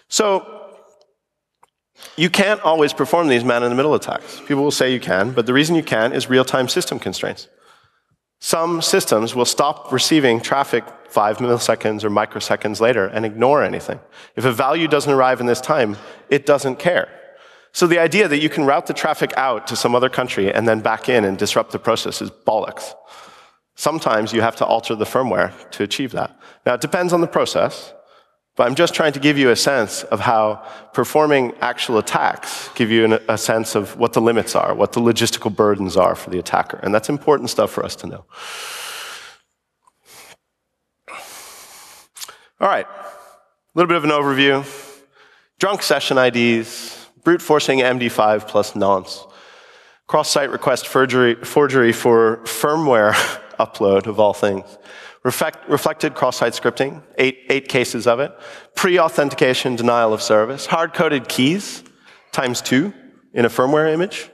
So, 0.09 0.53
you 2.15 2.29
can't 2.29 2.61
always 2.61 2.93
perform 2.93 3.27
these 3.27 3.43
man 3.43 3.63
in 3.63 3.69
the 3.69 3.75
middle 3.75 3.95
attacks. 3.95 4.39
People 4.41 4.63
will 4.63 4.71
say 4.71 4.93
you 4.93 4.99
can, 4.99 5.31
but 5.31 5.45
the 5.45 5.53
reason 5.53 5.75
you 5.75 5.83
can 5.83 6.13
is 6.13 6.29
real 6.29 6.45
time 6.45 6.67
system 6.67 6.99
constraints. 6.99 7.47
Some 8.39 8.81
systems 8.81 9.33
will 9.33 9.45
stop 9.45 9.91
receiving 9.91 10.39
traffic 10.39 10.83
five 11.09 11.37
milliseconds 11.37 12.03
or 12.03 12.09
microseconds 12.09 12.79
later 12.79 13.07
and 13.07 13.25
ignore 13.25 13.63
anything. 13.63 13.99
If 14.35 14.45
a 14.45 14.51
value 14.51 14.87
doesn't 14.87 15.11
arrive 15.11 15.39
in 15.39 15.47
this 15.47 15.61
time, 15.61 15.97
it 16.29 16.45
doesn't 16.45 16.77
care. 16.77 17.09
So 17.71 17.87
the 17.87 17.99
idea 17.99 18.27
that 18.27 18.39
you 18.39 18.49
can 18.49 18.65
route 18.65 18.87
the 18.87 18.93
traffic 18.93 19.33
out 19.37 19.67
to 19.67 19.75
some 19.75 19.95
other 19.95 20.09
country 20.09 20.53
and 20.53 20.67
then 20.67 20.81
back 20.81 21.09
in 21.09 21.25
and 21.25 21.37
disrupt 21.37 21.71
the 21.71 21.79
process 21.79 22.21
is 22.21 22.29
bollocks. 22.29 22.93
Sometimes 23.80 24.34
you 24.34 24.41
have 24.41 24.55
to 24.55 24.65
alter 24.65 24.95
the 24.95 25.05
firmware 25.05 25.53
to 25.69 25.84
achieve 25.84 26.11
that. 26.13 26.36
Now, 26.65 26.73
it 26.73 26.82
depends 26.82 27.13
on 27.13 27.21
the 27.21 27.28
process, 27.28 27.93
but 28.55 28.65
I'm 28.65 28.73
just 28.73 28.95
trying 28.95 29.13
to 29.13 29.19
give 29.19 29.38
you 29.38 29.51
a 29.51 29.55
sense 29.55 30.01
of 30.05 30.19
how 30.19 30.67
performing 30.93 31.53
actual 31.61 31.99
attacks 31.99 32.69
give 32.73 32.89
you 32.89 33.05
an, 33.05 33.19
a 33.30 33.38
sense 33.38 33.75
of 33.75 33.95
what 33.95 34.13
the 34.13 34.19
limits 34.19 34.55
are, 34.55 34.73
what 34.73 34.93
the 34.93 34.99
logistical 34.99 35.55
burdens 35.55 35.95
are 35.95 36.15
for 36.15 36.32
the 36.32 36.39
attacker. 36.39 36.78
And 36.78 36.91
that's 36.91 37.07
important 37.07 37.51
stuff 37.51 37.69
for 37.69 37.86
us 37.86 37.95
to 37.97 38.07
know. 38.07 38.25
All 42.59 42.67
right, 42.67 42.88
a 42.88 43.75
little 43.75 43.88
bit 43.88 43.97
of 43.97 44.03
an 44.03 44.09
overview. 44.09 44.65
Drunk 45.59 45.84
session 45.84 46.17
IDs, 46.17 47.05
brute 47.23 47.43
forcing 47.43 47.80
MD5 47.80 48.47
plus 48.47 48.75
nonce, 48.75 49.23
cross-site 50.07 50.49
request 50.49 50.88
forgery, 50.88 51.36
forgery 51.36 51.91
for 51.91 52.38
firmware 52.38 53.43
upload 53.60 54.08
of 54.08 54.20
all 54.20 54.34
things. 54.34 54.78
Reflect, 55.24 55.68
reflected 55.68 56.16
cross-site 56.16 56.53
scripting, 56.53 57.01
eight, 57.18 57.45
eight 57.49 57.68
cases 57.68 58.08
of 58.08 58.20
it. 58.20 58.32
Pre-authentication 58.76 59.76
denial 59.76 60.14
of 60.14 60.22
service. 60.22 60.66
Hard-coded 60.68 61.28
keys, 61.28 61.84
times 62.32 62.62
two 62.62 62.93
in 63.34 63.45
a 63.45 63.49
firmware 63.49 63.91
image. 63.93 64.30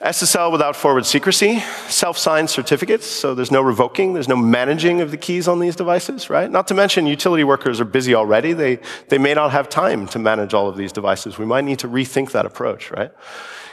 SSL 0.00 0.50
without 0.50 0.76
forward 0.76 1.04
secrecy, 1.04 1.58
self-signed 1.88 2.48
certificates, 2.48 3.06
so 3.06 3.34
there's 3.34 3.50
no 3.50 3.60
revoking, 3.60 4.14
there's 4.14 4.28
no 4.28 4.36
managing 4.36 5.02
of 5.02 5.10
the 5.10 5.18
keys 5.18 5.46
on 5.46 5.60
these 5.60 5.76
devices, 5.76 6.30
right? 6.30 6.50
Not 6.50 6.68
to 6.68 6.74
mention 6.74 7.06
utility 7.06 7.44
workers 7.44 7.82
are 7.82 7.84
busy 7.84 8.14
already. 8.14 8.54
They, 8.54 8.78
they 9.08 9.18
may 9.18 9.34
not 9.34 9.50
have 9.50 9.68
time 9.68 10.08
to 10.08 10.18
manage 10.18 10.54
all 10.54 10.68
of 10.68 10.78
these 10.78 10.90
devices. 10.90 11.36
We 11.36 11.44
might 11.44 11.64
need 11.64 11.80
to 11.80 11.88
rethink 11.88 12.30
that 12.30 12.46
approach, 12.46 12.90
right? 12.90 13.12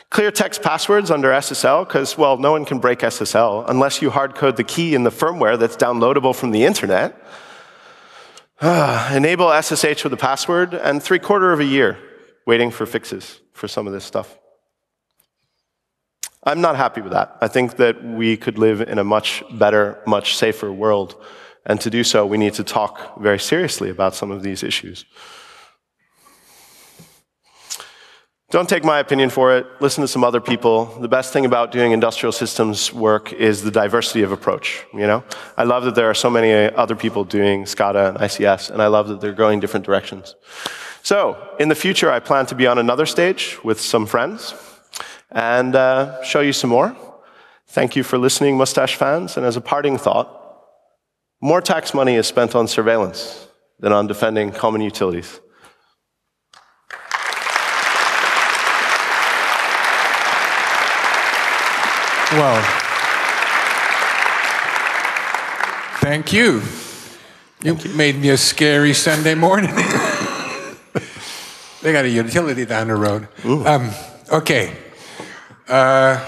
Clear 0.10 0.32
text 0.32 0.62
passwords 0.62 1.12
under 1.12 1.30
SSL, 1.30 1.86
because, 1.86 2.18
well, 2.18 2.38
no 2.38 2.52
one 2.52 2.64
can 2.64 2.80
break 2.80 3.00
SSL 3.00 3.66
unless 3.68 4.02
you 4.02 4.10
hard 4.10 4.36
code 4.36 4.56
the 4.56 4.64
key 4.64 4.96
in 4.96 5.04
the 5.04 5.10
firmware 5.10 5.60
that's 5.60 5.76
downloadable 5.76 6.34
from 6.34 6.52
the 6.52 6.64
internet. 6.64 7.22
Uh, 8.62 9.12
enable 9.16 9.50
SSH 9.62 10.04
with 10.04 10.14
a 10.14 10.18
password, 10.18 10.74
and 10.74 11.04
three 11.04 11.20
quarter 11.20 11.52
of 11.52 11.60
a 11.60 11.66
year 11.66 11.98
waiting 12.46 12.72
for 12.72 12.86
fixes 12.86 13.42
for 13.52 13.68
some 13.68 13.86
of 13.86 13.94
this 13.94 14.06
stuff. 14.06 14.38
I'm 16.44 16.62
not 16.62 16.78
happy 16.78 17.02
with 17.02 17.12
that. 17.12 17.38
I 17.42 17.50
think 17.50 17.76
that 17.76 18.02
we 18.02 18.38
could 18.38 18.58
live 18.58 18.80
in 18.80 19.00
a 19.00 19.04
much 19.04 19.44
better, 19.52 20.02
much 20.08 20.38
safer 20.38 20.72
world. 20.72 21.22
And 21.66 21.82
to 21.82 21.90
do 21.90 22.06
so, 22.06 22.26
we 22.26 22.38
need 22.38 22.54
to 22.54 22.64
talk 22.64 23.20
very 23.20 23.40
seriously 23.40 23.90
about 23.90 24.16
some 24.16 24.32
of 24.32 24.44
these 24.44 24.64
issues. 24.64 25.04
Don't 28.50 28.70
take 28.70 28.86
my 28.86 29.00
opinion 29.00 29.30
for 29.30 29.58
it. 29.58 29.68
Listen 29.82 30.02
to 30.04 30.08
some 30.08 30.24
other 30.24 30.40
people. 30.40 30.86
The 31.02 31.10
best 31.10 31.34
thing 31.34 31.46
about 31.46 31.74
doing 31.74 31.92
industrial 31.92 32.32
systems 32.32 32.94
work 32.94 33.34
is 33.34 33.62
the 33.62 33.72
diversity 33.72 34.24
of 34.24 34.32
approach. 34.32 34.86
You 34.94 35.06
know, 35.06 35.26
I 35.58 35.64
love 35.64 35.84
that 35.84 35.96
there 35.96 36.10
are 36.10 36.14
so 36.14 36.30
many 36.30 36.54
other 36.54 36.96
people 36.96 37.26
doing 37.26 37.66
SCADA 37.66 38.10
and 38.10 38.18
ICS, 38.20 38.72
and 38.72 38.82
I 38.82 38.88
love 38.88 39.10
that 39.10 39.20
they're 39.20 39.34
going 39.34 39.60
different 39.60 39.86
directions. 39.86 40.36
So, 41.04 41.56
in 41.60 41.68
the 41.68 41.76
future, 41.76 42.10
I 42.10 42.20
plan 42.20 42.46
to 42.46 42.56
be 42.56 42.68
on 42.68 42.78
another 42.78 43.06
stage 43.06 43.62
with 43.66 43.82
some 43.82 44.06
friends 44.06 44.54
and 45.30 45.76
uh, 45.76 46.24
show 46.24 46.40
you 46.40 46.54
some 46.54 46.70
more. 46.70 46.96
Thank 47.68 47.98
you 47.98 48.04
for 48.04 48.18
listening, 48.18 48.56
Mustache 48.56 48.96
fans. 48.96 49.36
And 49.36 49.46
as 49.46 49.58
a 49.58 49.62
parting 49.62 49.98
thought, 49.98 50.32
more 51.42 51.60
tax 51.60 51.94
money 51.94 52.16
is 52.16 52.28
spent 52.28 52.56
on 52.56 52.70
surveillance 52.70 53.50
than 53.80 53.92
on 53.92 54.08
defending 54.08 54.52
common 54.52 54.80
utilities. 54.80 55.42
Well, 62.34 62.62
thank 66.02 66.34
you. 66.34 66.56
You, 66.56 66.60
thank 66.60 67.86
you. 67.86 67.94
made 67.94 68.18
me 68.18 68.32
a 68.32 68.38
scary 68.38 68.94
Sunday 68.94 69.34
morning. 69.34 69.74
they 71.82 71.94
got 71.94 72.04
a 72.04 72.10
utility 72.10 72.66
down 72.66 72.90
the 72.90 72.96
road. 72.96 73.30
Um, 73.46 73.92
okay. 74.30 74.76
Uh, 75.70 76.20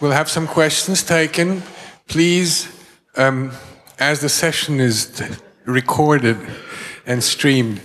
we'll 0.00 0.12
have 0.12 0.30
some 0.30 0.46
questions 0.46 1.02
taken. 1.02 1.62
Please, 2.08 2.74
um, 3.18 3.52
as 3.98 4.22
the 4.22 4.30
session 4.30 4.80
is 4.80 5.22
recorded 5.66 6.38
and 7.04 7.22
streamed, 7.22 7.82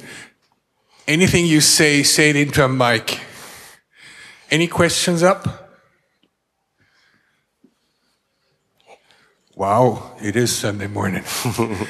anything 1.09 1.45
you 1.45 1.59
say, 1.59 2.03
say 2.03 2.29
it 2.29 2.37
into 2.37 2.63
a 2.63 2.69
mic. 2.69 3.19
Any 4.49 4.69
questions 4.69 5.23
up? 5.23 5.64
Wow, 9.55 10.17
it 10.21 10.35
is 10.35 10.53
Sunday 10.53 10.87
morning. 10.87 11.23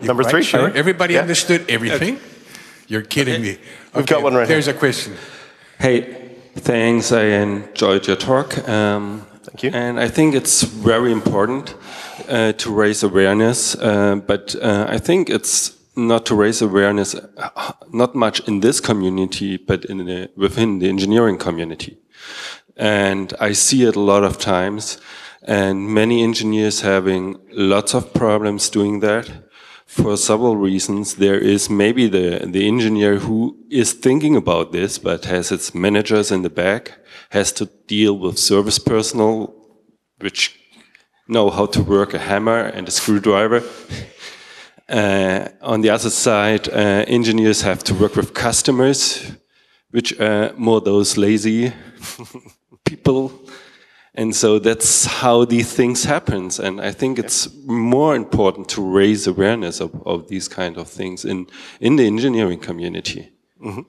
Number 0.00 0.22
three, 0.22 0.44
sure. 0.44 0.70
Everybody 0.70 1.14
yeah. 1.14 1.22
understood 1.22 1.68
everything? 1.68 2.20
You're 2.86 3.02
kidding 3.02 3.42
me. 3.42 3.50
Okay, 3.50 3.60
We've 3.96 4.06
got 4.06 4.22
one 4.22 4.34
right 4.34 4.46
There's 4.46 4.66
here. 4.66 4.76
a 4.76 4.78
question. 4.78 5.16
Hey, 5.80 6.36
thanks. 6.54 7.10
I 7.10 7.24
enjoyed 7.42 8.06
your 8.06 8.14
talk. 8.14 8.56
Um, 8.68 9.26
Thank 9.42 9.64
you. 9.64 9.70
And 9.74 9.98
I 9.98 10.06
think 10.06 10.36
it's 10.36 10.62
very 10.62 11.10
important 11.10 11.74
uh, 12.28 12.52
to 12.52 12.72
raise 12.72 13.02
awareness, 13.02 13.74
uh, 13.74 14.14
but 14.14 14.54
uh, 14.62 14.86
I 14.88 14.98
think 14.98 15.28
it's 15.28 15.76
not 15.96 16.24
to 16.26 16.36
raise 16.36 16.62
awareness, 16.62 17.16
uh, 17.16 17.72
not 17.92 18.14
much 18.14 18.46
in 18.46 18.60
this 18.60 18.78
community, 18.78 19.56
but 19.56 19.84
in 19.84 20.06
the, 20.06 20.30
within 20.36 20.78
the 20.78 20.88
engineering 20.88 21.36
community. 21.36 21.98
And 22.76 23.34
I 23.40 23.54
see 23.54 23.82
it 23.82 23.96
a 23.96 24.00
lot 24.00 24.22
of 24.22 24.38
times 24.38 25.00
and 25.46 25.88
many 25.88 26.22
engineers 26.22 26.80
having 26.80 27.36
lots 27.52 27.94
of 27.94 28.12
problems 28.12 28.68
doing 28.68 29.00
that 29.00 29.30
for 29.86 30.16
several 30.16 30.56
reasons. 30.56 31.14
There 31.14 31.38
is 31.38 31.70
maybe 31.70 32.08
the, 32.08 32.40
the 32.44 32.66
engineer 32.66 33.18
who 33.18 33.56
is 33.70 33.92
thinking 33.92 34.34
about 34.34 34.72
this, 34.72 34.98
but 34.98 35.24
has 35.26 35.52
its 35.52 35.74
managers 35.74 36.32
in 36.32 36.42
the 36.42 36.50
back, 36.50 36.98
has 37.30 37.52
to 37.52 37.66
deal 37.86 38.18
with 38.18 38.38
service 38.38 38.80
personnel, 38.80 39.54
which 40.18 40.58
know 41.28 41.50
how 41.50 41.66
to 41.66 41.82
work 41.82 42.12
a 42.12 42.18
hammer 42.18 42.60
and 42.60 42.88
a 42.88 42.90
screwdriver. 42.90 43.62
Uh, 44.88 45.48
on 45.62 45.80
the 45.80 45.90
other 45.90 46.10
side, 46.10 46.68
uh, 46.68 47.04
engineers 47.08 47.62
have 47.62 47.82
to 47.82 47.92
work 47.92 48.14
with 48.14 48.32
customers, 48.32 49.32
which 49.90 50.16
are 50.20 50.52
more 50.56 50.80
those 50.80 51.16
lazy 51.16 51.72
people. 52.84 53.32
And 54.16 54.34
so 54.34 54.58
that's 54.58 55.04
how 55.04 55.44
these 55.44 55.72
things 55.72 56.04
happen. 56.04 56.50
And 56.62 56.80
I 56.80 56.90
think 56.90 57.18
it's 57.18 57.48
more 57.66 58.16
important 58.16 58.68
to 58.70 58.80
raise 58.80 59.26
awareness 59.26 59.80
of, 59.80 59.90
of 60.06 60.28
these 60.28 60.48
kind 60.48 60.78
of 60.78 60.88
things 60.88 61.24
in, 61.24 61.46
in 61.80 61.96
the 61.96 62.06
engineering 62.06 62.60
community. 62.60 63.32
Mm 63.60 63.74
-hmm. 63.74 63.84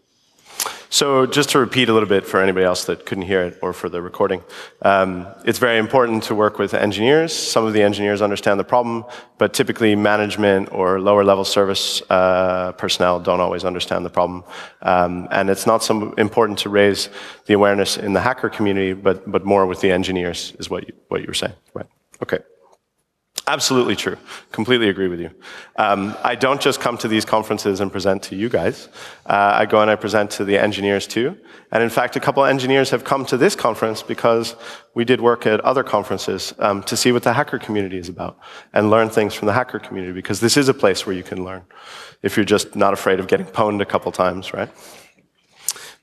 So 0.89 1.25
just 1.25 1.49
to 1.49 1.59
repeat 1.59 1.89
a 1.89 1.93
little 1.93 2.07
bit 2.07 2.25
for 2.25 2.41
anybody 2.41 2.65
else 2.65 2.85
that 2.85 3.05
couldn't 3.05 3.25
hear 3.25 3.41
it 3.43 3.59
or 3.61 3.73
for 3.73 3.89
the 3.89 4.01
recording, 4.01 4.41
um, 4.81 5.27
it's 5.45 5.59
very 5.59 5.77
important 5.77 6.23
to 6.23 6.35
work 6.35 6.59
with 6.59 6.73
engineers. 6.73 7.33
Some 7.33 7.65
of 7.65 7.73
the 7.73 7.81
engineers 7.81 8.21
understand 8.21 8.59
the 8.59 8.63
problem, 8.63 9.03
but 9.37 9.53
typically 9.53 9.95
management 9.95 10.71
or 10.71 11.01
lower 11.01 11.23
level 11.23 11.43
service 11.43 12.01
uh, 12.09 12.71
personnel 12.73 13.19
don't 13.19 13.41
always 13.41 13.65
understand 13.65 14.05
the 14.05 14.09
problem. 14.09 14.43
Um, 14.81 15.27
and 15.31 15.49
it's 15.49 15.67
not 15.67 15.83
so 15.83 16.13
important 16.13 16.59
to 16.59 16.69
raise 16.69 17.09
the 17.47 17.53
awareness 17.53 17.97
in 17.97 18.13
the 18.13 18.21
hacker 18.21 18.49
community, 18.49 18.93
but, 18.93 19.29
but 19.29 19.43
more 19.43 19.65
with 19.65 19.81
the 19.81 19.91
engineers 19.91 20.53
is 20.59 20.69
what 20.69 20.87
you, 20.87 20.93
what 21.09 21.21
you 21.21 21.27
were 21.27 21.33
saying, 21.33 21.53
right? 21.73 21.87
Okay. 22.21 22.39
Absolutely 23.49 23.95
true. 23.95 24.17
Completely 24.51 24.89
agree 24.89 25.07
with 25.07 25.21
you. 25.21 25.31
Um, 25.77 26.17
I 26.21 26.35
don't 26.35 26.59
just 26.59 26.81
come 26.81 26.97
to 26.97 27.07
these 27.07 27.23
conferences 27.23 27.79
and 27.79 27.89
present 27.89 28.21
to 28.23 28.35
you 28.35 28.49
guys. 28.49 28.89
Uh, 29.25 29.51
I 29.55 29.65
go 29.65 29.81
and 29.81 29.89
I 29.89 29.95
present 29.95 30.31
to 30.31 30.43
the 30.43 30.57
engineers 30.57 31.07
too. 31.07 31.37
And 31.71 31.81
in 31.81 31.89
fact, 31.89 32.17
a 32.17 32.19
couple 32.19 32.43
of 32.43 32.49
engineers 32.49 32.89
have 32.89 33.05
come 33.05 33.25
to 33.27 33.37
this 33.37 33.55
conference 33.55 34.03
because 34.03 34.57
we 34.95 35.05
did 35.05 35.21
work 35.21 35.47
at 35.47 35.61
other 35.61 35.81
conferences 35.81 36.53
um, 36.59 36.83
to 36.83 36.97
see 36.97 37.13
what 37.13 37.23
the 37.23 37.31
hacker 37.31 37.57
community 37.57 37.97
is 37.97 38.09
about 38.09 38.37
and 38.73 38.89
learn 38.89 39.09
things 39.09 39.33
from 39.33 39.45
the 39.45 39.53
hacker 39.53 39.79
community 39.79 40.11
because 40.11 40.41
this 40.41 40.57
is 40.57 40.67
a 40.67 40.73
place 40.73 41.05
where 41.05 41.15
you 41.15 41.23
can 41.23 41.45
learn 41.45 41.63
if 42.23 42.35
you're 42.35 42.45
just 42.45 42.75
not 42.75 42.91
afraid 42.91 43.21
of 43.21 43.27
getting 43.27 43.45
pwned 43.45 43.81
a 43.81 43.85
couple 43.85 44.11
times, 44.11 44.53
right? 44.53 44.69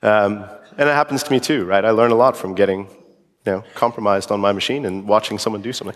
Um, 0.01 0.45
and 0.79 0.89
it 0.89 0.93
happens 0.93 1.21
to 1.21 1.31
me 1.31 1.39
too, 1.39 1.63
right? 1.65 1.85
I 1.85 1.91
learn 1.91 2.09
a 2.09 2.15
lot 2.15 2.35
from 2.35 2.55
getting 2.55 2.87
you 3.45 3.51
know, 3.51 3.63
compromised 3.75 4.31
on 4.31 4.39
my 4.39 4.51
machine 4.51 4.83
and 4.83 5.07
watching 5.07 5.37
someone 5.37 5.61
do 5.61 5.71
something. 5.71 5.95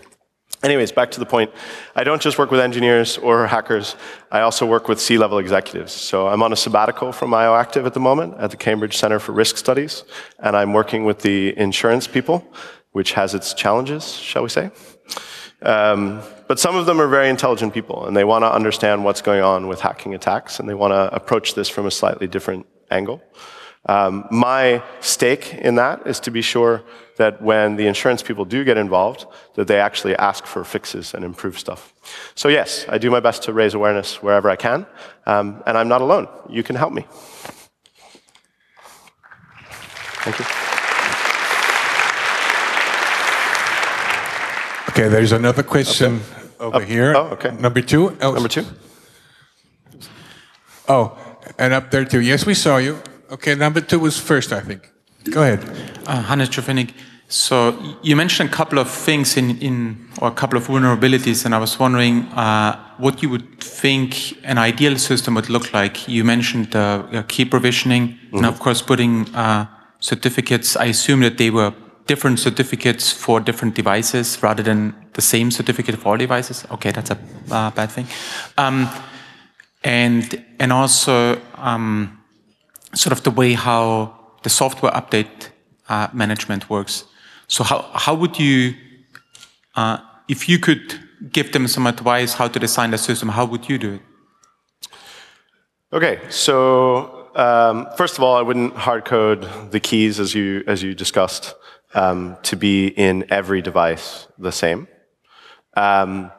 Anyways, 0.62 0.92
back 0.92 1.10
to 1.12 1.20
the 1.20 1.26
point. 1.26 1.50
I 1.96 2.04
don't 2.04 2.20
just 2.20 2.36
work 2.36 2.50
with 2.50 2.60
engineers 2.60 3.16
or 3.16 3.46
hackers, 3.46 3.96
I 4.30 4.40
also 4.40 4.66
work 4.66 4.88
with 4.88 5.00
C 5.00 5.16
level 5.16 5.38
executives. 5.38 5.92
So 5.92 6.28
I'm 6.28 6.42
on 6.42 6.52
a 6.52 6.56
sabbatical 6.56 7.12
from 7.12 7.30
IOActive 7.30 7.86
at 7.86 7.94
the 7.94 8.00
moment 8.00 8.34
at 8.38 8.50
the 8.50 8.58
Cambridge 8.58 8.98
Center 8.98 9.18
for 9.18 9.32
Risk 9.32 9.56
Studies, 9.56 10.04
and 10.38 10.54
I'm 10.54 10.74
working 10.74 11.04
with 11.04 11.20
the 11.20 11.58
insurance 11.58 12.06
people, 12.06 12.46
which 12.92 13.12
has 13.12 13.34
its 13.34 13.54
challenges, 13.54 14.12
shall 14.14 14.42
we 14.42 14.50
say. 14.50 14.70
Um, 15.62 16.20
but 16.46 16.58
some 16.58 16.76
of 16.76 16.84
them 16.84 17.00
are 17.00 17.08
very 17.08 17.30
intelligent 17.30 17.72
people, 17.72 18.06
and 18.06 18.14
they 18.14 18.24
want 18.24 18.42
to 18.42 18.52
understand 18.52 19.02
what's 19.02 19.22
going 19.22 19.42
on 19.42 19.66
with 19.66 19.80
hacking 19.80 20.14
attacks, 20.14 20.60
and 20.60 20.68
they 20.68 20.74
want 20.74 20.92
to 20.92 21.14
approach 21.14 21.54
this 21.54 21.70
from 21.70 21.86
a 21.86 21.90
slightly 21.90 22.26
different 22.26 22.66
angle. 22.90 23.22
Um, 23.86 24.26
my 24.30 24.82
stake 25.00 25.54
in 25.54 25.76
that 25.76 26.06
is 26.06 26.20
to 26.20 26.30
be 26.30 26.42
sure 26.42 26.82
that 27.16 27.40
when 27.42 27.76
the 27.76 27.86
insurance 27.86 28.22
people 28.22 28.44
do 28.44 28.64
get 28.64 28.76
involved, 28.76 29.26
that 29.54 29.66
they 29.66 29.80
actually 29.80 30.16
ask 30.16 30.46
for 30.46 30.64
fixes 30.64 31.14
and 31.14 31.24
improve 31.24 31.58
stuff. 31.58 31.92
So 32.34 32.48
yes, 32.48 32.86
I 32.88 32.98
do 32.98 33.10
my 33.10 33.20
best 33.20 33.42
to 33.44 33.52
raise 33.52 33.74
awareness 33.74 34.22
wherever 34.22 34.50
I 34.50 34.56
can, 34.56 34.86
um, 35.26 35.62
and 35.66 35.76
I'm 35.78 35.88
not 35.88 36.00
alone. 36.00 36.28
You 36.48 36.62
can 36.62 36.76
help 36.76 36.92
me. 36.92 37.06
Thank 40.22 40.38
you. 40.38 40.44
Okay, 44.90 45.08
there's 45.08 45.32
another 45.32 45.62
question 45.62 46.20
over 46.58 46.76
up. 46.76 46.82
here. 46.82 47.14
Oh, 47.16 47.28
okay. 47.32 47.52
Number 47.52 47.80
two. 47.80 48.16
Oh. 48.20 48.32
Number 48.32 48.48
two. 48.48 48.66
Oh, 50.88 51.16
and 51.58 51.72
up 51.72 51.90
there 51.90 52.04
too. 52.04 52.20
Yes, 52.20 52.44
we 52.44 52.54
saw 52.54 52.76
you. 52.76 53.00
Okay, 53.30 53.54
number 53.54 53.80
two 53.80 54.00
was 54.00 54.18
first, 54.18 54.52
I 54.52 54.60
think. 54.60 54.90
Go 55.30 55.42
ahead. 55.42 55.64
Uh, 56.06 56.22
Hannes 56.22 56.48
Jovinnik. 56.48 56.90
So 57.28 57.78
you 58.02 58.16
mentioned 58.16 58.50
a 58.50 58.52
couple 58.52 58.80
of 58.80 58.90
things 58.90 59.36
in, 59.36 59.56
in 59.58 60.08
or 60.20 60.28
a 60.28 60.32
couple 60.32 60.58
of 60.58 60.66
vulnerabilities, 60.66 61.44
and 61.44 61.54
I 61.54 61.58
was 61.58 61.78
wondering 61.78 62.22
uh, 62.32 62.76
what 62.98 63.22
you 63.22 63.28
would 63.28 63.60
think 63.60 64.36
an 64.42 64.58
ideal 64.58 64.98
system 64.98 65.36
would 65.36 65.48
look 65.48 65.72
like. 65.72 66.08
You 66.08 66.24
mentioned 66.24 66.74
uh, 66.74 67.22
key 67.28 67.44
provisioning, 67.44 68.02
mm 68.02 68.16
-hmm. 68.30 68.36
and 68.36 68.46
of 68.46 68.58
course 68.58 68.84
putting 68.84 69.28
uh, 69.34 69.66
certificates. 70.00 70.76
I 70.76 70.88
assume 70.90 71.22
that 71.28 71.36
they 71.36 71.50
were 71.50 71.72
different 72.06 72.40
certificates 72.40 73.12
for 73.12 73.40
different 73.40 73.76
devices 73.76 74.38
rather 74.42 74.64
than 74.64 74.94
the 75.12 75.22
same 75.22 75.50
certificate 75.50 75.96
for 75.98 76.12
all 76.12 76.18
devices. 76.18 76.64
Okay, 76.68 76.92
that's 76.92 77.10
a 77.10 77.18
uh, 77.50 77.70
bad 77.74 77.90
thing. 77.92 78.06
Um, 78.58 78.88
and 79.84 80.44
and 80.58 80.72
also. 80.72 81.36
Um, 81.64 82.19
sort 82.94 83.12
of 83.12 83.22
the 83.22 83.30
way 83.30 83.52
how 83.52 84.16
the 84.42 84.50
software 84.50 84.92
update 84.92 85.50
uh, 85.88 86.08
management 86.12 86.70
works. 86.70 87.04
So 87.46 87.64
how, 87.64 87.82
how 87.92 88.14
would 88.14 88.38
you, 88.38 88.74
uh, 89.74 89.98
if 90.28 90.48
you 90.48 90.58
could 90.58 90.98
give 91.32 91.52
them 91.52 91.68
some 91.68 91.86
advice 91.86 92.34
how 92.34 92.48
to 92.48 92.58
design 92.58 92.90
the 92.90 92.98
system, 92.98 93.28
how 93.28 93.44
would 93.44 93.68
you 93.68 93.78
do 93.78 93.94
it? 93.94 94.02
Okay, 95.92 96.20
so 96.30 97.30
um, 97.34 97.88
first 97.96 98.16
of 98.16 98.24
all, 98.24 98.36
I 98.36 98.42
wouldn't 98.42 98.74
hard 98.74 99.04
code 99.04 99.48
the 99.70 99.80
keys 99.80 100.20
as 100.20 100.34
you, 100.34 100.62
as 100.66 100.82
you 100.82 100.94
discussed 100.94 101.54
um, 101.94 102.36
to 102.42 102.56
be 102.56 102.88
in 102.88 103.26
every 103.30 103.62
device 103.62 104.28
the 104.38 104.52
same. 104.52 104.86
Um, 105.74 106.30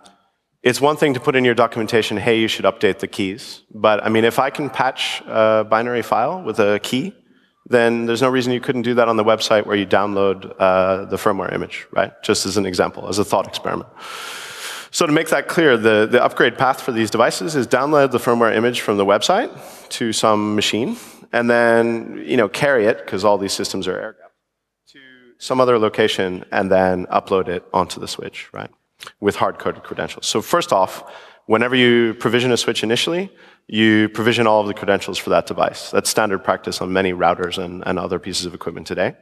it's 0.63 0.79
one 0.79 0.95
thing 0.95 1.13
to 1.13 1.19
put 1.19 1.35
in 1.35 1.43
your 1.43 1.55
documentation, 1.55 2.17
hey, 2.17 2.39
you 2.39 2.47
should 2.47 2.65
update 2.65 2.99
the 2.99 3.07
keys. 3.07 3.61
But 3.73 4.03
I 4.03 4.09
mean, 4.09 4.25
if 4.25 4.37
I 4.39 4.49
can 4.49 4.69
patch 4.69 5.21
a 5.25 5.65
binary 5.67 6.03
file 6.03 6.41
with 6.41 6.59
a 6.59 6.79
key, 6.79 7.15
then 7.67 8.05
there's 8.05 8.21
no 8.21 8.29
reason 8.29 8.53
you 8.53 8.59
couldn't 8.59 8.81
do 8.81 8.93
that 8.95 9.07
on 9.07 9.17
the 9.17 9.23
website 9.23 9.65
where 9.65 9.75
you 9.75 9.85
download 9.85 10.53
uh, 10.59 11.05
the 11.05 11.15
firmware 11.15 11.53
image, 11.53 11.87
right? 11.91 12.11
Just 12.21 12.45
as 12.45 12.57
an 12.57 12.65
example, 12.65 13.07
as 13.07 13.17
a 13.17 13.25
thought 13.25 13.47
experiment. 13.47 13.89
So 14.91 15.05
to 15.05 15.13
make 15.13 15.29
that 15.29 15.47
clear, 15.47 15.77
the, 15.77 16.05
the 16.05 16.21
upgrade 16.21 16.57
path 16.57 16.81
for 16.81 16.91
these 16.91 17.09
devices 17.09 17.55
is 17.55 17.65
download 17.65 18.11
the 18.11 18.17
firmware 18.17 18.53
image 18.53 18.81
from 18.81 18.97
the 18.97 19.05
website 19.05 19.49
to 19.89 20.11
some 20.11 20.53
machine, 20.53 20.97
and 21.31 21.49
then 21.49 22.21
you 22.25 22.35
know 22.35 22.49
carry 22.49 22.85
it, 22.85 22.97
because 23.05 23.23
all 23.23 23.37
these 23.37 23.53
systems 23.53 23.87
are 23.87 23.97
air 23.97 24.15
gapped, 24.19 24.33
to 24.89 24.99
some 25.37 25.61
other 25.61 25.79
location, 25.79 26.43
and 26.51 26.69
then 26.69 27.05
upload 27.05 27.47
it 27.47 27.63
onto 27.73 28.01
the 28.01 28.07
switch, 28.07 28.49
right? 28.51 28.69
With 29.19 29.35
hard-coded 29.35 29.83
credentials. 29.83 30.27
So 30.27 30.41
first 30.41 30.71
off, 30.71 31.03
whenever 31.45 31.75
you 31.75 32.13
provision 32.15 32.51
a 32.51 32.57
switch 32.57 32.83
initially, 32.83 33.31
you 33.67 34.09
provision 34.09 34.47
all 34.47 34.61
of 34.61 34.67
the 34.67 34.73
credentials 34.73 35.17
for 35.17 35.29
that 35.29 35.47
device. 35.47 35.91
That's 35.91 36.09
standard 36.09 36.43
practice 36.43 36.81
on 36.81 36.91
many 36.91 37.13
routers 37.13 37.57
and, 37.57 37.83
and 37.85 37.97
other 37.97 38.19
pieces 38.19 38.45
of 38.45 38.53
equipment 38.53 38.85
today. 38.85 39.15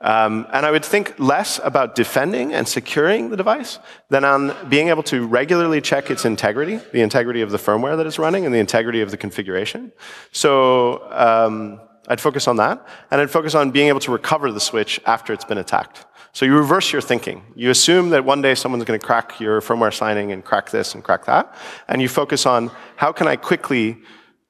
Um, 0.00 0.46
and 0.52 0.66
I 0.66 0.70
would 0.70 0.84
think 0.84 1.18
less 1.18 1.60
about 1.62 1.94
defending 1.94 2.52
and 2.52 2.66
securing 2.66 3.30
the 3.30 3.36
device 3.36 3.78
than 4.10 4.24
on 4.24 4.54
being 4.68 4.88
able 4.88 5.02
to 5.04 5.26
regularly 5.26 5.80
check 5.80 6.10
its 6.10 6.24
integrity, 6.24 6.80
the 6.92 7.00
integrity 7.00 7.42
of 7.42 7.50
the 7.50 7.58
firmware 7.58 7.96
that 7.96 8.06
it's 8.06 8.18
running 8.18 8.44
and 8.44 8.54
the 8.54 8.58
integrity 8.58 9.02
of 9.02 9.10
the 9.10 9.16
configuration. 9.16 9.92
So 10.32 11.08
um, 11.12 11.80
I'd 12.08 12.20
focus 12.20 12.48
on 12.48 12.56
that, 12.56 12.86
and 13.10 13.20
I'd 13.20 13.30
focus 13.30 13.54
on 13.54 13.70
being 13.70 13.88
able 13.88 14.00
to 14.00 14.12
recover 14.12 14.52
the 14.52 14.60
switch 14.60 15.00
after 15.06 15.32
it's 15.32 15.44
been 15.44 15.58
attacked. 15.58 16.06
So 16.36 16.44
you 16.44 16.54
reverse 16.54 16.92
your 16.92 17.00
thinking. 17.00 17.42
You 17.54 17.70
assume 17.70 18.10
that 18.10 18.26
one 18.26 18.42
day 18.42 18.54
someone's 18.54 18.84
going 18.84 19.00
to 19.00 19.06
crack 19.06 19.40
your 19.40 19.62
firmware 19.62 19.90
signing 19.90 20.32
and 20.32 20.44
crack 20.44 20.68
this 20.68 20.94
and 20.94 21.02
crack 21.02 21.24
that. 21.24 21.56
And 21.88 22.02
you 22.02 22.10
focus 22.10 22.44
on 22.44 22.70
how 22.96 23.10
can 23.10 23.26
I 23.26 23.36
quickly 23.36 23.96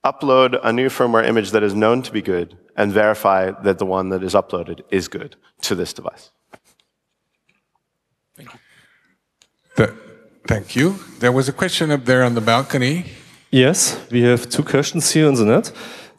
upload 0.04 0.58
a 0.64 0.72
new 0.72 0.88
firmware 0.88 1.24
image 1.24 1.52
that 1.52 1.62
is 1.62 1.74
known 1.74 2.02
to 2.02 2.10
be 2.10 2.22
good 2.22 2.58
and 2.76 2.92
verify 2.92 3.52
that 3.62 3.78
the 3.78 3.86
one 3.86 4.08
that 4.08 4.24
is 4.24 4.34
uploaded 4.34 4.80
is 4.90 5.06
good 5.06 5.36
to 5.60 5.76
this 5.76 5.92
device. 5.92 6.32
Thank 8.36 8.52
you. 8.52 8.58
The, 9.76 9.96
thank 10.48 10.74
you. 10.74 10.96
There 11.20 11.30
was 11.30 11.48
a 11.48 11.52
question 11.52 11.92
up 11.92 12.04
there 12.04 12.24
on 12.24 12.34
the 12.34 12.40
balcony. 12.40 13.04
Yes, 13.52 14.04
we 14.10 14.22
have 14.22 14.50
two 14.50 14.64
questions 14.64 15.12
here 15.12 15.28
on 15.28 15.34
the 15.34 15.44
net. 15.44 15.70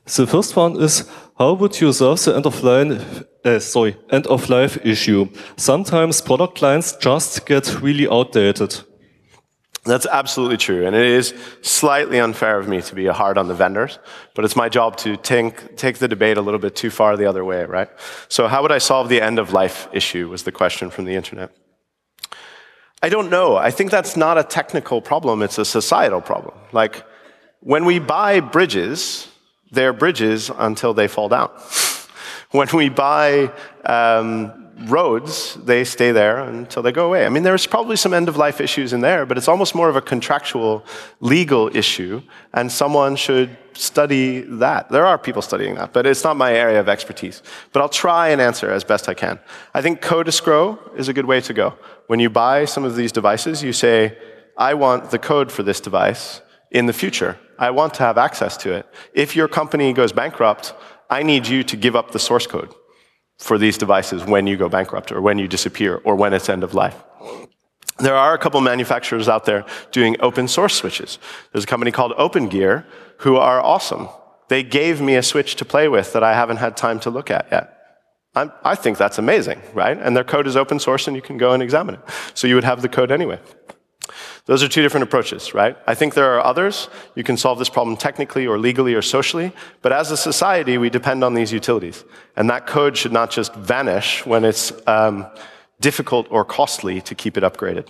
The 0.06 0.26
first 0.26 0.56
one 0.56 0.82
is, 0.82 1.04
how 1.38 1.54
would 1.54 1.80
you 1.80 1.94
solve 1.94 2.24
the 2.24 2.36
end 2.36 2.46
of 2.46 2.64
line, 2.64 3.00
uh, 3.46 3.60
sorry, 3.60 3.96
end 4.10 4.26
of 4.28 4.50
life 4.50 4.78
issue? 4.84 5.30
Sometimes 5.56 6.22
product 6.22 6.62
lines 6.62 6.94
just 6.94 7.46
get 7.46 7.82
really 7.82 8.08
outdated. 8.08 8.76
That's 9.86 10.08
absolutely 10.08 10.58
true, 10.58 10.86
and 10.86 10.96
it 10.96 11.06
is 11.06 11.34
slightly 11.62 12.20
unfair 12.20 12.60
of 12.60 12.68
me 12.68 12.82
to 12.82 12.96
be 12.96 13.06
hard 13.06 13.38
on 13.38 13.48
the 13.48 13.54
vendors, 13.54 14.00
but 14.36 14.44
it's 14.44 14.56
my 14.56 14.68
job 14.68 14.98
to 14.98 15.16
take, 15.16 15.78
take 15.78 16.00
the 16.00 16.10
debate 16.10 16.38
a 16.38 16.42
little 16.42 16.60
bit 16.60 16.76
too 16.76 16.90
far 16.90 17.16
the 17.16 17.26
other 17.26 17.46
way, 17.46 17.64
right? 17.64 17.88
So 18.28 18.48
how 18.48 18.62
would 18.64 18.72
I 18.72 18.80
solve 18.80 19.08
the 19.08 19.22
end 19.22 19.40
of 19.40 19.54
life 19.54 19.88
issue 19.94 20.28
was 20.28 20.44
the 20.44 20.52
question 20.52 20.90
from 20.90 21.06
the 21.06 21.16
internet. 21.16 21.52
I 23.02 23.10
don't 23.10 23.30
know. 23.30 23.56
I 23.56 23.72
think 23.72 23.92
that's 23.92 24.18
not 24.18 24.38
a 24.38 24.44
technical 24.44 25.02
problem, 25.02 25.42
it's 25.42 25.58
a 25.58 25.66
societal 25.66 26.20
problem. 26.20 26.58
Like, 26.74 27.06
when 27.62 27.86
we 27.86 28.00
buy 28.00 28.42
bridges, 28.42 29.30
they're 29.72 29.94
bridges 29.94 30.52
until 30.56 30.94
they 30.94 31.08
fall 31.08 31.30
down. 31.30 31.50
when 32.52 32.68
we 32.74 32.90
buy 32.90 33.52
um, 33.86 34.68
roads, 34.86 35.56
they 35.56 35.84
stay 35.84 36.12
there 36.12 36.40
until 36.40 36.84
they 36.84 36.92
go 36.92 37.08
away. 37.08 37.26
I 37.26 37.30
mean, 37.30 37.44
there's 37.44 37.66
probably 37.66 37.96
some 37.96 38.14
end 38.14 38.30
of 38.30 38.38
life 38.38 38.62
issues 38.62 38.94
in 38.94 39.02
there, 39.02 39.26
but 39.26 39.38
it's 39.38 39.48
almost 39.48 39.74
more 39.76 39.90
of 39.90 39.96
a 39.96 40.02
contractual, 40.02 40.86
legal 41.20 41.76
issue, 41.76 42.22
and 42.54 42.72
someone 42.72 43.16
should 43.16 43.58
study 43.74 44.42
that. 44.42 44.90
There 44.90 45.06
are 45.06 45.18
people 45.18 45.42
studying 45.42 45.76
that, 45.76 45.94
but 45.94 46.06
it's 46.06 46.24
not 46.24 46.38
my 46.38 46.54
area 46.54 46.80
of 46.80 46.90
expertise. 46.90 47.42
But 47.72 47.82
I'll 47.82 47.90
try 47.90 48.30
and 48.30 48.40
answer 48.40 48.72
as 48.72 48.84
best 48.84 49.10
I 49.10 49.14
can. 49.14 49.40
I 49.74 49.82
think 49.82 50.02
code 50.02 50.28
escrow 50.28 50.80
is 50.96 51.08
a 51.08 51.14
good 51.14 51.26
way 51.26 51.42
to 51.42 51.54
go. 51.54 51.74
When 52.08 52.20
you 52.20 52.30
buy 52.30 52.66
some 52.66 52.84
of 52.84 52.96
these 52.96 53.12
devices, 53.12 53.64
you 53.64 53.74
say, 53.74 54.18
I 54.58 54.74
want 54.74 55.12
the 55.12 55.20
code 55.20 55.52
for 55.52 55.64
this 55.64 55.80
device 55.80 56.42
in 56.72 56.86
the 56.86 56.94
future. 56.94 57.38
I 57.60 57.72
want 57.72 57.94
to 57.96 58.04
have 58.04 58.18
access 58.18 58.58
to 58.58 58.74
it. 58.74 58.86
If 59.14 59.36
your 59.36 59.48
company 59.48 59.94
goes 59.94 60.12
bankrupt, 60.12 60.74
I 61.10 61.24
need 61.24 61.48
you 61.48 61.64
to 61.64 61.78
give 61.78 61.96
up 61.96 62.12
the 62.12 62.20
source 62.20 62.48
code 62.48 62.74
for 63.38 63.58
these 63.58 63.78
devices 63.78 64.26
when 64.26 64.48
you 64.48 64.58
go 64.58 64.70
bankrupt 64.70 65.12
or 65.12 65.22
when 65.22 65.38
you 65.38 65.48
disappear 65.48 66.02
or 66.04 66.16
when 66.16 66.34
it's 66.34 66.50
end 66.50 66.64
of 66.64 66.74
life. 66.74 67.04
There 68.00 68.16
are 68.16 68.34
a 68.34 68.38
couple 68.38 68.62
manufacturers 68.62 69.28
out 69.28 69.46
there 69.46 69.66
doing 69.92 70.18
open 70.20 70.48
source 70.48 70.76
switches. 70.76 71.18
There's 71.52 71.64
a 71.64 71.68
company 71.68 71.92
called 71.92 72.14
OpenGear 72.14 72.86
who 73.20 73.38
are 73.38 73.60
awesome. 73.60 74.10
They 74.50 74.64
gave 74.64 75.02
me 75.02 75.16
a 75.16 75.24
switch 75.24 75.56
to 75.56 75.66
play 75.66 75.88
with 75.88 76.14
that 76.14 76.24
I 76.24 76.34
haven't 76.34 76.58
had 76.58 76.78
time 76.78 77.00
to 77.02 77.10
look 77.10 77.32
at 77.32 77.48
yet. 77.52 77.74
I'm, 78.36 78.52
i 78.64 78.76
think 78.76 79.00
that's 79.00 79.18
amazing, 79.18 79.60
right? 79.74 79.98
And 79.98 80.16
their 80.16 80.24
code 80.24 80.46
is 80.46 80.56
open 80.56 80.80
source 80.80 81.08
and 81.08 81.16
you 81.16 81.24
can 81.24 81.38
go 81.38 81.54
and 81.54 81.64
examine 81.64 81.96
it. 81.96 82.02
So 82.36 82.48
you 82.48 82.54
would 82.54 82.64
have 82.64 82.84
the 82.84 82.90
code 82.90 83.12
anyway. 83.12 83.40
Those 84.48 84.64
are 84.64 84.70
two 84.70 84.82
different 84.82 85.04
approaches, 85.04 85.54
right? 85.54 85.78
I 85.86 85.94
think 85.94 86.14
there 86.14 86.34
are 86.34 86.44
others. 86.44 86.88
You 87.16 87.24
can 87.24 87.36
solve 87.36 87.60
this 87.60 87.70
problem 87.70 87.98
technically 87.98 88.48
or 88.48 88.58
legally 88.58 88.96
or 88.96 89.02
socially, 89.02 89.52
but 89.82 89.92
as 89.92 90.10
a 90.10 90.16
society, 90.16 90.78
we 90.78 90.90
depend 90.90 91.22
on 91.22 91.34
these 91.34 91.52
utilities. 91.52 92.06
And 92.38 92.50
that 92.50 92.66
code 92.66 92.96
should 92.96 93.12
not 93.12 93.30
just 93.30 93.54
vanish 93.56 94.26
when 94.26 94.46
it's 94.46 94.72
um, 94.88 95.26
difficult 95.82 96.28
or 96.30 96.46
costly 96.46 97.02
to 97.02 97.14
keep 97.14 97.38
it 97.38 97.44
upgraded. 97.44 97.88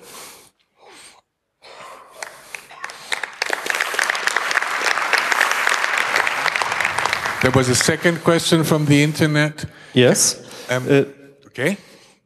There 7.44 7.52
was 7.52 7.70
a 7.70 7.76
second 7.76 8.24
question 8.24 8.64
from 8.64 8.86
the 8.86 9.04
internet. 9.04 9.66
Yes. 9.94 10.42
Um, 10.72 10.88
uh, 10.90 11.04
okay. 11.46 11.78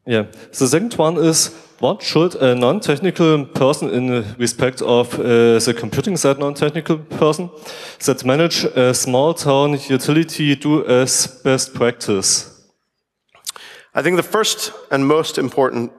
Yeah. 0.05 0.27
The 0.57 0.67
second 0.69 0.93
one 0.93 1.17
is 1.17 1.53
what 1.81 2.03
should 2.03 2.35
a 2.35 2.53
non-technical 2.53 3.45
person 3.45 3.89
in 3.89 4.23
respect 4.37 4.81
of 4.83 5.19
uh, 5.19 5.57
the 5.59 5.75
computing 5.75 6.15
side 6.15 6.37
non-technical 6.37 6.99
person 6.99 7.49
that 8.05 8.23
manage 8.23 8.63
a 8.75 8.93
small 8.93 9.33
town 9.33 9.79
utility 9.89 10.55
do 10.55 10.85
as 10.85 11.27
best 11.43 11.73
practice? 11.73 12.47
I 13.95 14.03
think 14.03 14.15
the 14.15 14.31
first 14.31 14.71
and 14.91 15.07
most 15.07 15.37
important 15.39 15.91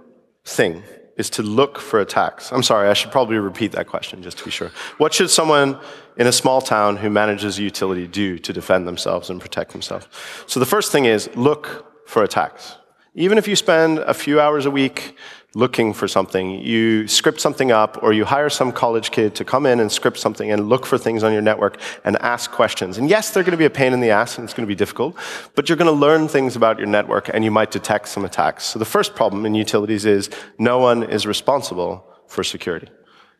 thing 0.45 0.85
is 1.19 1.29
to 1.31 1.43
look 1.43 1.79
for 1.79 2.01
attacks. 2.01 2.53
I'm 2.53 2.63
sorry, 2.63 2.89
I 2.89 2.95
should 2.95 3.11
probably 3.11 3.39
repeat 3.39 3.73
that 3.73 3.89
question 3.89 4.23
just 4.23 4.39
to 4.39 4.45
be 4.45 4.51
sure. 4.51 4.71
What 4.99 5.13
should 5.13 5.31
someone 5.31 5.79
in 6.17 6.27
a 6.29 6.33
small 6.33 6.61
town 6.61 6.97
who 6.97 7.11
manages 7.11 7.59
a 7.59 7.63
utility 7.63 8.07
do 8.07 8.39
to 8.39 8.53
defend 8.53 8.87
themselves 8.87 9.31
and 9.31 9.41
protect 9.41 9.73
themselves? 9.73 10.07
So 10.47 10.61
the 10.61 10.67
first 10.67 10.93
thing 10.93 11.07
is 11.07 11.29
look 11.35 12.09
for 12.09 12.23
attacks. 12.23 12.77
Even 13.15 13.37
if 13.37 13.47
you 13.47 13.57
spend 13.57 13.99
a 13.99 14.15
few 14.15 14.41
hours 14.41 14.65
a 14.65 14.71
week 14.71 15.17
looking 15.55 15.93
for 15.93 16.09
something. 16.09 16.61
You 16.61 17.07
script 17.07 17.41
something 17.41 17.71
up, 17.71 18.03
or 18.03 18.13
you 18.13 18.25
hire 18.25 18.49
some 18.49 18.73
college 18.73 19.11
kid 19.11 19.35
to 19.35 19.45
come 19.45 19.67
in 19.67 19.81
and 19.81 19.93
script 19.93 20.19
something 20.19 20.51
and 20.51 20.69
look 20.69 20.87
for 20.87 20.97
things 20.97 21.23
on 21.23 21.33
your 21.33 21.43
network 21.43 21.79
and 22.05 22.17
ask 22.19 22.51
questions. 22.51 22.99
And 22.99 23.11
yes, 23.11 23.31
they're 23.31 23.43
going 23.43 23.53
to 23.53 23.59
be 23.59 23.67
a 23.67 23.71
pain 23.71 23.93
in 23.93 24.01
the 24.01 24.11
ass 24.11 24.39
and 24.39 24.45
it's 24.45 24.55
going 24.55 24.67
to 24.67 24.69
be 24.69 24.75
difficult, 24.75 25.17
but 25.55 25.69
you're 25.69 25.77
going 25.77 25.93
to 25.93 26.01
learn 26.01 26.29
things 26.29 26.57
about 26.57 26.79
your 26.79 26.89
network 26.89 27.29
and 27.29 27.45
you 27.45 27.51
might 27.51 27.71
detect 27.71 28.09
some 28.09 28.25
attacks. 28.25 28.65
So 28.65 28.79
the 28.79 28.85
first 28.85 29.15
problem 29.15 29.45
in 29.45 29.55
utilities 29.55 30.05
is 30.07 30.31
no 30.59 30.79
one 30.79 31.03
is 31.03 31.27
responsible 31.27 32.07
for 32.27 32.43
security. 32.43 32.89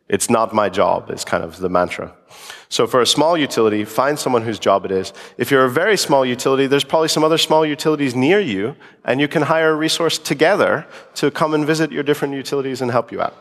It's 0.09 0.29
not 0.29 0.53
my 0.53 0.69
job, 0.69 1.09
is 1.09 1.23
kind 1.23 1.43
of 1.43 1.57
the 1.57 1.69
mantra. 1.69 2.13
So 2.69 2.87
for 2.87 3.01
a 3.01 3.05
small 3.05 3.37
utility, 3.37 3.85
find 3.85 4.17
someone 4.19 4.41
whose 4.41 4.59
job 4.59 4.83
it 4.85 4.91
is. 4.91 5.13
If 5.37 5.49
you're 5.49 5.65
a 5.65 5.69
very 5.69 5.95
small 5.95 6.25
utility, 6.25 6.67
there's 6.67 6.83
probably 6.83 7.07
some 7.07 7.23
other 7.23 7.37
small 7.37 7.65
utilities 7.65 8.15
near 8.15 8.39
you, 8.39 8.75
and 9.05 9.21
you 9.21 9.27
can 9.27 9.43
hire 9.43 9.71
a 9.71 9.75
resource 9.75 10.17
together 10.17 10.85
to 11.15 11.31
come 11.31 11.53
and 11.53 11.65
visit 11.65 11.91
your 11.91 12.03
different 12.03 12.33
utilities 12.33 12.81
and 12.81 12.91
help 12.91 13.11
you 13.11 13.21
out. 13.21 13.35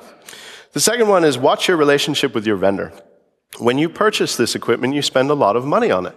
The 0.72 0.80
second 0.80 1.08
one 1.08 1.24
is 1.24 1.36
watch 1.36 1.68
your 1.68 1.76
relationship 1.76 2.34
with 2.34 2.46
your 2.46 2.56
vendor. 2.56 2.92
When 3.58 3.76
you 3.76 3.88
purchase 3.88 4.36
this 4.36 4.54
equipment, 4.54 4.94
you 4.94 5.02
spend 5.02 5.30
a 5.30 5.34
lot 5.34 5.56
of 5.56 5.64
money 5.66 5.90
on 5.90 6.06
it 6.06 6.16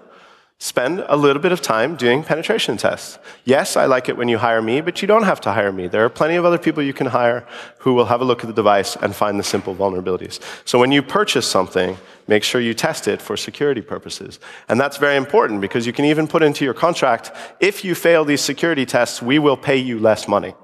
spend 0.59 1.03
a 1.07 1.17
little 1.17 1.41
bit 1.41 1.51
of 1.51 1.61
time 1.61 1.95
doing 1.95 2.23
penetration 2.23 2.77
tests. 2.77 3.19
Yes, 3.43 3.75
I 3.75 3.85
like 3.85 4.07
it 4.07 4.15
when 4.15 4.29
you 4.29 4.37
hire 4.37 4.61
me, 4.61 4.79
but 4.81 5.01
you 5.01 5.07
don't 5.07 5.23
have 5.23 5.41
to 5.41 5.51
hire 5.51 5.71
me. 5.71 5.87
There 5.87 6.05
are 6.05 6.09
plenty 6.09 6.35
of 6.35 6.45
other 6.45 6.57
people 6.57 6.81
you 6.81 6.93
can 6.93 7.07
hire 7.07 7.45
who 7.79 7.93
will 7.93 8.05
have 8.05 8.21
a 8.21 8.25
look 8.25 8.41
at 8.41 8.47
the 8.47 8.53
device 8.53 8.95
and 8.95 9.13
find 9.13 9.37
the 9.37 9.43
simple 9.43 9.75
vulnerabilities. 9.75 10.39
So 10.63 10.79
when 10.79 10.91
you 10.91 11.03
purchase 11.03 11.45
something, 11.45 11.97
make 12.27 12.43
sure 12.43 12.61
you 12.61 12.73
test 12.73 13.07
it 13.07 13.21
for 13.21 13.35
security 13.35 13.81
purposes. 13.81 14.39
And 14.69 14.79
that's 14.79 14.97
very 14.97 15.17
important 15.17 15.59
because 15.59 15.85
you 15.85 15.93
can 15.93 16.05
even 16.05 16.27
put 16.27 16.41
into 16.41 16.63
your 16.63 16.73
contract, 16.73 17.31
if 17.59 17.83
you 17.83 17.93
fail 17.93 18.23
these 18.23 18.41
security 18.41 18.85
tests, 18.85 19.21
we 19.21 19.39
will 19.39 19.57
pay 19.57 19.77
you 19.77 19.99
less 19.99 20.27
money. 20.27 20.55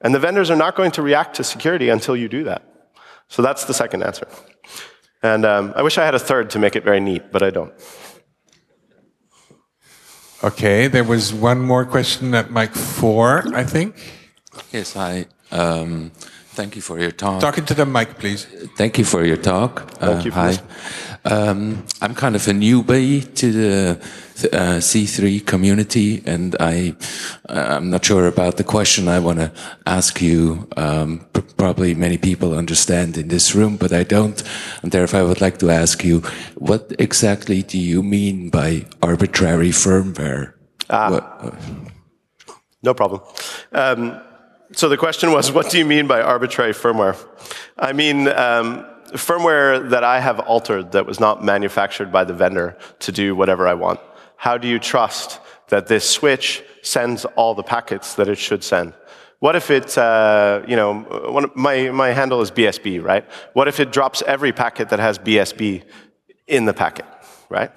And 0.00 0.14
the 0.14 0.18
vendors 0.18 0.50
are 0.50 0.56
not 0.56 0.74
going 0.74 0.90
to 0.92 1.02
react 1.02 1.36
to 1.36 1.44
security 1.44 1.88
until 1.88 2.16
you 2.16 2.28
do 2.28 2.44
that. 2.44 2.62
So 3.28 3.40
that's 3.40 3.64
the 3.64 3.74
second 3.74 4.02
answer. 4.02 4.26
And 5.22 5.46
um, 5.46 5.72
I 5.74 5.82
wish 5.82 5.96
I 5.96 6.04
had 6.04 6.14
a 6.14 6.18
third 6.18 6.50
to 6.50 6.58
make 6.58 6.76
it 6.76 6.84
very 6.84 7.00
neat, 7.00 7.32
but 7.32 7.42
I 7.42 7.50
don't. 7.50 7.72
Okay, 10.44 10.88
there 10.88 11.04
was 11.04 11.32
one 11.32 11.62
more 11.62 11.86
question 11.86 12.34
at 12.34 12.50
mic 12.50 12.74
four, 12.74 13.44
I 13.54 13.64
think. 13.64 13.96
Yes, 14.72 14.94
I. 14.94 15.24
Um, 15.50 16.10
thank 16.52 16.76
you 16.76 16.82
for 16.82 17.00
your 17.00 17.12
talk. 17.12 17.40
Talking 17.40 17.64
to 17.64 17.72
the 17.72 17.86
mic, 17.86 18.18
please. 18.18 18.44
Thank 18.76 18.98
you 18.98 19.06
for 19.06 19.24
your 19.24 19.38
talk. 19.38 19.90
Thank 19.92 20.20
uh, 20.20 20.24
you. 20.24 20.30
hi. 20.32 20.58
Um, 21.24 21.84
I'm 22.02 22.14
kind 22.14 22.36
of 22.36 22.46
a 22.48 22.50
newbie 22.52 23.34
to 23.36 23.52
the 23.52 24.00
uh, 24.52 24.78
C3 24.78 25.46
community, 25.46 26.22
and 26.26 26.54
I, 26.60 26.94
I'm 27.48 27.88
not 27.88 28.04
sure 28.04 28.26
about 28.26 28.56
the 28.56 28.64
question 28.64 29.08
I 29.08 29.20
want 29.20 29.38
to 29.38 29.52
ask 29.86 30.20
you. 30.20 30.68
Um, 30.76 31.26
probably 31.56 31.94
many 31.94 32.18
people 32.18 32.54
understand 32.54 33.16
in 33.16 33.28
this 33.28 33.54
room, 33.54 33.76
but 33.76 33.92
I 33.92 34.02
don't. 34.02 34.42
And 34.82 34.92
therefore, 34.92 35.20
I 35.20 35.22
would 35.22 35.40
like 35.40 35.58
to 35.58 35.70
ask 35.70 36.04
you, 36.04 36.20
what 36.56 36.92
exactly 36.98 37.62
do 37.62 37.78
you 37.78 38.02
mean 38.02 38.50
by 38.50 38.84
arbitrary 39.02 39.70
firmware? 39.70 40.52
Ah, 40.90 41.10
what, 41.10 41.54
no 42.82 42.92
problem. 42.92 43.22
Um, 43.72 44.20
so 44.72 44.88
the 44.88 44.98
question 44.98 45.32
was, 45.32 45.52
what 45.52 45.70
do 45.70 45.78
you 45.78 45.86
mean 45.86 46.06
by 46.06 46.20
arbitrary 46.20 46.72
firmware? 46.72 47.16
I 47.78 47.92
mean, 47.92 48.28
um, 48.28 48.84
firmware 49.18 49.90
that 49.90 50.04
I 50.04 50.20
have 50.20 50.40
altered 50.40 50.92
that 50.92 51.06
was 51.06 51.20
not 51.20 51.42
manufactured 51.42 52.10
by 52.10 52.24
the 52.24 52.34
vendor 52.34 52.76
to 53.00 53.12
do 53.12 53.34
whatever 53.34 53.66
I 53.66 53.74
want. 53.74 54.00
How 54.36 54.58
do 54.58 54.68
you 54.68 54.78
trust 54.78 55.40
that 55.68 55.86
this 55.86 56.08
switch 56.08 56.62
sends 56.82 57.24
all 57.24 57.54
the 57.54 57.62
packets 57.62 58.14
that 58.14 58.28
it 58.28 58.38
should 58.38 58.64
send? 58.64 58.92
What 59.40 59.56
if 59.56 59.70
it, 59.70 59.96
uh, 59.98 60.62
you 60.66 60.76
know, 60.76 61.50
my, 61.54 61.90
my 61.90 62.08
handle 62.08 62.40
is 62.40 62.50
BSB, 62.50 63.02
right? 63.02 63.24
What 63.52 63.68
if 63.68 63.78
it 63.78 63.92
drops 63.92 64.22
every 64.26 64.52
packet 64.52 64.88
that 64.88 64.98
has 64.98 65.18
BSB 65.18 65.84
in 66.46 66.64
the 66.64 66.74
packet, 66.74 67.06
right? 67.48 67.70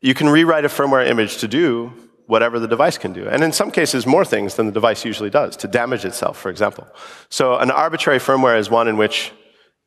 You 0.00 0.14
can 0.14 0.28
rewrite 0.28 0.64
a 0.64 0.68
firmware 0.68 1.06
image 1.06 1.38
to 1.38 1.48
do 1.48 1.92
whatever 2.26 2.58
the 2.58 2.68
device 2.68 2.98
can 2.98 3.12
do. 3.12 3.28
And 3.28 3.44
in 3.44 3.52
some 3.52 3.70
cases, 3.70 4.06
more 4.06 4.24
things 4.24 4.54
than 4.54 4.66
the 4.66 4.72
device 4.72 5.04
usually 5.04 5.30
does, 5.30 5.56
to 5.58 5.68
damage 5.68 6.04
itself, 6.04 6.38
for 6.38 6.48
example. 6.48 6.86
So 7.28 7.56
an 7.58 7.70
arbitrary 7.70 8.18
firmware 8.18 8.58
is 8.58 8.70
one 8.70 8.88
in 8.88 8.96
which 8.96 9.32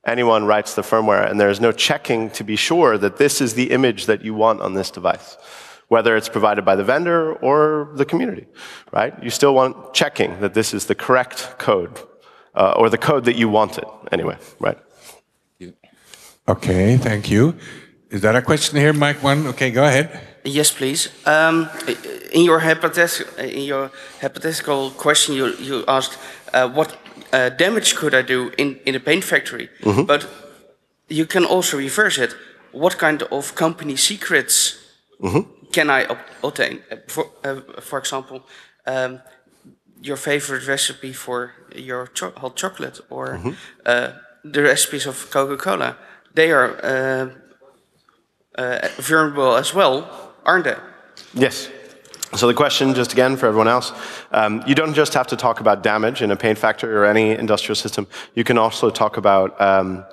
anyone 0.08 0.46
writes 0.46 0.74
the 0.76 0.82
firmware, 0.82 1.30
and 1.30 1.40
there's 1.40 1.60
no 1.60 1.72
checking 1.72 2.30
to 2.32 2.44
be 2.44 2.56
sure 2.56 2.98
that 2.98 3.18
this 3.18 3.42
is 3.42 3.54
the 3.54 3.72
image 3.72 4.06
that 4.06 4.24
you 4.24 4.34
want 4.34 4.62
on 4.62 4.74
this 4.74 4.90
device, 4.90 5.38
whether 5.90 6.16
it's 6.16 6.30
provided 6.30 6.64
by 6.66 6.76
the 6.76 6.84
vendor 6.84 7.34
or 7.34 7.92
the 7.96 8.06
community, 8.06 8.48
right? 8.92 9.14
You 9.22 9.30
still 9.30 9.54
want 9.54 9.94
checking 9.94 10.40
that 10.40 10.54
this 10.54 10.74
is 10.74 10.86
the 10.86 10.96
correct 10.96 11.58
code, 11.58 12.00
uh, 12.56 12.74
or 12.78 12.90
the 12.90 12.98
code 12.98 13.26
that 13.26 13.36
you 13.36 13.50
wanted, 13.50 13.86
anyway, 14.12 14.38
right? 14.60 14.78
Okay, 16.50 16.96
thank 16.96 17.30
you. 17.30 17.56
Is 18.10 18.22
that 18.22 18.38
a 18.38 18.42
question 18.42 18.80
here, 18.80 18.94
Mike? 18.94 19.22
One. 19.22 19.48
Okay, 19.48 19.70
go 19.70 19.84
ahead. 19.84 20.18
Yes, 20.46 20.72
please. 20.72 21.10
Um, 21.26 21.70
in 22.32 22.46
your 22.46 22.60
hypothetical, 22.60 23.44
in 23.44 23.64
your 23.64 23.92
hypothetical 24.22 24.92
question, 24.92 25.36
you, 25.36 25.48
you 25.58 25.84
asked 25.90 26.18
uh, 26.54 26.70
what 26.70 26.96
uh, 27.34 27.50
damage 27.58 27.96
could 27.96 28.14
I 28.14 28.22
do 28.22 28.52
in, 28.58 28.80
in 28.86 28.96
a 28.96 29.00
paint 29.00 29.24
factory? 29.24 29.70
Mm 29.80 29.94
-hmm. 29.94 30.06
But 30.06 30.28
you 31.08 31.26
can 31.26 31.46
also 31.46 31.78
reverse 31.78 32.24
it. 32.24 32.36
What 32.72 32.96
kind 32.96 33.28
of 33.30 33.54
company 33.54 33.96
secrets 33.96 34.78
mm 35.20 35.30
-hmm. 35.30 35.46
can 35.72 35.90
I 36.00 36.06
obtain? 36.42 36.82
Uh, 36.92 36.98
for, 37.08 37.26
uh, 37.46 37.58
for 37.82 38.00
example, 38.00 38.42
um, 38.86 39.22
your 40.02 40.18
favorite 40.18 40.66
recipe 40.66 41.14
for 41.14 41.52
your 41.76 42.10
cho 42.14 42.32
hot 42.36 42.60
chocolate 42.60 43.02
or 43.10 43.28
mm 43.28 43.42
-hmm. 43.42 43.56
uh, 43.86 44.08
the 44.52 44.62
recipes 44.62 45.08
of 45.08 45.30
Coca-Cola. 45.30 45.98
They 46.34 46.52
are 46.54 46.70
uh, 46.84 47.30
uh, 48.58 48.88
vulnerable 48.98 49.58
as 49.58 49.74
well, 49.74 50.04
aren't 50.44 50.64
they? 50.64 50.78
Yes. 51.34 51.70
So 52.36 52.46
the 52.46 52.54
question, 52.54 52.94
just 52.94 53.14
again 53.14 53.38
for 53.38 53.46
everyone 53.46 53.70
else, 53.70 53.94
um, 54.32 54.62
you 54.68 54.76
don't 54.76 54.94
just 54.94 55.14
have 55.14 55.28
to 55.28 55.38
talk 55.38 55.62
about 55.62 55.82
damage 55.82 56.22
in 56.22 56.30
a 56.30 56.36
paint 56.36 56.58
factory 56.58 56.94
or 56.94 57.06
any 57.06 57.32
industrial 57.32 57.76
system. 57.76 58.06
You 58.36 58.44
can 58.44 58.58
also 58.58 58.90
talk 58.90 59.16
about 59.16 59.60
um, 59.62 60.04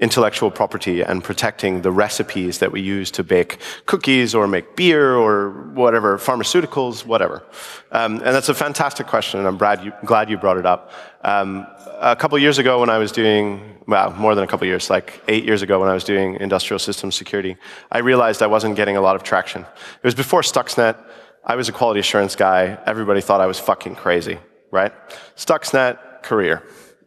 intellectual 0.00 0.50
property 0.50 1.02
and 1.02 1.22
protecting 1.22 1.82
the 1.82 1.92
recipes 1.92 2.58
that 2.58 2.72
we 2.72 2.80
use 2.80 3.10
to 3.12 3.22
bake 3.22 3.58
cookies 3.86 4.34
or 4.34 4.48
make 4.48 4.74
beer 4.74 5.14
or 5.14 5.50
whatever, 5.74 6.18
pharmaceuticals, 6.18 7.04
whatever. 7.04 7.44
Um, 7.92 8.14
and 8.14 8.34
that's 8.34 8.48
a 8.48 8.54
fantastic 8.54 9.06
question, 9.06 9.38
and 9.38 9.46
I'm 9.46 9.58
glad 9.58 9.84
you, 9.84 9.92
glad 10.04 10.28
you 10.28 10.38
brought 10.38 10.56
it 10.56 10.66
up. 10.66 10.90
Um, 11.22 11.66
a 12.00 12.16
couple 12.16 12.36
years 12.38 12.58
ago 12.58 12.80
when 12.80 12.90
I 12.90 12.98
was 12.98 13.12
doing, 13.12 13.78
well, 13.86 14.10
more 14.14 14.34
than 14.34 14.42
a 14.42 14.46
couple 14.46 14.66
years, 14.66 14.90
like 14.90 15.22
eight 15.28 15.44
years 15.44 15.62
ago 15.62 15.78
when 15.78 15.88
I 15.88 15.94
was 15.94 16.02
doing 16.02 16.36
industrial 16.40 16.78
systems 16.78 17.14
security, 17.14 17.56
I 17.92 17.98
realized 17.98 18.42
I 18.42 18.48
wasn't 18.48 18.74
getting 18.74 18.96
a 18.96 19.02
lot 19.02 19.16
of 19.16 19.22
traction. 19.22 19.62
It 19.62 20.04
was 20.04 20.14
before 20.14 20.40
Stuxnet. 20.40 20.96
I 21.44 21.56
was 21.56 21.68
a 21.68 21.72
quality 21.72 22.00
assurance 22.00 22.36
guy. 22.36 22.78
Everybody 22.86 23.20
thought 23.20 23.40
I 23.40 23.46
was 23.46 23.58
fucking 23.58 23.96
crazy, 23.96 24.38
right? 24.70 24.92
Stuxnet, 25.36 26.22
career. 26.22 26.62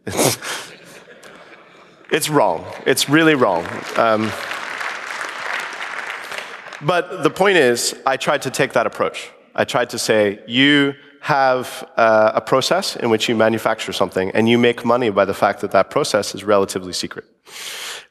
It's 2.14 2.30
wrong. 2.30 2.64
It's 2.86 3.08
really 3.08 3.34
wrong. 3.34 3.66
Um, 3.96 4.30
but 6.80 7.24
the 7.24 7.30
point 7.30 7.56
is, 7.56 7.92
I 8.06 8.16
tried 8.16 8.42
to 8.42 8.50
take 8.52 8.74
that 8.74 8.86
approach. 8.86 9.32
I 9.52 9.64
tried 9.64 9.90
to 9.90 9.98
say, 9.98 10.38
you 10.46 10.94
have 11.22 11.90
uh, 11.96 12.30
a 12.36 12.40
process 12.40 12.94
in 12.94 13.10
which 13.10 13.28
you 13.28 13.34
manufacture 13.34 13.92
something 13.92 14.30
and 14.30 14.48
you 14.48 14.58
make 14.58 14.84
money 14.84 15.10
by 15.10 15.24
the 15.24 15.34
fact 15.34 15.60
that 15.62 15.72
that 15.72 15.90
process 15.90 16.36
is 16.36 16.44
relatively 16.44 16.92
secret. 16.92 17.24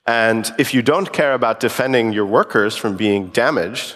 And 0.06 0.52
if 0.58 0.74
you 0.74 0.82
don't 0.82 1.14
care 1.14 1.34
about 1.34 1.62
defending 1.62 2.12
your 2.12 2.26
workers 2.26 2.76
from 2.76 2.98
being 2.98 3.28
damaged, 3.28 3.96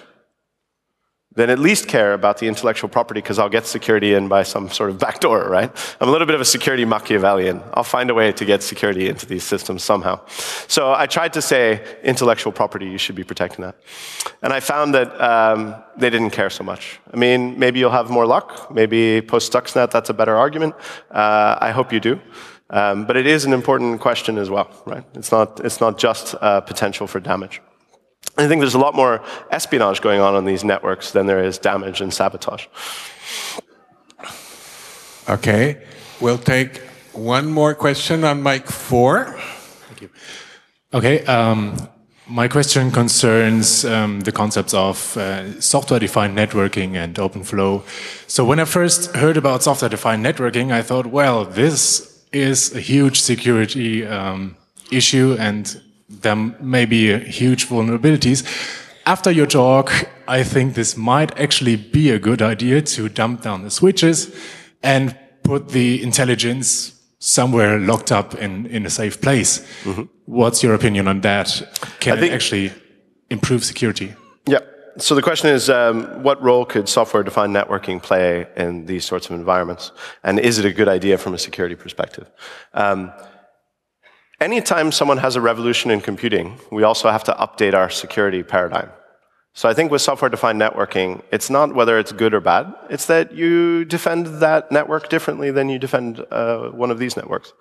then 1.37 1.51
at 1.51 1.59
least 1.59 1.87
care 1.87 2.13
about 2.13 2.39
the 2.39 2.47
intellectual 2.47 2.89
property 2.89 3.21
because 3.21 3.37
I'll 3.37 3.47
get 3.47 3.67
security 3.67 4.15
in 4.15 4.27
by 4.27 4.41
some 4.41 4.69
sort 4.69 4.89
of 4.89 4.97
backdoor, 4.97 5.47
right? 5.47 5.69
I'm 6.01 6.09
a 6.09 6.11
little 6.11 6.25
bit 6.25 6.33
of 6.33 6.41
a 6.41 6.45
security 6.45 6.83
Machiavellian. 6.83 7.61
I'll 7.75 7.83
find 7.83 8.09
a 8.09 8.15
way 8.15 8.31
to 8.31 8.43
get 8.43 8.63
security 8.63 9.07
into 9.07 9.27
these 9.27 9.43
systems 9.43 9.83
somehow. 9.83 10.19
So 10.67 10.93
I 10.93 11.05
tried 11.05 11.33
to 11.33 11.41
say 11.41 11.97
intellectual 12.03 12.51
property, 12.51 12.87
you 12.87 12.97
should 12.97 13.15
be 13.15 13.23
protecting 13.23 13.63
that. 13.65 13.75
And 14.41 14.51
I 14.51 14.59
found 14.59 14.95
that 14.95 15.09
um, 15.21 15.75
they 15.95 16.09
didn't 16.09 16.31
care 16.31 16.49
so 16.49 16.63
much. 16.63 16.99
I 17.13 17.17
mean, 17.17 17.59
maybe 17.59 17.77
you'll 17.77 17.91
have 17.91 18.09
more 18.09 18.25
luck. 18.25 18.71
Maybe 18.73 19.21
post 19.21 19.53
Stuxnet, 19.53 19.91
that's 19.91 20.09
a 20.09 20.15
better 20.15 20.35
argument. 20.35 20.73
Uh, 21.11 21.55
I 21.61 21.69
hope 21.69 21.93
you 21.93 21.99
do. 21.99 22.19
Um, 22.71 23.05
but 23.05 23.15
it 23.15 23.27
is 23.27 23.45
an 23.45 23.53
important 23.53 24.01
question 24.01 24.39
as 24.39 24.49
well, 24.49 24.69
right? 24.85 25.03
It's 25.13 25.31
not, 25.31 25.63
it's 25.63 25.79
not 25.79 25.99
just 25.99 26.33
uh, 26.41 26.61
potential 26.61 27.05
for 27.05 27.19
damage. 27.19 27.61
I 28.37 28.47
think 28.47 28.61
there's 28.61 28.75
a 28.75 28.79
lot 28.79 28.93
more 28.93 29.21
espionage 29.49 30.01
going 30.01 30.21
on 30.21 30.35
on 30.35 30.45
these 30.45 30.63
networks 30.63 31.11
than 31.11 31.25
there 31.25 31.43
is 31.43 31.57
damage 31.57 32.01
and 32.01 32.13
sabotage. 32.13 32.67
Okay, 35.27 35.83
we'll 36.21 36.37
take 36.37 36.77
one 37.13 37.47
more 37.47 37.73
question 37.73 38.23
on 38.23 38.43
mic 38.43 38.67
four. 38.67 39.37
Thank 39.87 40.01
you. 40.01 40.09
Okay, 40.93 41.25
um, 41.25 41.89
my 42.27 42.47
question 42.47 42.91
concerns 42.91 43.83
um, 43.85 44.21
the 44.21 44.31
concepts 44.31 44.73
of 44.73 45.17
uh, 45.17 45.59
software-defined 45.59 46.37
networking 46.37 46.95
and 46.95 47.15
OpenFlow. 47.15 47.83
So 48.29 48.45
when 48.45 48.59
I 48.59 48.65
first 48.65 49.15
heard 49.15 49.37
about 49.37 49.63
software-defined 49.63 50.23
networking, 50.23 50.71
I 50.71 50.81
thought, 50.81 51.07
well, 51.07 51.43
this 51.45 52.25
is 52.31 52.75
a 52.75 52.79
huge 52.79 53.21
security 53.21 54.05
um, 54.05 54.57
issue 54.91 55.35
and 55.39 55.81
there 56.09 56.35
may 56.35 56.85
be 56.85 57.17
huge 57.19 57.67
vulnerabilities. 57.67 58.43
After 59.05 59.31
your 59.31 59.47
talk, 59.47 59.91
I 60.27 60.43
think 60.43 60.73
this 60.73 60.97
might 60.97 61.37
actually 61.39 61.77
be 61.77 62.11
a 62.11 62.19
good 62.19 62.41
idea 62.41 62.81
to 62.81 63.09
dump 63.09 63.41
down 63.41 63.63
the 63.63 63.71
switches 63.71 64.35
and 64.83 65.17
put 65.43 65.69
the 65.69 66.03
intelligence 66.03 66.93
somewhere 67.19 67.79
locked 67.79 68.11
up 68.11 68.35
in, 68.35 68.65
in 68.67 68.85
a 68.85 68.89
safe 68.89 69.19
place. 69.19 69.61
Mm 69.83 69.93
-hmm. 69.93 70.07
What's 70.25 70.61
your 70.61 70.75
opinion 70.75 71.07
on 71.07 71.21
that? 71.21 71.67
Can 71.99 72.23
it 72.23 72.31
actually 72.31 72.71
improve 73.29 73.63
security? 73.63 74.13
Yeah. 74.43 74.61
So 74.97 75.15
the 75.15 75.21
question 75.21 75.55
is, 75.55 75.69
um, 75.69 76.23
what 76.23 76.37
role 76.41 76.65
could 76.65 76.89
software-defined 76.89 77.53
networking 77.55 78.01
play 78.01 78.47
in 78.55 78.85
these 78.85 79.07
sorts 79.07 79.29
of 79.29 79.39
environments? 79.39 79.91
And 80.23 80.39
is 80.39 80.57
it 80.57 80.65
a 80.65 80.71
good 80.71 80.87
idea 80.87 81.17
from 81.17 81.33
a 81.33 81.37
security 81.37 81.75
perspective? 81.75 82.25
Um, 82.73 83.11
Anytime 84.39 84.91
someone 84.91 85.17
has 85.17 85.35
a 85.35 85.41
revolution 85.41 85.89
in 85.89 85.99
computing, 85.99 86.59
we 86.71 86.83
also 86.83 87.09
have 87.09 87.23
to 87.23 87.33
update 87.33 87.73
our 87.73 87.89
security 87.89 88.43
paradigm. 88.43 88.91
So 89.55 89.67
I 89.67 89.73
think 89.73 89.89
with 89.89 90.03
software-defined 90.03 90.61
networking, 90.61 91.23
it's 91.31 91.49
not 91.49 91.73
whether 91.73 91.97
it's 91.97 92.11
good 92.11 92.35
or 92.35 92.39
bad, 92.39 92.71
it's 92.91 93.07
that 93.07 93.33
you 93.33 93.83
defend 93.85 94.27
that 94.41 94.71
network 94.71 95.09
differently 95.09 95.49
than 95.49 95.69
you 95.69 95.79
defend 95.79 96.23
uh, 96.29 96.69
one 96.69 96.91
of 96.91 96.99
these 96.99 97.17
networks. 97.17 97.53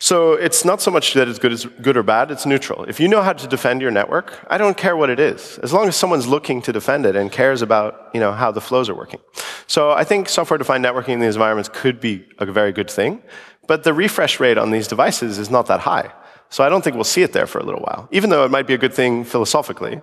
So 0.00 0.32
it's 0.32 0.64
not 0.64 0.82
so 0.82 0.90
much 0.90 1.14
that 1.14 1.28
it's 1.28 1.38
good, 1.38 1.56
good 1.80 1.96
or 1.96 2.02
bad, 2.02 2.32
it's 2.32 2.44
neutral. 2.44 2.82
If 2.86 2.98
you 2.98 3.06
know 3.06 3.22
how 3.22 3.32
to 3.32 3.46
defend 3.46 3.80
your 3.80 3.92
network, 3.92 4.44
I 4.48 4.58
don't 4.58 4.76
care 4.76 4.96
what 4.96 5.10
it 5.10 5.20
is, 5.20 5.58
as 5.58 5.72
long 5.72 5.86
as 5.86 5.94
someone's 5.94 6.26
looking 6.26 6.60
to 6.62 6.72
defend 6.72 7.06
it 7.06 7.14
and 7.14 7.30
cares 7.30 7.62
about 7.62 8.10
you 8.12 8.18
know, 8.18 8.32
how 8.32 8.50
the 8.50 8.60
flows 8.60 8.88
are 8.88 8.96
working. 8.96 9.20
So 9.68 9.92
I 9.92 10.02
think 10.02 10.28
software-defined 10.28 10.84
networking 10.84 11.10
in 11.10 11.20
these 11.20 11.36
environments 11.36 11.68
could 11.72 12.00
be 12.00 12.26
a 12.38 12.46
very 12.46 12.72
good 12.72 12.90
thing. 12.90 13.22
But 13.70 13.84
the 13.84 13.94
refresh 13.94 14.40
rate 14.40 14.58
on 14.58 14.72
these 14.72 14.88
devices 14.88 15.38
is 15.38 15.48
not 15.48 15.66
that 15.66 15.78
high. 15.78 16.10
So 16.48 16.64
I 16.64 16.68
don't 16.68 16.82
think 16.82 16.96
we'll 16.96 17.12
see 17.16 17.22
it 17.22 17.32
there 17.32 17.46
for 17.46 17.60
a 17.60 17.62
little 17.62 17.82
while. 17.82 18.08
Even 18.10 18.28
though 18.28 18.44
it 18.44 18.50
might 18.50 18.66
be 18.66 18.74
a 18.74 18.78
good 18.78 18.92
thing 18.92 19.22
philosophically, 19.22 20.02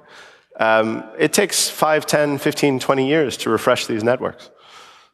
um, 0.57 1.03
it 1.19 1.33
takes 1.33 1.67
5, 1.69 2.05
10, 2.05 2.37
15, 2.37 2.79
20 2.79 3.09
years 3.09 3.35
to 3.35 3.49
refresh 3.49 3.85
these 3.85 4.05
networks. 4.05 4.49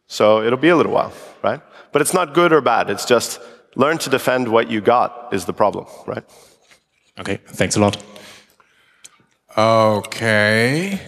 So 0.05 0.43
it'll 0.43 0.59
be 0.59 0.69
a 0.69 0.75
little 0.75 0.91
while, 0.91 1.11
right? 1.41 1.61
But 1.91 2.03
it's 2.03 2.13
not 2.13 2.35
good 2.35 2.53
or 2.53 2.61
bad. 2.61 2.91
It's 2.91 3.05
just 3.05 3.41
learn 3.75 3.97
to 3.97 4.11
defend 4.11 4.47
what 4.47 4.69
you 4.69 4.81
got 4.81 5.33
is 5.33 5.45
the 5.45 5.53
problem, 5.53 5.87
right? 6.05 6.23
Okay, 7.21 7.39
thanks 7.47 7.75
a 7.75 7.79
lot. 7.79 7.97
Okay. 9.57 11.01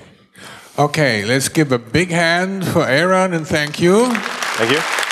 Okay, 0.79 1.25
let's 1.25 1.49
give 1.49 1.71
a 1.71 1.77
big 1.77 2.09
hand 2.09 2.65
for 2.65 2.87
Aaron 2.87 3.35
and 3.35 3.45
thank 3.47 3.79
you. 3.79 4.11
Thank 4.57 4.71
you. 4.71 5.04